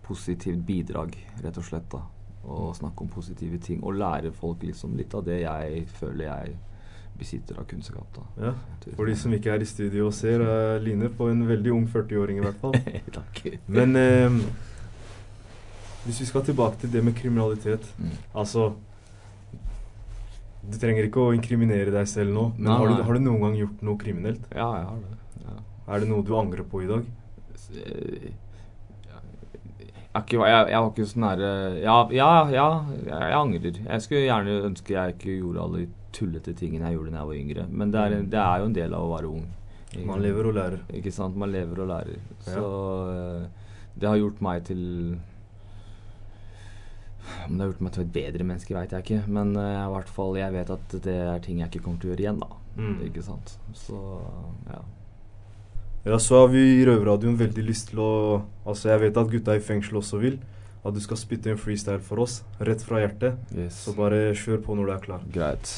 positivt 0.03 0.65
bidrag, 0.67 1.15
rett 1.43 1.57
og 1.57 1.65
slett. 1.65 1.87
da 1.91 2.01
Og 2.43 2.75
snakke 2.75 3.05
om 3.05 3.07
positive 3.09 3.57
ting. 3.57 3.83
Og 3.83 3.95
lære 3.95 4.33
folk 4.35 4.63
liksom 4.63 4.97
litt 4.99 5.13
av 5.15 5.23
det 5.25 5.41
jeg 5.45 5.85
føler 5.87 6.25
jeg 6.27 6.55
besitter 7.17 7.59
av 7.59 7.67
kunnskap. 7.69 8.07
da 8.15 8.47
Ja, 8.47 8.53
For 8.95 9.05
de 9.05 9.15
som 9.15 9.33
ikke 9.33 9.53
er 9.53 9.61
i 9.61 9.69
studio 9.69 10.07
og 10.07 10.13
ser, 10.13 10.41
uh, 10.41 10.81
ligner 10.83 11.09
på 11.09 11.29
en 11.31 11.47
veldig 11.47 11.73
ung 11.73 11.87
40-åring 11.87 12.41
i 12.41 12.45
hvert 12.47 12.61
fall. 12.61 12.73
Takk. 13.19 13.43
Men 13.67 13.95
uh, 13.95 14.39
hvis 16.05 16.19
vi 16.19 16.25
skal 16.25 16.43
tilbake 16.43 16.81
til 16.81 16.91
det 16.91 17.03
med 17.03 17.15
kriminalitet 17.15 17.93
Mm. 17.97 18.17
Altså 18.35 18.73
Du 20.63 20.77
trenger 20.79 21.09
ikke 21.09 21.19
å 21.19 21.33
inkriminere 21.35 21.91
deg 21.91 22.07
selv 22.07 22.31
nå, 22.35 22.45
men 22.55 22.69
Nei, 22.69 22.77
har, 22.79 22.93
du, 22.93 23.03
har 23.07 23.17
du 23.17 23.25
noen 23.25 23.41
gang 23.43 23.57
gjort 23.59 23.81
noe 23.83 23.99
kriminelt? 23.99 24.45
Ja, 24.55 24.69
jeg 24.79 24.85
har 24.87 25.01
det. 25.01 25.17
Ja. 25.43 25.57
Er 25.93 26.03
det 26.03 26.07
noe 26.11 26.23
du 26.23 26.31
angrer 26.39 26.63
på 26.69 26.83
i 26.85 26.87
dag? 26.89 27.03
Eh, 27.73 28.31
Jeg, 30.13 30.37
jeg, 30.37 30.65
jeg 30.69 30.77
var 30.77 30.89
ikke 30.91 31.05
sånn 31.09 31.23
herre 31.25 31.49
ja, 31.81 31.95
ja, 32.13 32.29
ja, 32.53 32.67
jeg, 33.01 33.33
angrer. 33.33 33.79
Jeg 33.81 34.03
skulle 34.05 34.27
gjerne 34.27 34.59
ønske 34.69 34.93
jeg 34.93 35.15
ikke 35.15 35.37
gjorde 35.39 35.63
alle 35.63 35.81
de 35.81 35.87
tullete 36.13 36.53
tingene 36.53 36.91
jeg 36.91 36.99
gjorde 36.99 37.15
da 37.15 37.23
jeg 37.23 37.29
var 37.31 37.39
yngre. 37.39 37.65
Men 37.73 37.93
det 37.93 38.03
er, 38.03 38.15
det 38.35 38.41
er 38.43 38.61
jo 38.61 38.67
en 38.69 38.75
del 38.77 38.93
av 38.93 39.07
å 39.07 39.13
være 39.15 39.31
ung. 39.31 39.47
Man 40.05 40.21
lever 40.21 40.49
og 40.49 40.55
lærer. 40.57 40.83
Ikke 40.93 41.13
sant? 41.13 41.37
Man 41.37 41.51
lever 41.53 41.81
og 41.81 41.89
lærer. 41.89 42.21
Så 42.45 42.61
ja. 42.61 43.41
det 43.97 44.09
har 44.09 44.21
gjort 44.21 44.41
meg 44.45 44.63
til 44.69 44.83
Om 47.47 47.53
det 47.55 47.63
har 47.63 47.71
gjort 47.71 47.85
meg 47.85 47.93
til 47.95 48.03
et 48.03 48.15
bedre 48.17 48.47
menneske, 48.47 48.75
veit 48.75 48.95
jeg 48.95 49.05
ikke. 49.05 49.21
Men 49.37 49.53
uh, 49.57 49.83
i 49.83 49.93
hvert 49.93 50.11
fall, 50.15 50.35
jeg 50.39 50.55
vet 50.55 50.73
at 50.75 50.97
det 51.05 51.15
er 51.27 51.45
ting 51.45 51.61
jeg 51.61 51.71
ikke 51.71 51.85
kommer 51.85 52.01
til 52.01 52.09
å 52.09 52.13
gjøre 52.13 52.25
igjen, 52.25 52.41
da. 52.43 52.59
Mm. 52.79 52.97
Ikke 53.07 53.23
sant. 53.25 53.55
Så 53.77 53.99
ja. 54.69 54.81
Ja, 56.03 56.17
så 56.19 56.41
har 56.41 56.49
vi 56.51 56.61
i 56.81 56.83
Røverradioen 56.83 57.37
veldig 57.39 57.63
lyst 57.63 57.93
til 57.93 58.01
å 58.03 58.13
Altså, 58.67 58.89
jeg 58.91 59.05
vet 59.05 59.19
at 59.21 59.29
gutta 59.31 59.55
i 59.55 59.63
fengsel 59.63 60.01
også 60.01 60.19
vil. 60.19 60.41
At 60.83 60.95
du 60.95 60.99
skal 60.99 61.19
spytte 61.19 61.53
en 61.53 61.59
freestyle 61.59 62.03
for 62.03 62.25
oss, 62.25 62.41
rett 62.59 62.83
fra 62.83 62.99
hjertet. 62.99 63.39
Yes. 63.55 63.85
Så 63.85 63.95
bare 63.95 64.33
kjør 64.35 64.59
på 64.65 64.75
når 64.75 64.89
du 64.89 64.95
er 64.97 65.05
klar. 65.05 65.27
Greit. 65.31 65.77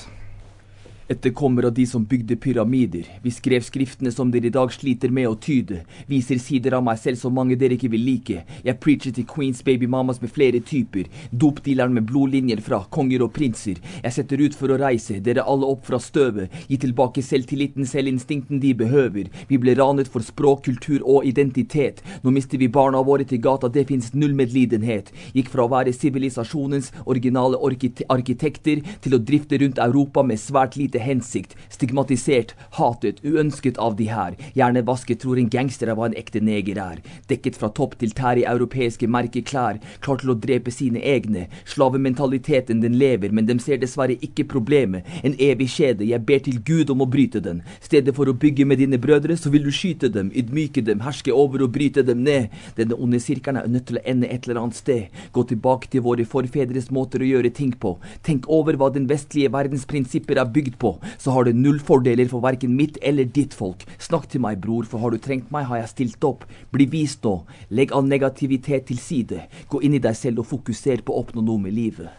Etterkommer 1.07 1.63
av 1.63 1.73
de 1.73 1.85
som 1.85 2.05
bygde 2.05 2.35
pyramider. 2.35 3.05
Vi 3.21 3.29
skrev 3.31 3.61
skriftene 3.61 4.09
som 4.09 4.31
dere 4.33 4.47
i 4.49 4.53
dag 4.53 4.71
sliter 4.73 5.11
med 5.13 5.27
å 5.29 5.35
tyde. 5.37 5.83
Viser 6.09 6.39
sider 6.41 6.73
av 6.73 6.81
meg 6.81 6.97
selv 6.97 7.19
som 7.21 7.35
mange 7.37 7.53
dere 7.61 7.75
ikke 7.77 7.91
vil 7.93 8.01
like. 8.01 8.39
Jeg 8.65 8.79
preacher 8.81 9.13
til 9.13 9.27
queens, 9.29 9.61
baby 9.61 9.85
mamas 9.85 10.17
med 10.23 10.33
flere 10.33 10.57
typer. 10.65 11.05
Dopdealeren 11.29 11.93
med 11.93 12.07
blodlinjer 12.09 12.63
fra 12.65 12.79
konger 12.89 13.21
og 13.21 13.35
prinser. 13.35 13.77
Jeg 14.01 14.15
setter 14.15 14.41
ut 14.41 14.57
for 14.57 14.73
å 14.73 14.79
reise, 14.81 15.19
dere 15.21 15.43
alle 15.45 15.69
opp 15.69 15.83
fra 15.85 15.99
støvet. 16.01 16.49
Gi 16.71 16.79
tilbake 16.81 17.21
selvtilliten, 17.21 17.85
selvinstinkten 17.85 18.63
de 18.65 18.73
behøver. 18.81 19.29
Vi 19.45 19.61
ble 19.61 19.77
ranet 19.77 20.09
for 20.09 20.25
språk, 20.25 20.65
kultur 20.65 21.05
og 21.05 21.29
identitet. 21.29 22.01
Nå 22.25 22.33
mister 22.33 22.57
vi 22.57 22.71
barna 22.79 23.03
våre 23.05 23.29
til 23.29 23.43
gata, 23.45 23.69
det 23.69 23.85
fins 23.93 24.09
null 24.17 24.33
medlidenhet. 24.33 25.13
Gikk 25.37 25.53
fra 25.53 25.69
å 25.69 25.73
være 25.75 25.93
sivilisasjonens 25.93 26.89
originale 27.05 27.61
arkitekter 27.61 28.81
til 29.05 29.13
å 29.19 29.21
drifte 29.21 29.61
rundt 29.61 29.85
Europa 29.85 30.25
med 30.25 30.41
svært 30.41 30.81
lite 30.81 30.94
hensikt. 31.01 31.55
Stigmatisert, 31.73 32.53
hatet, 32.77 33.21
uønsket 33.25 33.79
av 33.81 33.97
de 33.99 34.09
her. 34.11 34.35
Hjernevasket 34.55 35.21
tror 35.23 35.39
en 35.39 35.49
gangster 35.51 35.91
er 35.91 35.97
hva 35.97 36.09
en 36.09 36.17
ekte 36.17 36.41
neger 36.43 36.79
er. 36.81 37.01
Dekket 37.29 37.59
fra 37.59 37.71
topp 37.75 37.97
til 38.01 38.13
tær 38.15 38.39
i 38.39 38.45
europeiske 38.47 39.09
merkeklær. 39.11 39.79
Klar 40.05 40.21
til 40.21 40.33
å 40.33 40.37
drepe 40.39 40.73
sine 40.73 41.01
egne. 41.03 41.47
Slavementaliteten 41.69 42.81
den 42.83 42.97
lever, 43.01 43.33
men 43.35 43.47
dem 43.49 43.59
ser 43.63 43.79
dessverre 43.81 44.17
ikke 44.25 44.47
problemet. 44.51 45.07
En 45.23 45.35
evig 45.39 45.69
kjede, 45.75 46.07
jeg 46.07 46.25
ber 46.27 46.43
til 46.45 46.61
Gud 46.65 46.93
om 46.93 47.03
å 47.03 47.09
bryte 47.09 47.41
den. 47.43 47.61
Stedet 47.83 48.15
for 48.17 48.29
å 48.29 48.37
bygge 48.37 48.67
med 48.67 48.81
dine 48.81 48.99
brødre, 49.01 49.37
så 49.37 49.51
vil 49.53 49.65
du 49.65 49.71
skyte 49.73 50.11
dem, 50.13 50.31
ydmyke 50.35 50.83
dem, 50.85 51.03
herske 51.05 51.33
over 51.33 51.65
og 51.65 51.73
bryte 51.75 52.05
dem 52.05 52.23
ned. 52.25 52.53
Denne 52.77 52.97
onde 53.01 53.21
sirkelen 53.23 53.61
er 53.61 53.71
nødt 53.71 53.87
til 53.89 53.99
å 53.99 54.05
ende 54.05 54.29
et 54.31 54.45
eller 54.45 54.61
annet 54.61 54.79
sted. 54.79 55.13
Gå 55.35 55.45
tilbake 55.49 55.89
til 55.91 56.05
våre 56.05 56.25
forfedres 56.29 56.91
måter 56.93 57.23
å 57.23 57.29
gjøre 57.29 57.53
ting 57.55 57.73
på. 57.79 57.95
Tenk 58.25 58.47
over 58.51 58.77
hva 58.79 58.91
den 58.93 59.07
vestlige 59.09 59.51
verdens 59.53 59.85
prinsipper 59.89 60.39
er 60.41 60.51
bygd 60.51 60.77
på, 60.81 60.84
så 61.21 61.35
har 61.35 61.47
det 61.47 61.55
null 61.57 61.79
fordeler 61.83 62.29
for 62.31 62.43
verken 62.45 62.75
mitt 62.77 62.99
eller 63.01 63.27
ditt 63.37 63.55
folk. 63.57 63.85
Snakk 64.01 64.29
til 64.31 64.43
meg, 64.45 64.59
bror, 64.63 64.87
for 64.89 65.03
har 65.03 65.13
du 65.13 65.21
trengt 65.21 65.51
meg, 65.53 65.67
har 65.69 65.81
jeg 65.81 65.93
stilt 65.93 66.27
opp. 66.27 66.45
Bli 66.73 66.87
vist 66.91 67.25
nå. 67.25 67.37
Legg 67.75 67.93
all 67.95 68.07
negativitet 68.09 68.87
til 68.91 69.01
side. 69.01 69.45
Gå 69.71 69.81
inn 69.85 69.97
i 69.97 70.03
deg 70.03 70.17
selv 70.17 70.43
og 70.43 70.49
fokuser 70.53 71.03
på 71.05 71.15
å 71.15 71.23
oppnå 71.23 71.45
noe 71.45 71.61
med 71.67 71.75
livet. 71.75 72.11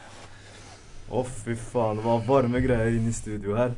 Å, 1.06 1.22
fy 1.22 1.54
faen. 1.54 2.00
Det 2.00 2.06
var 2.06 2.24
varme 2.26 2.62
greier 2.64 2.96
inne 2.96 3.12
i 3.12 3.16
studio 3.16 3.54
her. 3.58 3.76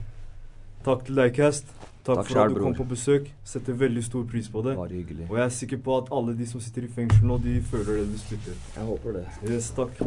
Takk 0.86 1.04
til 1.08 1.20
deg, 1.20 1.34
Cast. 1.36 1.74
Takk, 2.08 2.22
Takk 2.22 2.28
for 2.30 2.40
at 2.40 2.54
du 2.54 2.60
kom 2.62 2.76
på 2.78 2.86
besøk. 2.88 3.26
Setter 3.44 3.76
veldig 3.76 4.04
stor 4.06 4.24
pris 4.30 4.48
på 4.48 4.62
det. 4.64 4.78
Bare 4.78 4.96
hyggelig. 4.96 5.26
Og 5.28 5.36
jeg 5.36 5.44
er 5.44 5.56
sikker 5.58 5.82
på 5.84 5.98
at 6.00 6.12
alle 6.18 6.32
de 6.38 6.48
som 6.48 6.62
sitter 6.64 6.88
i 6.88 6.92
fengsel 6.94 7.28
nå, 7.28 7.36
de 7.44 7.58
føler 7.68 8.00
det 8.00 8.06
du 8.14 8.18
spytter. 8.22 8.56
Jeg 8.78 8.88
håper 8.88 9.18
det. 9.20 9.26
Yes, 9.44 9.72
takk. 9.76 10.00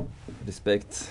Respekt. 0.48 1.06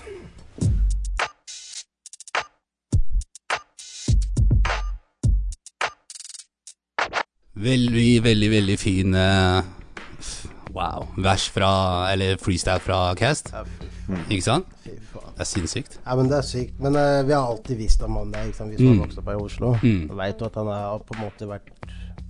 Veldig, 7.60 8.22
veldig, 8.24 8.50
veldig 8.50 8.78
fin 8.80 9.14
eh, 9.14 9.62
Wow. 10.70 11.08
Vers 11.18 11.48
fra 11.50 11.70
Eller 12.12 12.36
freestyle 12.38 12.78
fra 12.80 13.00
Cast. 13.18 13.50
Ikke 14.30 14.42
sant? 14.44 14.66
Fy 14.84 14.94
faen. 15.12 15.32
Det 15.34 15.42
er 15.44 15.48
sinnssykt. 15.50 15.96
Ja, 16.06 16.14
men 16.18 16.28
det 16.30 16.36
er 16.38 16.46
sykt. 16.46 16.76
Men 16.82 16.96
uh, 16.98 17.20
vi 17.26 17.34
har 17.34 17.46
alltid 17.46 17.78
visst 17.78 18.02
om 18.06 18.16
han 18.20 18.30
der, 18.34 18.46
ikke 18.50 18.58
sant? 18.60 18.70
vi 18.74 18.78
som 18.78 18.86
Mm. 18.86 18.98
har 18.98 19.06
vokst 19.06 19.18
opp 19.22 19.28
her 19.30 19.38
i 19.38 19.44
Oslo. 19.44 19.72
Mm. 19.82 20.08
Veit 20.18 20.40
jo 20.42 20.46
at 20.46 20.54
han 20.60 20.66
har 20.70 20.98
på 21.06 21.14
en 21.16 21.22
måte 21.24 21.46
vært 21.50 21.70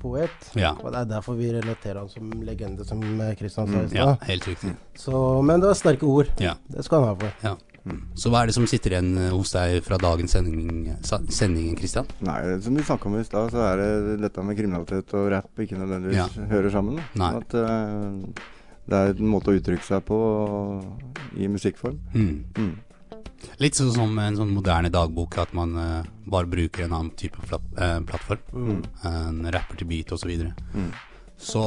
poet. 0.01 0.49
Ja. 0.57 0.73
Og 0.81 0.93
det 0.93 1.01
er 1.03 1.09
derfor 1.15 1.37
vi 1.37 1.51
relaterer 1.53 2.01
han 2.01 2.09
som 2.09 2.31
legende, 2.45 2.85
som 2.89 3.01
Kristian 3.39 3.69
sa 3.69 3.81
i 3.81 3.87
Mm, 3.87 3.93
ja, 3.97 4.15
stad. 4.15 4.29
helt 4.29 4.47
riktig. 4.49 4.75
Så- 4.97 5.43
Men 5.45 5.61
det 5.61 5.67
var 5.69 5.75
sterke 5.75 6.03
ord. 6.07 6.29
Ja. 6.41 6.55
Det 6.69 6.85
skal 6.85 7.01
han 7.05 7.09
ha 7.09 7.15
for. 7.15 7.33
ja. 7.45 7.57
Så 8.15 8.31
hva 8.31 8.43
er 8.43 8.51
det 8.51 8.55
som 8.57 8.67
sitter 8.69 8.95
igjen 8.95 9.15
eh, 9.19 9.31
hos 9.33 9.53
deg 9.55 9.81
fra 9.87 9.97
dagens 10.01 10.35
sending, 10.37 10.85
Kristian? 11.01 11.27
sending 11.33 11.79
Christian? 11.79 12.11
Nei, 12.27 12.39
som 12.65 12.77
vi 12.77 12.85
snakka 12.85 13.09
om 13.09 13.17
i 13.19 13.25
stad, 13.25 13.51
så 13.55 13.65
er 13.71 13.81
det 13.81 14.19
dette 14.27 14.45
med 14.45 14.59
kriminalitet 14.59 15.15
og 15.17 15.31
rap 15.33 15.65
ikke 15.65 15.79
nødvendigvis 15.81 16.39
hører 16.51 16.71
sammen. 16.75 17.01
At 17.17 17.57
uh, 17.57 18.47
det 18.91 19.01
er 19.01 19.15
en 19.17 19.33
måte 19.33 19.53
å 19.53 19.59
uttrykke 19.59 19.87
seg 19.87 20.05
på 20.09 20.21
i 21.41 21.49
musikkform. 21.51 21.99
Mm. 22.15 22.33
Mm. 22.59 22.73
Litt 23.61 23.77
sånn 23.79 23.93
som 23.95 24.19
en 24.21 24.37
sånn 24.37 24.53
moderne 24.53 24.91
dagbok, 24.93 25.39
at 25.41 25.55
man 25.57 25.77
uh, 25.79 26.09
bare 26.29 26.51
bruker 26.51 26.85
en 26.85 26.97
annen 26.99 27.15
type 27.17 27.41
plat 27.49 27.65
plattform. 28.09 28.43
Mm. 28.53 28.83
En 29.09 29.47
rapper 29.55 29.81
til 29.81 29.89
beat 29.89 30.13
osv. 30.13 30.29
Så, 30.37 30.53
Mm. 30.75 30.91
Så 31.41 31.63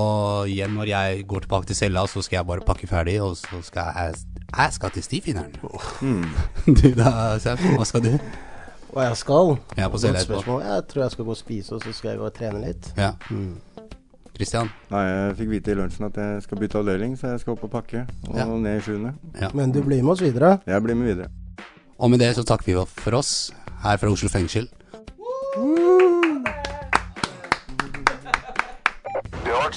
igjen, 0.50 0.76
når 0.78 0.90
jeg 0.92 1.26
går 1.28 1.46
tilbake 1.48 1.70
til 1.70 1.76
cella, 1.80 2.06
så 2.08 2.22
skal 2.22 2.38
jeg 2.40 2.48
bare 2.48 2.66
pakke 2.66 2.88
ferdig, 2.88 3.18
og 3.26 3.36
så 3.38 3.62
skal 3.66 3.92
jeg 3.98 4.16
Jeg 4.54 4.74
skal 4.74 4.90
til 4.94 5.04
stifinneren. 5.04 5.54
Mm. 6.02 6.26
Du 6.78 6.90
da, 6.94 7.40
Seff, 7.42 7.62
hva 7.74 7.86
skal 7.90 8.04
du? 8.06 8.12
Hva 8.94 9.08
jeg 9.08 9.18
skal 9.18 9.56
Jeg 9.78 9.90
på 9.90 9.98
cella. 9.98 10.22
Jeg 10.22 10.88
tror 10.92 11.02
jeg 11.08 11.12
skal 11.16 11.26
gå 11.26 11.32
og 11.34 11.38
spise, 11.38 11.74
og 11.74 11.82
så 11.82 11.94
skal 11.94 12.12
jeg 12.14 12.20
gå 12.22 12.28
og 12.30 12.36
trene 12.38 12.62
litt. 12.62 12.92
Ja. 12.98 13.16
Mm. 13.34 13.56
Christian? 14.34 14.70
Nei, 14.90 15.02
jeg 15.10 15.34
fikk 15.42 15.50
vite 15.52 15.74
i 15.74 15.78
lunsjen 15.78 16.06
at 16.08 16.16
jeg 16.18 16.46
skal 16.46 16.62
bytte 16.62 16.80
avdeling, 16.82 17.18
så 17.18 17.34
jeg 17.34 17.42
skal 17.44 17.54
opp 17.54 17.66
og 17.68 17.74
pakke. 17.74 18.06
Og 18.30 18.38
Ja. 18.38 18.46
ned 18.46 18.78
i 18.78 18.82
sjuende. 18.82 19.14
Ja. 19.42 19.50
Men 19.54 19.72
du 19.72 19.82
blir 19.82 20.02
med 20.02 20.12
oss 20.14 20.22
videre. 20.22 20.60
Jeg 20.66 20.84
blir 20.84 20.96
med 20.96 21.16
videre. 21.16 21.30
Og 21.98 22.10
med 22.10 22.20
det 22.20 22.36
så 22.36 22.44
takker 22.44 22.66
vi 22.66 22.86
for 22.86 23.14
oss 23.14 23.52
her 23.84 23.98
fra 23.98 24.10
Oslo 24.10 24.30
fengsel. 24.30 24.70